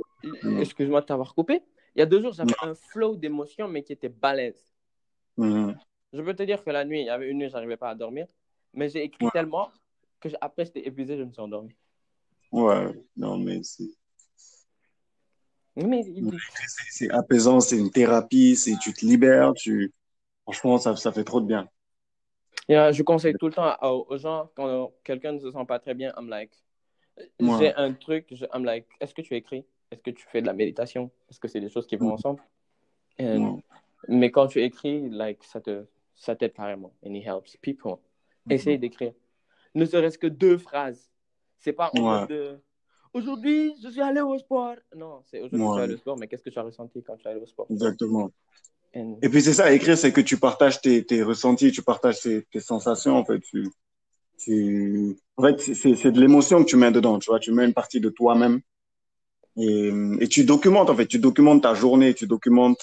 excuse-moi 0.60 1.00
de 1.00 1.06
t'avoir 1.06 1.34
coupé, 1.34 1.62
il 1.94 2.00
y 2.00 2.02
a 2.02 2.06
deux 2.06 2.20
jours, 2.22 2.32
j'avais 2.32 2.54
un 2.62 2.74
flow 2.74 3.16
d'émotions, 3.16 3.68
mais 3.68 3.82
qui 3.82 3.92
était 3.92 4.08
balèze. 4.08 4.72
Mhm. 5.36 5.76
Je 6.12 6.22
peux 6.22 6.34
te 6.34 6.42
dire 6.42 6.62
que 6.62 6.70
la 6.70 6.84
nuit, 6.84 7.00
il 7.00 7.06
y 7.06 7.10
avait 7.10 7.28
une 7.28 7.38
nuit, 7.38 7.48
j'arrivais 7.50 7.76
pas 7.76 7.90
à 7.90 7.94
dormir, 7.94 8.26
mais 8.72 8.88
j'ai 8.88 9.02
écrit 9.02 9.24
Ouais. 9.24 9.30
tellement 9.32 9.70
que 10.20 10.28
après, 10.40 10.64
j'étais 10.64 10.86
épuisé, 10.86 11.16
je 11.16 11.22
me 11.24 11.32
suis 11.32 11.42
endormi. 11.42 11.74
Ouais, 12.52 12.92
non, 13.16 13.36
mais 13.38 13.62
c'est 13.62 13.90
Mais 15.76 16.02
c'est- 16.90 17.10
apaisant, 17.10 17.60
c'est 17.60 17.76
une 17.76 17.90
thérapie, 17.90 18.54
c'est 18.54 18.76
tu 18.80 18.92
te 18.92 19.04
libères, 19.04 19.52
tu 19.54 19.92
franchement 20.44 20.78
ça 20.78 20.94
ça 20.96 21.10
fait 21.10 21.24
trop 21.24 21.40
de 21.40 21.46
bien. 21.46 21.68
Yeah, 22.68 22.92
je 22.92 23.02
conseille 23.02 23.34
tout 23.38 23.48
le 23.48 23.52
temps 23.52 23.64
à- 23.64 23.88
aux 23.90 24.16
gens 24.16 24.50
quand 24.54 24.92
quelqu'un 25.02 25.32
ne 25.32 25.38
se 25.40 25.50
sent 25.50 25.64
pas 25.66 25.78
très 25.78 25.94
bien, 25.94 26.12
I'm 26.16 26.28
like, 26.28 26.52
Ouais. 27.40 27.58
j'ai 27.58 27.74
un 27.74 27.92
truc, 27.92 28.26
je, 28.30 28.46
I'm 28.54 28.64
like, 28.64 28.86
est-ce 29.00 29.14
que 29.14 29.22
tu 29.22 29.34
écris? 29.34 29.64
Est-ce 29.94 30.02
que 30.02 30.10
tu 30.10 30.26
fais 30.30 30.40
de 30.42 30.46
la 30.46 30.52
méditation? 30.52 31.10
Est-ce 31.30 31.38
que 31.38 31.48
c'est 31.48 31.60
des 31.60 31.68
choses 31.68 31.86
qui 31.86 31.96
vont 31.96 32.08
Mm. 32.08 32.12
ensemble? 32.12 32.42
And- 33.20 33.54
Ouais. 33.54 33.62
Mais 34.08 34.30
quand 34.30 34.48
tu 34.48 34.60
écris, 34.62 35.08
like, 35.08 35.42
ça 35.44 35.60
te, 35.60 35.84
ça 36.14 36.34
t'aide 36.36 36.52
carrément. 36.52 36.92
And 37.06 37.14
it 37.14 37.24
helps 37.24 37.56
people. 37.62 37.96
Essaye 38.50 38.78
d'écrire. 38.78 39.12
Ne 39.74 39.84
serait-ce 39.86 40.18
que 40.18 40.26
deux 40.26 40.58
phrases. 40.58 41.10
C'est 41.58 41.72
pas 41.72 41.90
en 41.94 42.22
Ouais. 42.22 42.26
de 42.26 42.58
aujourd'hui, 43.14 43.74
je 43.82 43.88
suis 43.88 44.00
allé 44.02 44.20
au 44.20 44.36
sport. 44.38 44.74
Non, 44.94 45.22
c'est 45.26 45.38
aujourd'hui, 45.40 45.58
je 45.60 45.64
suis 45.64 45.72
Ouais. 45.76 45.82
allé 45.82 45.94
au 45.94 45.96
sport, 45.96 46.18
mais 46.18 46.26
qu'est-ce 46.28 46.42
que 46.42 46.50
tu 46.50 46.58
as 46.58 46.62
ressenti 46.62 47.02
quand 47.02 47.16
tu 47.16 47.26
es 47.26 47.30
allé 47.30 47.40
au 47.40 47.46
sport? 47.46 47.66
Exactement. 47.70 48.30
And- 48.94 49.18
Et 49.22 49.28
puis 49.28 49.40
c'est 49.42 49.54
ça, 49.54 49.72
écrire, 49.72 49.96
c'est 49.96 50.12
que 50.12 50.20
tu 50.20 50.36
partages 50.38 50.80
tes, 50.80 51.04
tes 51.06 51.22
ressentis, 51.22 51.70
tu 51.72 51.82
partages 51.82 52.20
tes, 52.20 52.42
tes 52.44 52.60
sensations, 52.60 53.16
en 53.16 53.24
fait. 53.24 53.40
Tu, 53.40 53.66
tu... 54.38 55.16
En 55.36 55.42
fait, 55.44 55.58
c'est 55.60 56.12
de 56.12 56.20
l'émotion 56.20 56.62
que 56.62 56.68
tu 56.68 56.76
mets 56.76 56.92
dedans, 56.92 57.18
tu 57.18 57.30
vois. 57.30 57.38
Tu 57.40 57.52
mets 57.52 57.64
une 57.64 57.72
partie 57.74 58.00
de 58.00 58.10
toi-même 58.10 58.60
et, 59.56 59.92
et 60.20 60.28
tu 60.28 60.44
documentes, 60.44 60.90
en 60.90 60.96
fait. 60.96 61.06
Tu 61.06 61.18
documentes 61.18 61.62
ta 61.62 61.74
journée, 61.74 62.14
tu 62.14 62.26
documentes 62.26 62.80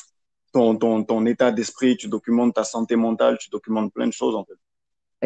ton, 0.54 0.76
ton, 0.76 1.04
ton 1.04 1.26
état 1.26 1.52
d'esprit, 1.52 1.98
tu 1.98 2.08
documentes 2.08 2.54
ta 2.56 2.64
santé 2.64 2.96
mentale, 2.96 3.38
tu 3.40 3.50
documentes 3.50 3.94
plein 3.94 4.08
de 4.08 4.14
choses, 4.14 4.36
en 4.36 4.46
fait. 4.46 4.58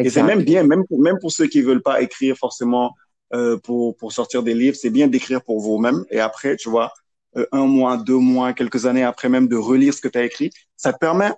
Et 0.02 0.10
c'est 0.10 0.22
même 0.22 0.42
bien, 0.42 0.62
même 0.62 0.84
pour, 0.86 1.00
même 1.00 1.18
pour 1.20 1.32
ceux 1.32 1.46
qui 1.46 1.62
veulent 1.62 1.82
pas 1.82 2.02
écrire 2.02 2.36
forcément 2.36 2.94
euh, 3.34 3.56
pour, 3.56 3.96
pour 3.96 4.12
sortir 4.12 4.42
des 4.42 4.54
livres, 4.54 4.76
c'est 4.76 4.90
bien 4.90 5.08
d'écrire 5.08 5.42
pour 5.42 5.58
vous-même. 5.60 6.04
Et 6.10 6.20
après, 6.20 6.56
tu 6.56 6.68
vois, 6.68 6.92
euh, 7.36 7.46
un 7.50 7.66
mois, 7.66 7.96
deux 7.96 8.18
mois, 8.18 8.52
quelques 8.52 8.86
années 8.86 9.04
après 9.04 9.28
même 9.28 9.48
de 9.48 9.56
relire 9.56 9.94
ce 9.94 10.00
que 10.00 10.08
tu 10.08 10.18
as 10.18 10.24
écrit, 10.24 10.50
ça 10.76 10.92
te 10.92 10.98
permet 10.98 11.30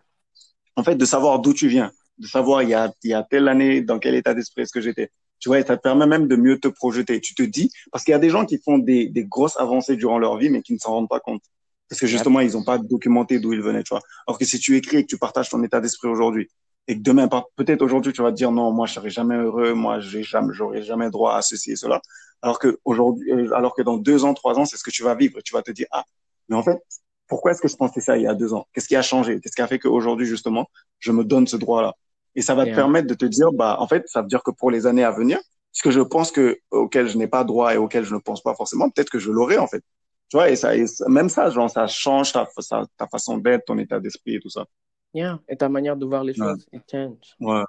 en 0.77 0.85
fait 0.85 0.97
de 0.97 1.05
savoir 1.05 1.39
d'où 1.39 1.55
tu 1.55 1.69
viens, 1.69 1.93
de 2.19 2.27
savoir 2.27 2.63
il 2.63 2.71
y 2.71 2.75
a, 2.75 2.93
il 3.05 3.11
y 3.11 3.15
a 3.15 3.23
telle 3.23 3.49
année, 3.49 3.81
dans 3.81 3.99
quel 3.99 4.15
état 4.17 4.35
d'esprit 4.35 4.63
est-ce 4.63 4.73
que 4.73 4.81
j'étais. 4.81 5.11
Tu 5.41 5.49
vois, 5.49 5.61
et 5.61 5.65
ça 5.65 5.77
te 5.77 5.83
permet 5.83 6.07
même 6.07 6.27
de 6.27 6.37
mieux 6.37 6.59
te 6.59 6.69
projeter. 6.69 7.21
Tu 7.21 7.35
te 7.35 7.43
dis, 7.43 7.71
parce 7.93 8.05
qu'il 8.05 8.13
y 8.13 8.15
a 8.15 8.19
des 8.19 8.31
gens 8.31 8.45
qui 8.45 8.59
font 8.59 8.79
des, 8.79 9.09
des 9.09 9.25
grosses 9.25 9.57
avancées 9.59 9.97
durant 9.97 10.19
leur 10.19 10.37
vie, 10.37 10.51
mais 10.51 10.63
qui 10.63 10.73
ne 10.73 10.79
s'en 10.79 10.91
rendent 10.91 11.09
pas 11.09 11.21
compte. 11.21 11.43
Parce 11.89 12.01
que 12.01 12.07
justement, 12.07 12.41
ils 12.41 12.53
n'ont 12.53 12.65
pas 12.65 12.79
documenté 12.79 13.39
d'où 13.39 13.53
ils 13.53 13.63
venaient, 13.63 13.83
tu 13.83 13.91
vois. 13.91 14.03
Alors 14.27 14.39
que 14.39 14.45
si 14.45 14.59
tu 14.59 14.77
écris 14.77 14.99
et 14.99 15.03
que 15.03 15.09
tu 15.09 15.19
partages 15.19 15.49
ton 15.49 15.63
état 15.63 15.81
d'esprit 15.81 16.09
aujourd'hui, 16.09 16.49
et 16.87 16.97
que 16.97 17.03
demain, 17.03 17.29
peut-être 17.57 17.83
aujourd'hui, 17.83 18.13
tu 18.13 18.23
vas 18.23 18.31
te 18.31 18.37
dire 18.37 18.51
non, 18.51 18.73
moi, 18.73 18.87
je 18.87 18.95
serai 18.95 19.11
jamais 19.11 19.37
heureux, 19.37 19.75
moi, 19.75 20.01
j'ai 20.01 20.23
jamais, 20.23 20.53
j'aurai 20.55 20.83
jamais 20.83 21.11
droit 21.11 21.35
à 21.35 21.43
ceci 21.43 21.73
et 21.73 21.77
cela. 21.77 22.01
Alors 22.41 22.59
que 22.59 22.79
aujourd'hui, 22.85 23.31
euh, 23.31 23.55
alors 23.55 23.75
que 23.75 23.83
dans 23.83 23.99
deux 23.99 24.25
ans, 24.25 24.33
trois 24.33 24.59
ans, 24.59 24.65
c'est 24.65 24.77
ce 24.77 24.83
que 24.83 24.91
tu 24.91 25.03
vas 25.03 25.15
vivre. 25.15 25.41
Tu 25.45 25.53
vas 25.53 25.63
te 25.63 25.71
dire, 25.71 25.87
ah, 25.91 26.05
mais 26.49 26.57
en 26.57 26.63
fait, 26.63 26.79
pourquoi 27.27 27.53
est-ce 27.53 27.61
que 27.61 27.69
je 27.69 27.77
pensais 27.77 28.01
ça 28.01 28.17
il 28.17 28.23
y 28.23 28.27
a 28.27 28.35
deux 28.35 28.55
ans? 28.55 28.67
Qu'est-ce 28.73 28.89
qui 28.89 28.97
a 28.97 29.03
changé? 29.03 29.39
Qu'est-ce 29.41 29.55
qui 29.55 29.63
a 29.63 29.67
fait 29.67 29.79
qu'aujourd'hui, 29.79 30.27
justement, 30.27 30.67
je 30.99 31.13
me 31.13 31.25
donne 31.25 31.47
ce 31.47 31.57
droit-là? 31.57 31.95
Et 32.39 32.43
ça 32.43 32.55
va 32.55 32.63
te 32.63 32.69
Yeah. 32.69 32.77
permettre 32.77 33.09
de 33.09 33.15
te 33.15 33.25
dire, 33.25 33.51
bah, 33.53 33.77
en 33.81 33.89
fait, 33.89 34.07
ça 34.07 34.23
veut 34.23 34.29
dire 34.29 34.45
que 34.45 34.53
pour 34.53 34.71
les 34.71 34.87
années 34.87 35.03
à 35.03 35.11
venir, 35.11 35.41
ce 35.73 35.83
que 35.83 35.91
je 35.91 36.01
pense 36.01 36.31
que, 36.31 36.61
auquel 36.71 37.09
je 37.09 37.19
n'ai 37.19 37.27
pas 37.27 37.43
droit 37.43 37.75
et 37.75 37.77
auquel 37.77 38.05
je 38.05 38.15
ne 38.15 38.21
pense 38.21 38.41
pas 38.45 38.55
forcément, 38.55 38.89
peut-être 38.91 39.11
que 39.11 39.19
je 39.19 39.33
l'aurai, 39.33 39.59
en 39.59 39.67
fait. 39.67 39.83
Tu 40.29 40.37
vois, 40.37 40.49
et 40.49 40.55
ça, 40.55 40.77
et 40.77 40.85
même 41.09 41.29
ça, 41.29 41.51
genre, 41.51 41.69
ça 41.69 41.89
change 41.89 42.33
ta, 42.33 42.49
ta 42.97 43.09
façon 43.09 43.39
d'être, 43.39 43.65
ton 43.65 43.77
état 43.79 43.99
d'esprit 43.99 44.37
et 44.37 44.41
tout 44.41 44.51
ça. 44.51 44.67
Yeah. 45.13 45.41
Et 45.49 45.57
ta 45.57 45.69
manière 45.69 45.97
de 45.97 46.07
voir 46.07 46.23
les 46.23 46.35
choses, 46.35 46.65
it 46.73 46.83
change. 46.89 47.35
Ouais. 47.41 47.65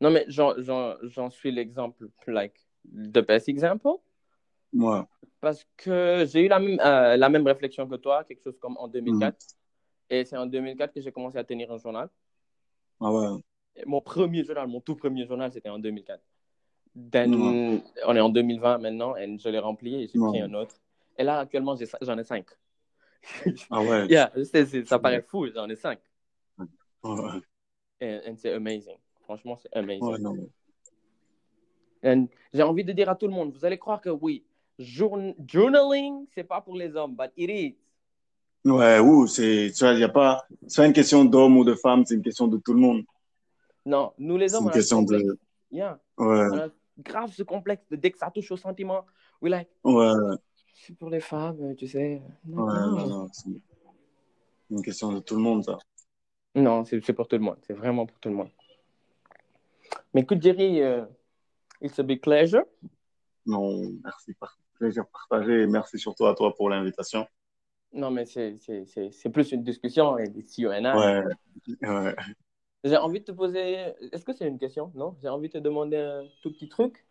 Non, 0.00 0.10
mais 0.10 0.24
j'en, 0.28 1.28
suis 1.28 1.52
l'exemple, 1.52 2.06
like, 2.26 2.54
the 2.86 3.20
best 3.26 3.46
example. 3.50 3.98
Ouais. 4.72 5.02
Parce 5.38 5.66
que 5.76 6.24
j'ai 6.32 6.46
eu 6.46 6.48
la 6.48 6.58
même, 6.58 6.80
euh, 6.80 7.16
la 7.18 7.28
même 7.28 7.46
réflexion 7.46 7.86
que 7.86 7.96
toi, 7.96 8.24
quelque 8.24 8.42
chose 8.42 8.58
comme 8.58 8.78
en 8.78 8.88
2004. 8.88 9.34
Mhm. 9.34 9.36
Et 10.08 10.24
c'est 10.24 10.38
en 10.38 10.46
2004 10.46 10.94
que 10.94 11.02
j'ai 11.02 11.12
commencé 11.12 11.36
à 11.36 11.44
tenir 11.44 11.70
un 11.70 11.76
journal. 11.76 12.08
Ah 13.00 13.12
ouais. 13.12 13.42
Mon 13.86 14.00
premier 14.00 14.44
journal, 14.44 14.68
mon 14.68 14.80
tout 14.80 14.96
premier 14.96 15.26
journal, 15.26 15.50
c'était 15.52 15.68
en 15.68 15.78
2004. 15.78 16.22
Then, 17.10 17.34
Ouais. 17.34 17.82
on 18.06 18.16
est 18.16 18.20
en 18.20 18.28
2020 18.28 18.78
maintenant, 18.78 19.16
et 19.16 19.38
je 19.38 19.48
l'ai 19.48 19.58
rempli 19.58 20.02
et 20.02 20.08
j'ai 20.08 20.18
pris 20.18 20.40
un 20.40 20.52
autre. 20.54 20.76
Et 21.16 21.24
là, 21.24 21.38
actuellement, 21.40 21.74
j'en 22.02 22.18
ai 22.18 22.24
cinq. 22.24 22.46
Ah 23.70 23.80
ouais. 23.80 24.06
yeah, 24.08 24.32
ça 24.84 24.98
paraît 24.98 25.22
fou, 25.22 25.46
j'en 25.54 25.68
ai 25.68 25.76
cinq. 25.76 26.00
Ouais. 27.02 27.40
Et, 28.00 28.20
c'est 28.36 28.52
amazing. 28.52 28.96
Franchement, 29.22 29.56
c'est 29.56 29.72
amazing. 29.74 30.38
Ouais, 32.02 32.28
J'ai 32.52 32.62
envie 32.62 32.84
de 32.84 32.92
dire 32.92 33.08
à 33.08 33.14
tout 33.14 33.26
le 33.26 33.32
monde, 33.32 33.52
vous 33.52 33.64
allez 33.64 33.78
croire 33.78 34.00
que 34.00 34.10
oui, 34.10 34.44
journ- 34.78 35.34
journaling, 35.46 36.26
c'est 36.34 36.44
pas 36.44 36.60
pour 36.60 36.74
les 36.74 36.94
hommes, 36.96 37.14
but 37.16 37.30
it 37.36 37.48
is. 37.50 37.76
Ouais, 38.64 38.98
ouh, 39.00 39.26
c'est, 39.26 39.72
tu 39.74 39.84
vois, 39.84 39.94
il 39.94 40.00
y 40.00 40.04
a 40.04 40.08
pas, 40.08 40.46
c'est 40.66 40.82
pas 40.82 40.86
une 40.86 40.92
question 40.92 41.24
d'homme 41.24 41.56
ou 41.56 41.64
de 41.64 41.74
femme, 41.74 42.04
c'est 42.04 42.14
une 42.14 42.22
question 42.22 42.46
de 42.46 42.58
tout 42.58 42.74
le 42.74 42.80
monde. 42.80 43.04
Non, 43.84 44.12
nous 44.18 44.36
les 44.36 44.50
C'est 44.50 44.56
hommes, 44.56 44.64
une 44.64 44.68
on 44.68 44.70
a 44.70 44.74
question 44.74 45.02
de, 45.02 45.38
Yeah. 45.70 45.98
ouais, 46.18 46.26
On 46.52 46.58
a 46.58 46.68
grave 46.98 47.32
ce 47.32 47.42
complexe 47.42 47.82
de 47.90 47.96
dès 47.96 48.10
que 48.10 48.18
ça 48.18 48.30
touche 48.30 48.50
we 48.50 49.50
like, 49.50 49.68
ouais, 49.84 50.12
c'est 50.74 50.96
pour 50.96 51.10
les 51.10 51.20
femmes, 51.20 51.74
tu 51.76 51.86
sais. 51.88 52.22
Non, 52.44 52.66
ouais, 52.66 53.08
non. 53.08 53.28
c'est 53.32 53.48
une 54.70 54.82
question 54.82 55.12
de 55.12 55.20
tout 55.20 55.34
le 55.34 55.40
monde, 55.42 55.64
ça. 55.64 55.78
Non, 56.54 56.84
c'est 56.84 57.02
c'est 57.04 57.14
pour 57.14 57.26
tout 57.26 57.36
le 57.36 57.42
monde. 57.42 57.56
C'est 57.62 57.72
vraiment 57.72 58.04
pour 58.06 58.18
tout 58.18 58.28
le 58.28 58.34
monde. 58.34 58.50
Mais 60.12 60.20
écoute, 60.20 60.42
Jerry, 60.42 60.82
euh, 60.82 61.04
it's 61.80 61.98
a 61.98 62.02
big 62.02 62.20
pleasure. 62.20 62.64
Non, 63.46 63.90
merci, 64.04 64.34
par- 64.34 64.58
plaisir 64.74 65.06
partagé 65.06 65.62
et 65.62 65.66
merci 65.66 65.98
surtout 65.98 66.26
à 66.26 66.34
toi 66.34 66.54
pour 66.54 66.68
l'invitation. 66.68 67.26
Non, 67.92 68.10
mais 68.10 68.26
c'est 68.26 68.56
c'est- 68.58 68.84
c'est- 68.86 69.10
c'est 69.10 69.30
plus 69.30 69.50
une 69.52 69.62
discussion. 69.62 70.18
Et 70.18 70.24
it's 70.36 70.58
you 70.58 70.70
and 70.70 70.84
I. 70.84 70.94
Ouais, 70.94 71.88
ouais. 71.88 72.16
J'ai 72.84 72.96
envie 72.96 73.20
de 73.20 73.24
te 73.24 73.32
poser. 73.32 73.92
Est-ce 74.12 74.24
que 74.24 74.32
c'est 74.32 74.46
une 74.46 74.58
question? 74.58 74.90
Non? 74.94 75.16
J'ai 75.22 75.28
envie 75.28 75.48
de 75.48 75.54
te 75.54 75.58
demander 75.58 75.96
un 75.96 76.24
tout 76.42 76.52
petit 76.52 76.68
truc. 76.68 77.04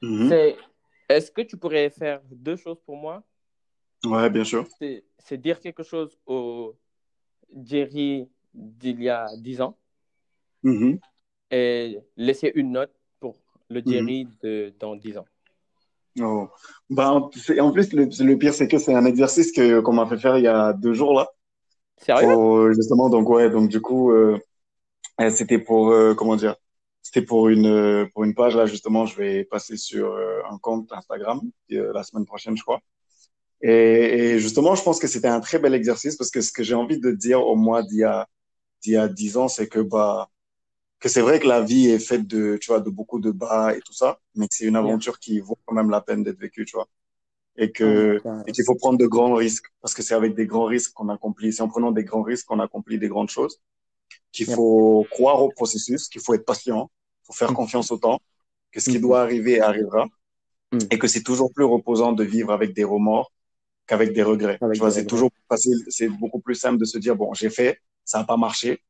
Mhm. 0.00 0.28
C'est 0.28 0.56
est-ce 1.08 1.30
que 1.30 1.42
tu 1.42 1.56
pourrais 1.56 1.90
faire 1.90 2.22
deux 2.30 2.56
choses 2.56 2.80
pour 2.86 2.96
moi? 2.96 3.22
Ouais, 4.04 4.30
bien 4.30 4.44
sûr. 4.44 4.66
C'est 5.18 5.38
dire 5.38 5.60
quelque 5.60 5.82
chose 5.82 6.18
au 6.26 6.74
Jerry 7.64 8.28
d'il 8.54 9.02
y 9.02 9.08
a 9.08 9.28
10 9.36 9.60
ans 9.60 9.76
Mhm. 10.62 10.98
et 11.50 11.98
laisser 12.16 12.52
une 12.54 12.72
note 12.72 12.92
pour 13.20 13.36
le 13.68 13.80
Mhm. 13.80 13.88
Jerry 13.88 14.28
de 14.42 14.72
dans 14.80 14.96
10 14.96 15.18
ans. 15.18 15.26
Oh. 16.20 16.48
Bah, 16.90 17.12
en 17.12 17.28
plus, 17.28 17.48
le, 17.94 18.04
le 18.24 18.36
pire, 18.36 18.52
c'est 18.52 18.68
que 18.68 18.78
c'est 18.78 18.94
un 18.94 19.04
exercice 19.06 19.50
que, 19.52 19.80
qu'on 19.80 19.94
m'a 19.94 20.06
fait 20.06 20.18
faire 20.18 20.36
il 20.36 20.44
y 20.44 20.48
a 20.48 20.72
deux 20.72 20.92
jours, 20.92 21.14
là. 21.14 21.28
Sérieux? 21.96 22.26
Pour, 22.28 22.72
justement, 22.72 23.08
donc, 23.08 23.28
ouais, 23.30 23.48
donc, 23.48 23.68
du 23.70 23.80
coup, 23.80 24.10
euh, 24.12 24.38
c'était 25.30 25.58
pour, 25.58 25.90
euh, 25.90 26.14
comment 26.14 26.36
dire, 26.36 26.56
c'était 27.02 27.22
pour 27.22 27.48
une, 27.48 27.66
euh, 27.66 28.06
pour 28.14 28.24
une 28.24 28.34
page, 28.34 28.56
là, 28.56 28.66
justement, 28.66 29.06
je 29.06 29.16
vais 29.16 29.44
passer 29.44 29.76
sur 29.76 30.12
euh, 30.12 30.40
un 30.50 30.58
compte 30.58 30.92
Instagram, 30.92 31.40
euh, 31.72 31.92
la 31.92 32.02
semaine 32.04 32.24
prochaine, 32.26 32.56
je 32.56 32.62
crois. 32.62 32.80
Et, 33.62 34.34
et 34.34 34.38
justement, 34.40 34.74
je 34.74 34.82
pense 34.82 34.98
que 34.98 35.06
c'était 35.08 35.28
un 35.28 35.40
très 35.40 35.58
bel 35.58 35.74
exercice 35.74 36.16
parce 36.16 36.30
que 36.30 36.40
ce 36.40 36.52
que 36.52 36.62
j'ai 36.62 36.74
envie 36.74 36.98
de 36.98 37.10
dire 37.12 37.46
au 37.46 37.56
mois 37.56 37.82
d'il 37.82 37.98
y 37.98 38.04
a, 38.04 38.28
d'il 38.82 38.94
y 38.94 38.96
a 38.96 39.08
dix 39.08 39.36
ans, 39.36 39.48
c'est 39.48 39.68
que, 39.68 39.80
bah, 39.80 40.30
que 41.00 41.08
c'est 41.08 41.20
vrai 41.22 41.40
que 41.40 41.48
la 41.48 41.62
vie 41.62 41.88
est 41.88 41.98
faite 41.98 42.26
de, 42.26 42.58
tu 42.60 42.68
vois, 42.68 42.80
de 42.80 42.90
beaucoup 42.90 43.20
de 43.20 43.30
bas 43.30 43.74
et 43.76 43.80
tout 43.82 43.92
ça, 43.94 44.20
mais 44.36 44.48
que 44.48 44.54
c'est 44.54 44.66
une 44.66 44.76
aventure 44.76 45.18
qui 45.18 45.40
vaut 45.40 45.58
quand 45.66 45.74
même 45.74 45.90
la 45.90 46.00
peine 46.00 46.22
d'être 46.24 46.38
vécue, 46.40 46.64
tu 46.64 46.76
vois. 46.76 46.88
Et 47.56 47.72
que, 47.72 48.20
Oh 48.24 48.30
et 48.46 48.52
qu'il 48.52 48.64
faut 48.64 48.76
prendre 48.76 48.98
de 48.98 49.06
grands 49.06 49.34
risques 49.34 49.66
parce 49.82 49.94
que 49.94 50.02
c'est 50.02 50.14
avec 50.14 50.34
des 50.34 50.46
grands 50.46 50.66
risques 50.66 50.92
qu'on 50.94 51.08
accomplit, 51.10 51.52
c'est 51.52 51.62
en 51.62 51.68
prenant 51.68 51.92
des 51.92 52.04
grands 52.04 52.22
risques 52.22 52.46
qu'on 52.46 52.60
accomplit 52.60 52.98
des 52.98 53.08
grandes 53.08 53.30
choses, 53.30 53.60
qu'il 54.32 54.46
Yep. 54.48 54.56
faut 54.56 55.06
croire 55.10 55.42
au 55.42 55.48
processus, 55.50 56.08
qu'il 56.08 56.20
faut 56.20 56.34
être 56.34 56.44
patient, 56.44 56.90
faut 57.24 57.32
faire 57.32 57.52
Mm. 57.52 57.56
confiance 57.56 57.90
au 57.92 57.98
temps, 57.98 58.18
que 58.72 58.80
ce 58.80 58.90
qui 58.90 58.96
Mhm. 58.96 59.02
doit 59.02 59.20
arriver 59.22 59.60
arrivera 59.60 60.06
Mm. 60.72 60.78
et 60.90 60.98
que 60.98 61.06
c'est 61.06 61.22
toujours 61.22 61.52
plus 61.52 61.64
reposant 61.64 62.12
de 62.12 62.24
vivre 62.24 62.50
avec 62.52 62.72
des 62.74 62.84
remords 62.84 63.30
qu'avec 63.86 64.12
des 64.14 64.22
regrets. 64.22 64.58
Avec 64.60 64.74
tu 64.74 64.80
vois, 64.80 64.90
c'est 64.90 65.06
toujours 65.06 65.30
facile, 65.48 65.78
c'est 65.88 66.08
beaucoup 66.08 66.40
plus 66.40 66.54
simple 66.54 66.78
de 66.78 66.84
se 66.86 66.98
dire 66.98 67.14
bon, 67.14 67.34
j'ai 67.34 67.50
fait, 67.50 67.78
ça 68.04 68.18
n'a 68.18 68.24
pas 68.24 68.36
marché, 68.38 68.80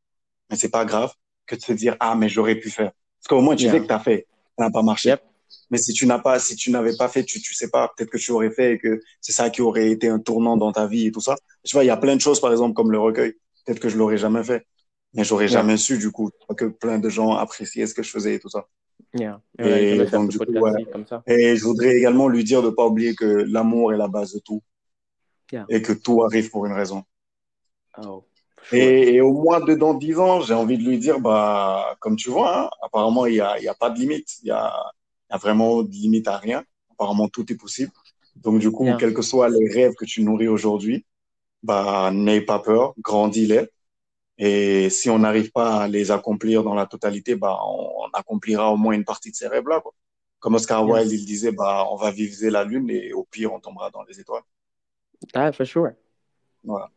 mais 0.49 0.57
c'est 0.57 0.69
pas 0.69 0.85
grave, 0.85 1.13
que 1.47 1.57
de 1.57 1.61
se 1.61 1.73
dire 1.73 1.97
ah 1.99 2.15
mais 2.15 2.29
j'aurais 2.29 2.55
pu 2.57 2.71
faire. 2.71 2.93
Parce 3.19 3.29
qu'au 3.29 3.41
moins 3.41 3.57
tu 3.57 3.65
Yeah. 3.65 3.73
sais 3.73 3.81
que 3.81 3.87
tu 3.87 3.93
as 3.93 3.99
fait, 4.01 4.27
ça 4.57 4.65
n'a 4.65 4.71
pas 4.71 4.83
marché. 4.83 5.09
Yep. 5.11 5.23
Mais 5.71 5.79
si 5.79 5.93
tu 5.93 6.07
n'as 6.07 6.19
pas, 6.19 6.39
si 6.39 6.55
tu 6.55 6.71
n'avais 6.71 6.97
pas 6.97 7.09
fait, 7.09 7.25
tu, 7.25 7.41
tu 7.41 7.55
sais 7.55 7.69
pas, 7.71 7.91
peut-être 7.97 8.11
que 8.11 8.19
tu 8.19 8.31
aurais 8.31 8.51
fait 8.51 8.75
et 8.75 8.79
que 8.79 9.01
c'est 9.21 9.33
ça 9.33 9.51
qui 9.51 9.61
aurait 9.63 9.91
été 9.91 10.07
un 10.09 10.19
tournant 10.19 10.57
dans 10.57 10.71
ta 10.71 10.87
vie 10.87 11.07
et 11.09 11.13
tout 11.13 11.21
ça. 11.21 11.35
Tu 11.65 11.73
vois, 11.75 11.83
il 11.85 11.89
y 11.89 11.91
a 11.91 11.97
plein 11.97 12.15
de 12.15 12.21
choses, 12.21 12.41
par 12.41 12.53
exemple, 12.53 12.75
comme 12.75 12.93
le 12.93 12.99
recueil. 12.99 13.35
Peut-être 13.65 13.81
que 13.81 13.89
je 13.89 13.97
l'aurais 13.97 14.19
jamais 14.19 14.45
fait. 14.45 14.67
Mais 15.15 15.25
j'aurais 15.25 15.45
Yeah. 15.47 15.61
jamais 15.61 15.77
su, 15.77 15.99
du 15.99 16.11
coup, 16.11 16.31
que 16.57 16.65
plein 16.67 16.99
de 16.99 17.09
gens 17.09 17.33
appréciaient 17.35 17.87
ce 17.87 17.95
que 17.95 18.03
je 18.03 18.11
faisais 18.11 18.35
et 18.35 18.39
tout 18.41 18.49
ça. 18.49 18.67
Yeah. 19.15 19.41
Et 19.59 19.63
Ouais, 19.63 19.95
je 19.97 20.03
vais 20.03 20.07
faire 20.07 20.21
donc, 20.21 20.33
ce 20.33 20.39
du 20.39 20.47
coup, 20.47 20.53
podcast-ci 20.53 20.91
comme 20.91 21.07
ça. 21.07 21.23
Et 21.27 21.57
je 21.57 21.65
voudrais 21.65 21.97
également 21.97 22.29
lui 22.29 22.45
dire 22.45 22.63
de 22.63 22.71
pas 22.71 22.87
oublier 22.87 23.15
que 23.15 23.25
l'amour 23.27 23.93
est 23.93 23.99
la 23.99 24.09
base 24.09 24.33
de 24.33 24.39
tout. 24.39 24.63
Yeah. 25.53 25.67
Et 25.69 25.83
que 25.83 25.93
tout 25.93 26.23
arrive 26.23 26.49
pour 26.49 26.65
une 26.65 26.73
raison. 26.73 27.03
Oh. 28.03 28.25
Et, 28.71 29.15
et 29.15 29.21
au 29.21 29.33
moins 29.33 29.61
de 29.61 29.75
dans 29.75 29.93
dix 29.93 30.19
ans, 30.19 30.41
j'ai 30.41 30.55
envie 30.55 30.79
de 30.79 30.85
lui 30.85 30.99
dire, 30.99 31.21
bah, 31.21 31.97
comme 32.01 32.17
tu 32.17 32.31
vois, 32.31 32.67
hein, 32.67 32.71
apparemment, 32.83 33.27
il 33.27 33.35
y 33.35 33.41
a, 33.41 33.61
y 33.61 33.69
a 33.69 33.75
pas 33.75 33.91
de 33.91 33.99
limite. 33.99 34.39
Il 34.43 34.49
y 34.49 34.51
a, 34.51 34.73
y 35.31 35.35
a 35.35 35.37
vraiment 35.37 35.83
de 35.83 35.91
limite 35.91 36.29
à 36.29 36.39
rien. 36.39 36.65
Apparemment, 36.93 37.29
tout 37.29 37.53
est 37.53 37.57
possible. 37.57 37.93
Donc, 38.37 38.61
du 38.61 38.71
coup, 38.71 38.89
quels 38.99 39.13
que 39.13 39.21
soient 39.21 39.51
les 39.51 39.69
rêves 39.69 39.93
que 39.95 40.07
tu 40.07 40.23
nourris 40.23 40.49
aujourd'hui, 40.49 41.05
bah, 41.63 42.11
n'aie 42.15 42.41
pas 42.41 42.61
peur, 42.61 42.95
grandis-les. 42.99 43.69
Et 44.45 44.91
si 44.91 45.09
on 45.09 45.21
n'arrive 45.21 45.53
pas 45.53 45.83
à 45.83 45.89
les 45.89 46.11
accomplir 46.11 46.65
dans 46.65 46.75
la 46.75 46.87
totalité, 46.87 47.37
bah, 47.37 47.61
on, 47.65 48.09
accomplira 48.13 48.73
au 48.73 48.77
moins 48.77 48.93
une 48.93 49.05
partie 49.05 49.31
de 49.31 49.37
ces 49.37 49.47
rêves-là, 49.47 49.81
quoi. 49.81 49.95
Comme 50.41 50.57
Oscar. 50.57 50.85
Wilde, 50.85 51.13
il 51.13 51.25
disait, 51.25 51.53
bah, 51.53 51.87
on 51.93 51.95
va 51.95 52.11
viser 52.11 52.51
la 52.51 52.65
lune 52.65 52.91
et 52.91 53.13
au 53.13 53.23
pire, 53.23 53.53
on 53.53 53.61
tombera 53.61 53.89
dans 53.91 54.03
les 54.03 54.19
étoiles. 54.19 54.43
Ah, 55.33 55.53
for 55.53 55.65
sure. 55.65 55.93
Voilà. 56.65 56.91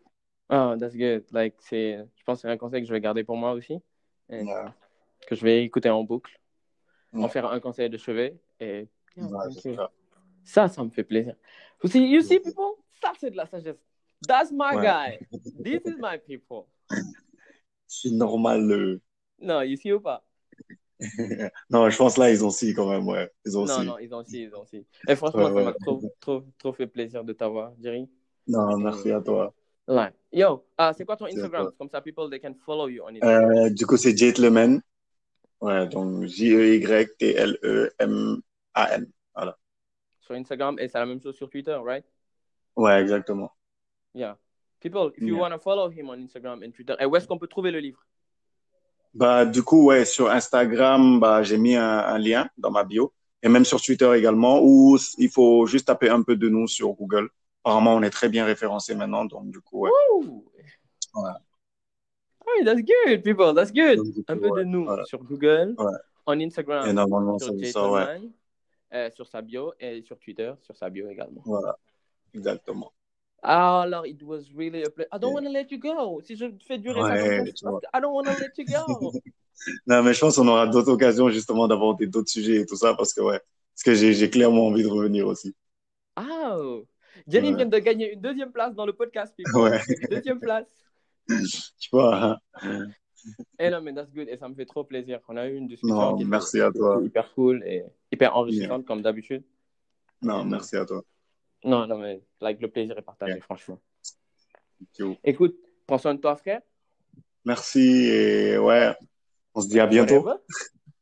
Oh, 0.50 0.76
that's 0.80 0.96
good. 0.96 1.24
Like, 1.32 1.54
c'est, 1.60 2.00
je 2.18 2.24
pense 2.26 2.39
que 2.39 2.48
c'est 2.48 2.52
un 2.52 2.58
conseil 2.58 2.82
que 2.82 2.88
je 2.88 2.93
vais 2.93 3.00
garder 3.00 3.24
pour 3.24 3.38
moi 3.38 3.52
aussi. 3.52 3.80
Et 4.28 4.43
Yeah. 4.43 4.74
que 5.28 5.36
je 5.36 5.43
vais 5.43 5.64
écouter 5.64 5.91
en 5.91 6.04
boucle. 6.04 6.39
en 7.14 7.30
faire 7.30 7.46
un 7.46 7.60
conseil 7.60 7.91
de 7.91 7.98
chevet. 8.00 8.39
Et 8.60 8.88
ça, 10.43 10.68
ça 10.68 10.84
me 10.84 10.89
fait 10.89 11.04
plaisir. 11.04 11.36
You 11.84 11.89
see, 11.91 12.10
you 12.10 12.22
see 12.22 12.39
people? 12.39 12.82
Ça, 13.00 13.12
c'est 13.20 13.30
de 13.30 13.38
la 13.38 13.46
sagesse. 13.46 13.78
That's 14.28 14.52
my 14.52 14.78
Ouais. 14.78 14.82
guy. 14.82 15.28
This 15.64 15.86
is 15.86 15.98
my 16.00 16.18
people. 16.18 16.66
C'est 18.02 18.12
normal. 18.12 19.00
Non, 19.39 19.62
see 19.76 19.93
ou 19.93 20.00
pas? 20.00 20.24
non, 21.70 21.89
je 21.89 21.98
pense 21.98 22.18
là, 22.18 22.32
ils 22.32 22.43
ont 22.46 22.50
si 22.50 22.74
quand 22.74 22.89
même, 22.89 23.08
ouais. 23.08 23.30
Ils 23.46 23.58
ont 23.58 23.66
Non, 23.66 23.80
si. 23.80 23.86
non, 23.86 23.98
ils 24.00 24.14
ont 24.14 24.20
aussi, 24.20 24.43
ils 24.43 24.56
ont 24.56 24.62
aussi. 24.62 24.86
Et 25.08 25.16
franchement, 25.16 25.46
Ouais, 25.46 25.54
ça 25.54 25.64
m'a 25.64 25.74
trop, 25.74 26.02
trop, 26.20 26.43
trop 26.58 26.74
fait 26.74 26.88
plaisir 26.88 27.24
de 27.24 27.34
t'avoir, 27.34 27.74
Jerry. 27.82 28.10
Non, 28.48 28.78
merci 28.78 29.12
à 29.12 29.20
toi. 29.22 29.54
Ouais. 29.88 30.12
Yo, 30.32 30.66
ah, 30.78 30.93
c'est 30.96 31.06
quoi 31.06 31.18
ton 31.18 31.26
Instagram? 31.26 31.72
Comme 31.78 31.89
ça, 31.89 32.02
people, 32.02 32.30
they 32.30 32.39
can 32.39 32.54
follow 32.66 32.88
you 32.88 33.04
on 33.04 33.10
Instagram. 33.10 33.52
Euh, 33.52 33.70
du 33.70 33.86
coup, 33.86 33.98
c'est 33.98 34.18
Gentleman. 34.18 34.82
Ouais, 35.62 35.88
donc 35.88 36.26
J-E-Y-T-L-E-M-A-N. 36.26 37.12
Sur 40.22 40.36
Instagram, 40.36 40.78
et 40.80 40.88
c'est 40.88 40.98
la 40.98 41.06
même 41.06 41.22
chose 41.22 41.36
sur 41.36 41.50
Twitter, 41.50 41.78
right? 41.84 42.04
Ouais, 42.76 43.00
exactement. 43.00 43.52
Yeah. 44.16 44.39
People, 44.86 45.10
if 45.18 45.22
you 45.24 45.34
Yeah. 45.34 45.42
want 45.42 45.52
to 45.52 45.58
follow 45.58 45.90
him 45.90 46.10
on 46.12 46.18
Instagram 46.20 46.62
and 46.64 46.72
Twitter, 46.76 46.94
et 47.00 47.06
où 47.08 47.16
est-ce 47.16 47.28
qu'on 47.28 47.40
peut 47.40 47.48
trouver 47.48 47.72
le 47.72 47.80
livre? 47.80 48.06
Bah, 49.16 49.44
du 49.44 49.64
coup, 49.64 49.84
ouais, 49.88 50.06
sur 50.06 50.30
Instagram, 50.30 51.20
bah, 51.20 51.42
j'ai 51.42 51.58
mis 51.58 51.76
un, 51.76 51.98
un 52.16 52.20
lien 52.20 52.48
dans 52.56 52.70
ma 52.70 52.84
bio. 52.84 53.12
Et 53.42 53.50
même 53.50 53.66
sur 53.66 53.82
Twitter 53.82 54.12
également, 54.16 54.62
où 54.62 54.96
il 55.18 55.30
faut 55.32 55.66
juste 55.66 55.88
taper 55.88 56.10
un 56.10 56.22
peu 56.22 56.36
de 56.36 56.50
nous 56.50 56.68
sur 56.68 56.94
Google. 56.94 57.30
Apparemment, 57.64 57.96
on 57.96 58.04
est 58.04 58.12
très 58.12 58.30
bien 58.30 58.46
référencé 58.46 58.94
maintenant, 58.94 59.26
donc 59.26 59.50
du 59.50 59.60
coup, 59.60 59.80
ouais. 59.86 59.90
Ooh. 60.14 60.46
Ouais. 61.16 61.32
Hey, 62.48 62.64
that's 62.64 62.82
good, 62.84 63.24
people, 63.24 63.56
that's 63.56 63.72
good. 63.74 63.98
Donc, 63.98 64.06
du 64.14 64.24
coup, 64.24 64.32
Un 64.34 64.38
peu 64.38 64.52
de 64.60 64.64
nous 64.66 64.86
voilà. 64.86 65.04
sur 65.06 65.24
Google, 65.24 65.74
Ouais. 65.80 65.98
en 66.28 66.40
Instagram, 66.40 66.88
Et 66.88 66.94
normalement, 66.94 67.40
ça 67.40 67.48
sur 67.48 67.66
ça, 67.68 67.90
ouais. 67.92 68.02
Gentleman, 68.06 68.32
euh, 68.94 69.10
sur 69.10 69.26
sa 69.28 69.42
bio, 69.42 69.74
et 69.80 70.04
sur 70.04 70.20
Twitter, 70.20 70.54
sur 70.62 70.76
sa 70.78 70.92
bio 70.92 71.10
également. 71.10 71.42
Voilà. 71.44 71.76
Exactement. 72.36 72.92
Ah, 73.48 73.82
alors, 73.82 74.06
it 74.08 74.22
was 74.24 74.52
really 74.56 74.84
a 74.84 74.89
pleasure. 74.89 75.10
I 75.14 75.20
don't 75.20 75.34
want 75.34 75.43
to 75.43 75.50
let 75.52 75.68
you 75.72 75.78
go. 75.78 76.20
Si 76.22 76.36
je 76.36 76.46
fais 76.68 76.78
durer 76.80 77.00
Ouais, 77.02 77.52
ça, 77.56 77.70
I 77.93 78.02
don't 78.02 78.14
want 78.14 78.24
to 78.24 78.32
let 78.39 78.52
you 78.58 78.66
go. 78.66 79.12
Non, 79.88 80.04
mais 80.04 80.14
je 80.14 80.20
pense 80.20 80.36
qu'on 80.36 80.48
aura 80.50 80.68
d'autres 80.68 80.91
occasions 80.91 81.30
justement 81.30 81.68
d'aborder 81.68 82.08
d'autres 82.08 82.30
sujets 82.30 82.58
et 82.58 82.66
tout 82.66 82.76
ça 82.76 82.93
parce 82.93 83.14
que, 83.14 83.22
ouais, 83.22 83.39
parce 83.74 83.84
que 83.84 83.93
j'ai, 83.96 84.30
clairement 84.30 84.68
envie 84.68 84.84
de 84.84 84.88
revenir 84.89 85.26
aussi. 85.28 85.56
Ah, 86.18 86.58
Jerry 87.26 87.50
Ouais. 87.52 87.56
vient 87.56 87.66
de 87.66 87.80
gagner 87.80 88.14
une 88.14 88.20
deuxième 88.22 88.52
place 88.52 88.76
dans 88.76 88.86
le 88.86 88.91
podcast, 88.93 89.34
people. 89.36 89.62
Ouais. 89.62 89.80
Deuxième 90.12 90.39
place. 90.41 90.68
Tu 91.80 91.89
vois. 91.91 92.38
hein. 92.64 92.88
Et 93.58 93.70
non, 93.70 93.82
mais 93.82 93.93
that's 93.93 94.12
good. 94.14 94.28
Et 94.30 94.38
ça 94.38 94.50
me 94.50 94.56
fait 94.56 94.66
trop 94.66 94.84
plaisir. 94.84 95.20
On 95.30 95.38
a 95.38 95.48
eu 95.48 95.56
une 95.56 95.68
discussion 95.68 95.96
Non, 95.96 96.16
qui 96.16 96.24
était- 96.24 96.30
merci 96.30 96.60
à 96.60 96.72
toi. 96.72 97.00
hyper 97.02 97.34
cool 97.34 97.64
et 97.66 97.84
hyper 98.12 98.36
enrichissante 98.36 98.86
comme 98.86 99.02
d'habitude. 99.02 99.43
Non, 100.22 100.43
merci 100.43 100.76
à 100.76 100.86
toi. 100.86 101.02
Non, 101.66 101.88
non, 101.88 101.97
mais 101.97 102.22
like, 102.41 102.61
le 102.61 102.70
plaisir 102.70 102.95
est 102.97 103.01
partagé, 103.01 103.39
franchement. 103.41 103.80
Écoute, 105.24 105.57
prends 105.88 105.97
soin 105.97 106.13
de 106.13 106.20
toi, 106.20 106.36
frère. 106.36 106.61
Merci 107.43 108.07
et 108.07 108.57
ouais, 108.57 108.95
on 109.53 109.61
se 109.61 109.68
dit 109.68 109.80
à 109.80 109.88
bientôt. 109.88 110.28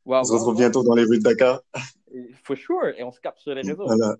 Wow, 0.04 0.18
On 0.18 0.24
se 0.24 0.32
wow, 0.32 0.38
retrouve 0.38 0.54
wow. 0.54 0.60
bientôt 0.60 0.82
dans 0.82 0.94
les 0.94 1.04
rues 1.04 1.18
de 1.18 1.22
Dakar. 1.22 1.60
For 2.44 2.56
sure. 2.56 2.88
Et 2.96 3.02
on 3.02 3.10
se 3.12 3.20
capte 3.20 3.40
sur 3.40 3.54
les 3.54 3.62
réseaux. 3.62 3.86
Voilà. 3.86 4.16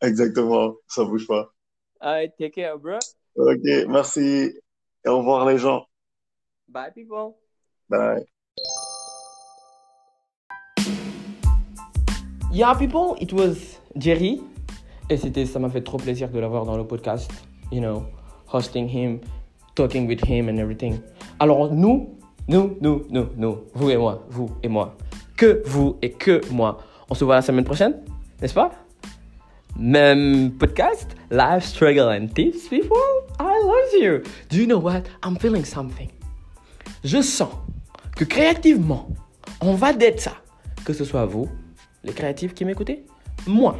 Exactement. 0.00 0.74
Ça 0.88 1.04
bouge 1.04 1.26
pas. 1.26 1.52
Alright, 2.00 2.36
take 2.36 2.50
care, 2.50 2.78
bro. 2.78 2.98
Ok, 3.36 3.64
merci. 3.88 4.52
Et 5.04 5.08
au 5.08 5.18
revoir 5.18 5.46
les 5.46 5.58
gens. 5.58 5.86
Bye, 6.68 6.92
people. 6.92 7.34
Bye. 7.88 8.24
Yeah, 12.52 12.74
people, 12.74 13.16
it 13.20 13.32
was 13.32 13.80
Jerry. 13.96 14.40
Et 15.10 15.16
c'était, 15.16 15.44
ça 15.44 15.58
m'a 15.58 15.68
fait 15.68 15.82
trop 15.82 15.98
plaisir 15.98 16.30
de 16.30 16.38
l'avoir 16.38 16.64
dans 16.64 16.76
le 16.76 16.84
podcast. 16.84 17.30
You 17.70 17.80
know, 17.80 18.04
hosting 18.52 18.88
him, 18.88 19.20
talking 19.74 20.06
with 20.08 20.24
him 20.26 20.48
and 20.48 20.56
everything. 20.56 20.98
Alors, 21.38 21.72
nous, 21.72 22.16
nous, 22.48 22.76
nous, 22.80 23.04
nous, 23.10 23.26
nous, 23.36 23.58
vous 23.74 23.90
et 23.90 23.96
moi, 23.96 24.24
vous 24.30 24.50
et 24.62 24.68
moi, 24.68 24.96
que 25.36 25.62
vous 25.66 25.96
et 26.00 26.12
que 26.12 26.40
moi, 26.50 26.78
on 27.10 27.14
se 27.14 27.24
voit 27.24 27.36
la 27.36 27.42
semaine 27.42 27.64
prochaine, 27.64 27.96
n'est-ce 28.40 28.54
pas? 28.54 28.70
Même 29.76 30.52
podcast, 30.52 31.16
life 31.30 31.64
struggle 31.64 32.08
and 32.08 32.28
tips, 32.28 32.68
people. 32.68 32.96
I 33.40 33.60
love 33.64 34.00
you. 34.00 34.22
Do 34.50 34.56
you 34.56 34.66
know 34.66 34.78
what? 34.78 35.02
I'm 35.24 35.36
feeling 35.36 35.64
something. 35.64 36.08
Je 37.02 37.20
sens 37.20 37.50
que 38.16 38.24
créativement, 38.24 39.08
on 39.60 39.74
va 39.74 39.92
d'être 39.92 40.20
ça. 40.20 40.32
Que 40.84 40.92
ce 40.92 41.04
soit 41.04 41.26
vous, 41.26 41.48
les 42.04 42.12
créatifs 42.12 42.54
qui 42.54 42.64
m'écoutez, 42.64 43.04
moi. 43.46 43.76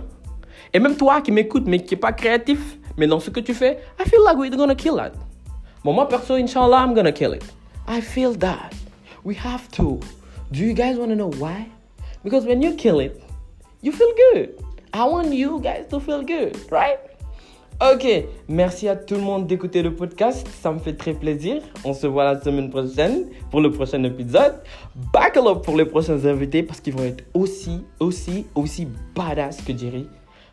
Et 0.74 0.80
même 0.80 0.96
toi 0.96 1.20
qui 1.20 1.30
m'écoutes 1.30 1.68
mais 1.68 1.78
qui 1.78 1.94
n'est 1.94 2.00
pas 2.00 2.12
créatif, 2.12 2.78
mais 2.96 3.06
dans 3.06 3.20
ce 3.20 3.30
que 3.30 3.38
tu 3.38 3.54
fais, 3.54 3.78
I 4.00 4.08
feel 4.08 4.20
like 4.26 4.36
we're 4.36 4.50
gonna 4.50 4.74
kill 4.74 4.96
that. 4.96 5.12
Bon, 5.84 5.92
moi 5.92 6.08
perso, 6.08 6.34
Inch'Allah, 6.34 6.84
I'm 6.84 6.94
gonna 6.94 7.12
kill 7.12 7.32
it. 7.32 7.44
I 7.88 8.00
feel 8.00 8.36
that. 8.38 8.72
We 9.24 9.36
have 9.36 9.68
to. 9.76 10.00
Do 10.50 10.60
you 10.60 10.74
guys 10.74 10.98
want 10.98 11.10
to 11.10 11.14
know 11.14 11.30
why? 11.38 11.68
Because 12.24 12.44
when 12.44 12.60
you 12.60 12.74
kill 12.74 12.98
it, 12.98 13.22
you 13.82 13.92
feel 13.92 14.12
good. 14.32 14.50
I 14.92 15.04
want 15.04 15.32
you 15.32 15.60
guys 15.60 15.86
to 15.90 16.00
feel 16.00 16.22
good, 16.22 16.56
right? 16.72 16.98
Ok, 17.80 18.06
merci 18.48 18.88
à 18.88 18.96
tout 18.96 19.14
le 19.14 19.20
monde 19.20 19.46
d'écouter 19.46 19.82
le 19.82 19.94
podcast, 19.94 20.46
ça 20.60 20.72
me 20.72 20.78
fait 20.78 20.94
très 20.94 21.12
plaisir. 21.12 21.62
On 21.84 21.92
se 21.92 22.06
voit 22.06 22.24
la 22.24 22.40
semaine 22.40 22.70
prochaine 22.70 23.26
pour 23.50 23.60
le 23.60 23.70
prochain 23.70 24.02
épisode. 24.04 24.54
Buckle 25.12 25.46
up 25.46 25.64
pour 25.64 25.76
les 25.76 25.84
prochains 25.84 26.24
invités 26.24 26.62
parce 26.62 26.80
qu'ils 26.80 26.94
vont 26.94 27.04
être 27.04 27.24
aussi, 27.34 27.84
aussi, 28.00 28.46
aussi 28.54 28.88
badass 29.14 29.60
que 29.60 29.76
Jerry. 29.76 30.08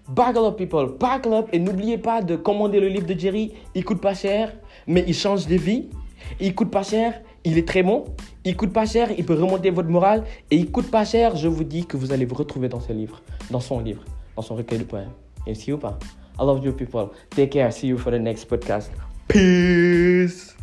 Buckle 0.09 0.45
up 0.45 0.57
people, 0.57 0.97
buckle 0.99 1.33
up 1.33 1.49
et 1.53 1.59
n'oubliez 1.59 1.97
pas 1.97 2.21
de 2.21 2.35
commander 2.35 2.79
le 2.79 2.87
livre 2.87 3.05
de 3.05 3.17
Jerry. 3.17 3.53
Il 3.75 3.85
coûte 3.85 4.01
pas 4.01 4.13
cher, 4.13 4.53
mais 4.87 5.03
il 5.07 5.13
change 5.13 5.47
des 5.47 5.57
vies. 5.57 5.89
Il 6.39 6.53
coûte 6.55 6.71
pas 6.71 6.83
cher, 6.83 7.21
il 7.43 7.57
est 7.57 7.67
très 7.67 7.83
bon. 7.83 8.05
Il 8.43 8.55
coûte 8.55 8.73
pas 8.73 8.85
cher, 8.85 9.09
il 9.17 9.25
peut 9.25 9.33
remonter 9.33 9.69
votre 9.69 9.89
morale. 9.89 10.23
Et 10.49 10.57
il 10.57 10.71
coûte 10.71 10.89
pas 10.89 11.05
cher, 11.05 11.35
je 11.35 11.47
vous 11.47 11.63
dis 11.63 11.85
que 11.85 11.97
vous 11.97 12.11
allez 12.11 12.25
vous 12.25 12.35
retrouver 12.35 12.69
dans 12.69 12.79
ce 12.79 12.93
livre, 12.93 13.21
dans 13.49 13.59
son 13.59 13.79
livre, 13.79 14.03
dans 14.35 14.41
son 14.41 14.55
recueil 14.55 14.79
de 14.79 14.83
poèmes. 14.83 15.11
Et 15.47 15.55
si 15.55 15.71
ou 15.71 15.77
pas? 15.77 15.97
I 16.39 16.43
love 16.43 16.63
you 16.63 16.73
people. 16.73 17.09
Take 17.29 17.49
care. 17.49 17.71
See 17.71 17.87
you 17.87 17.97
for 17.97 18.11
the 18.11 18.19
next 18.19 18.47
podcast. 18.47 18.91
Peace. 19.27 20.55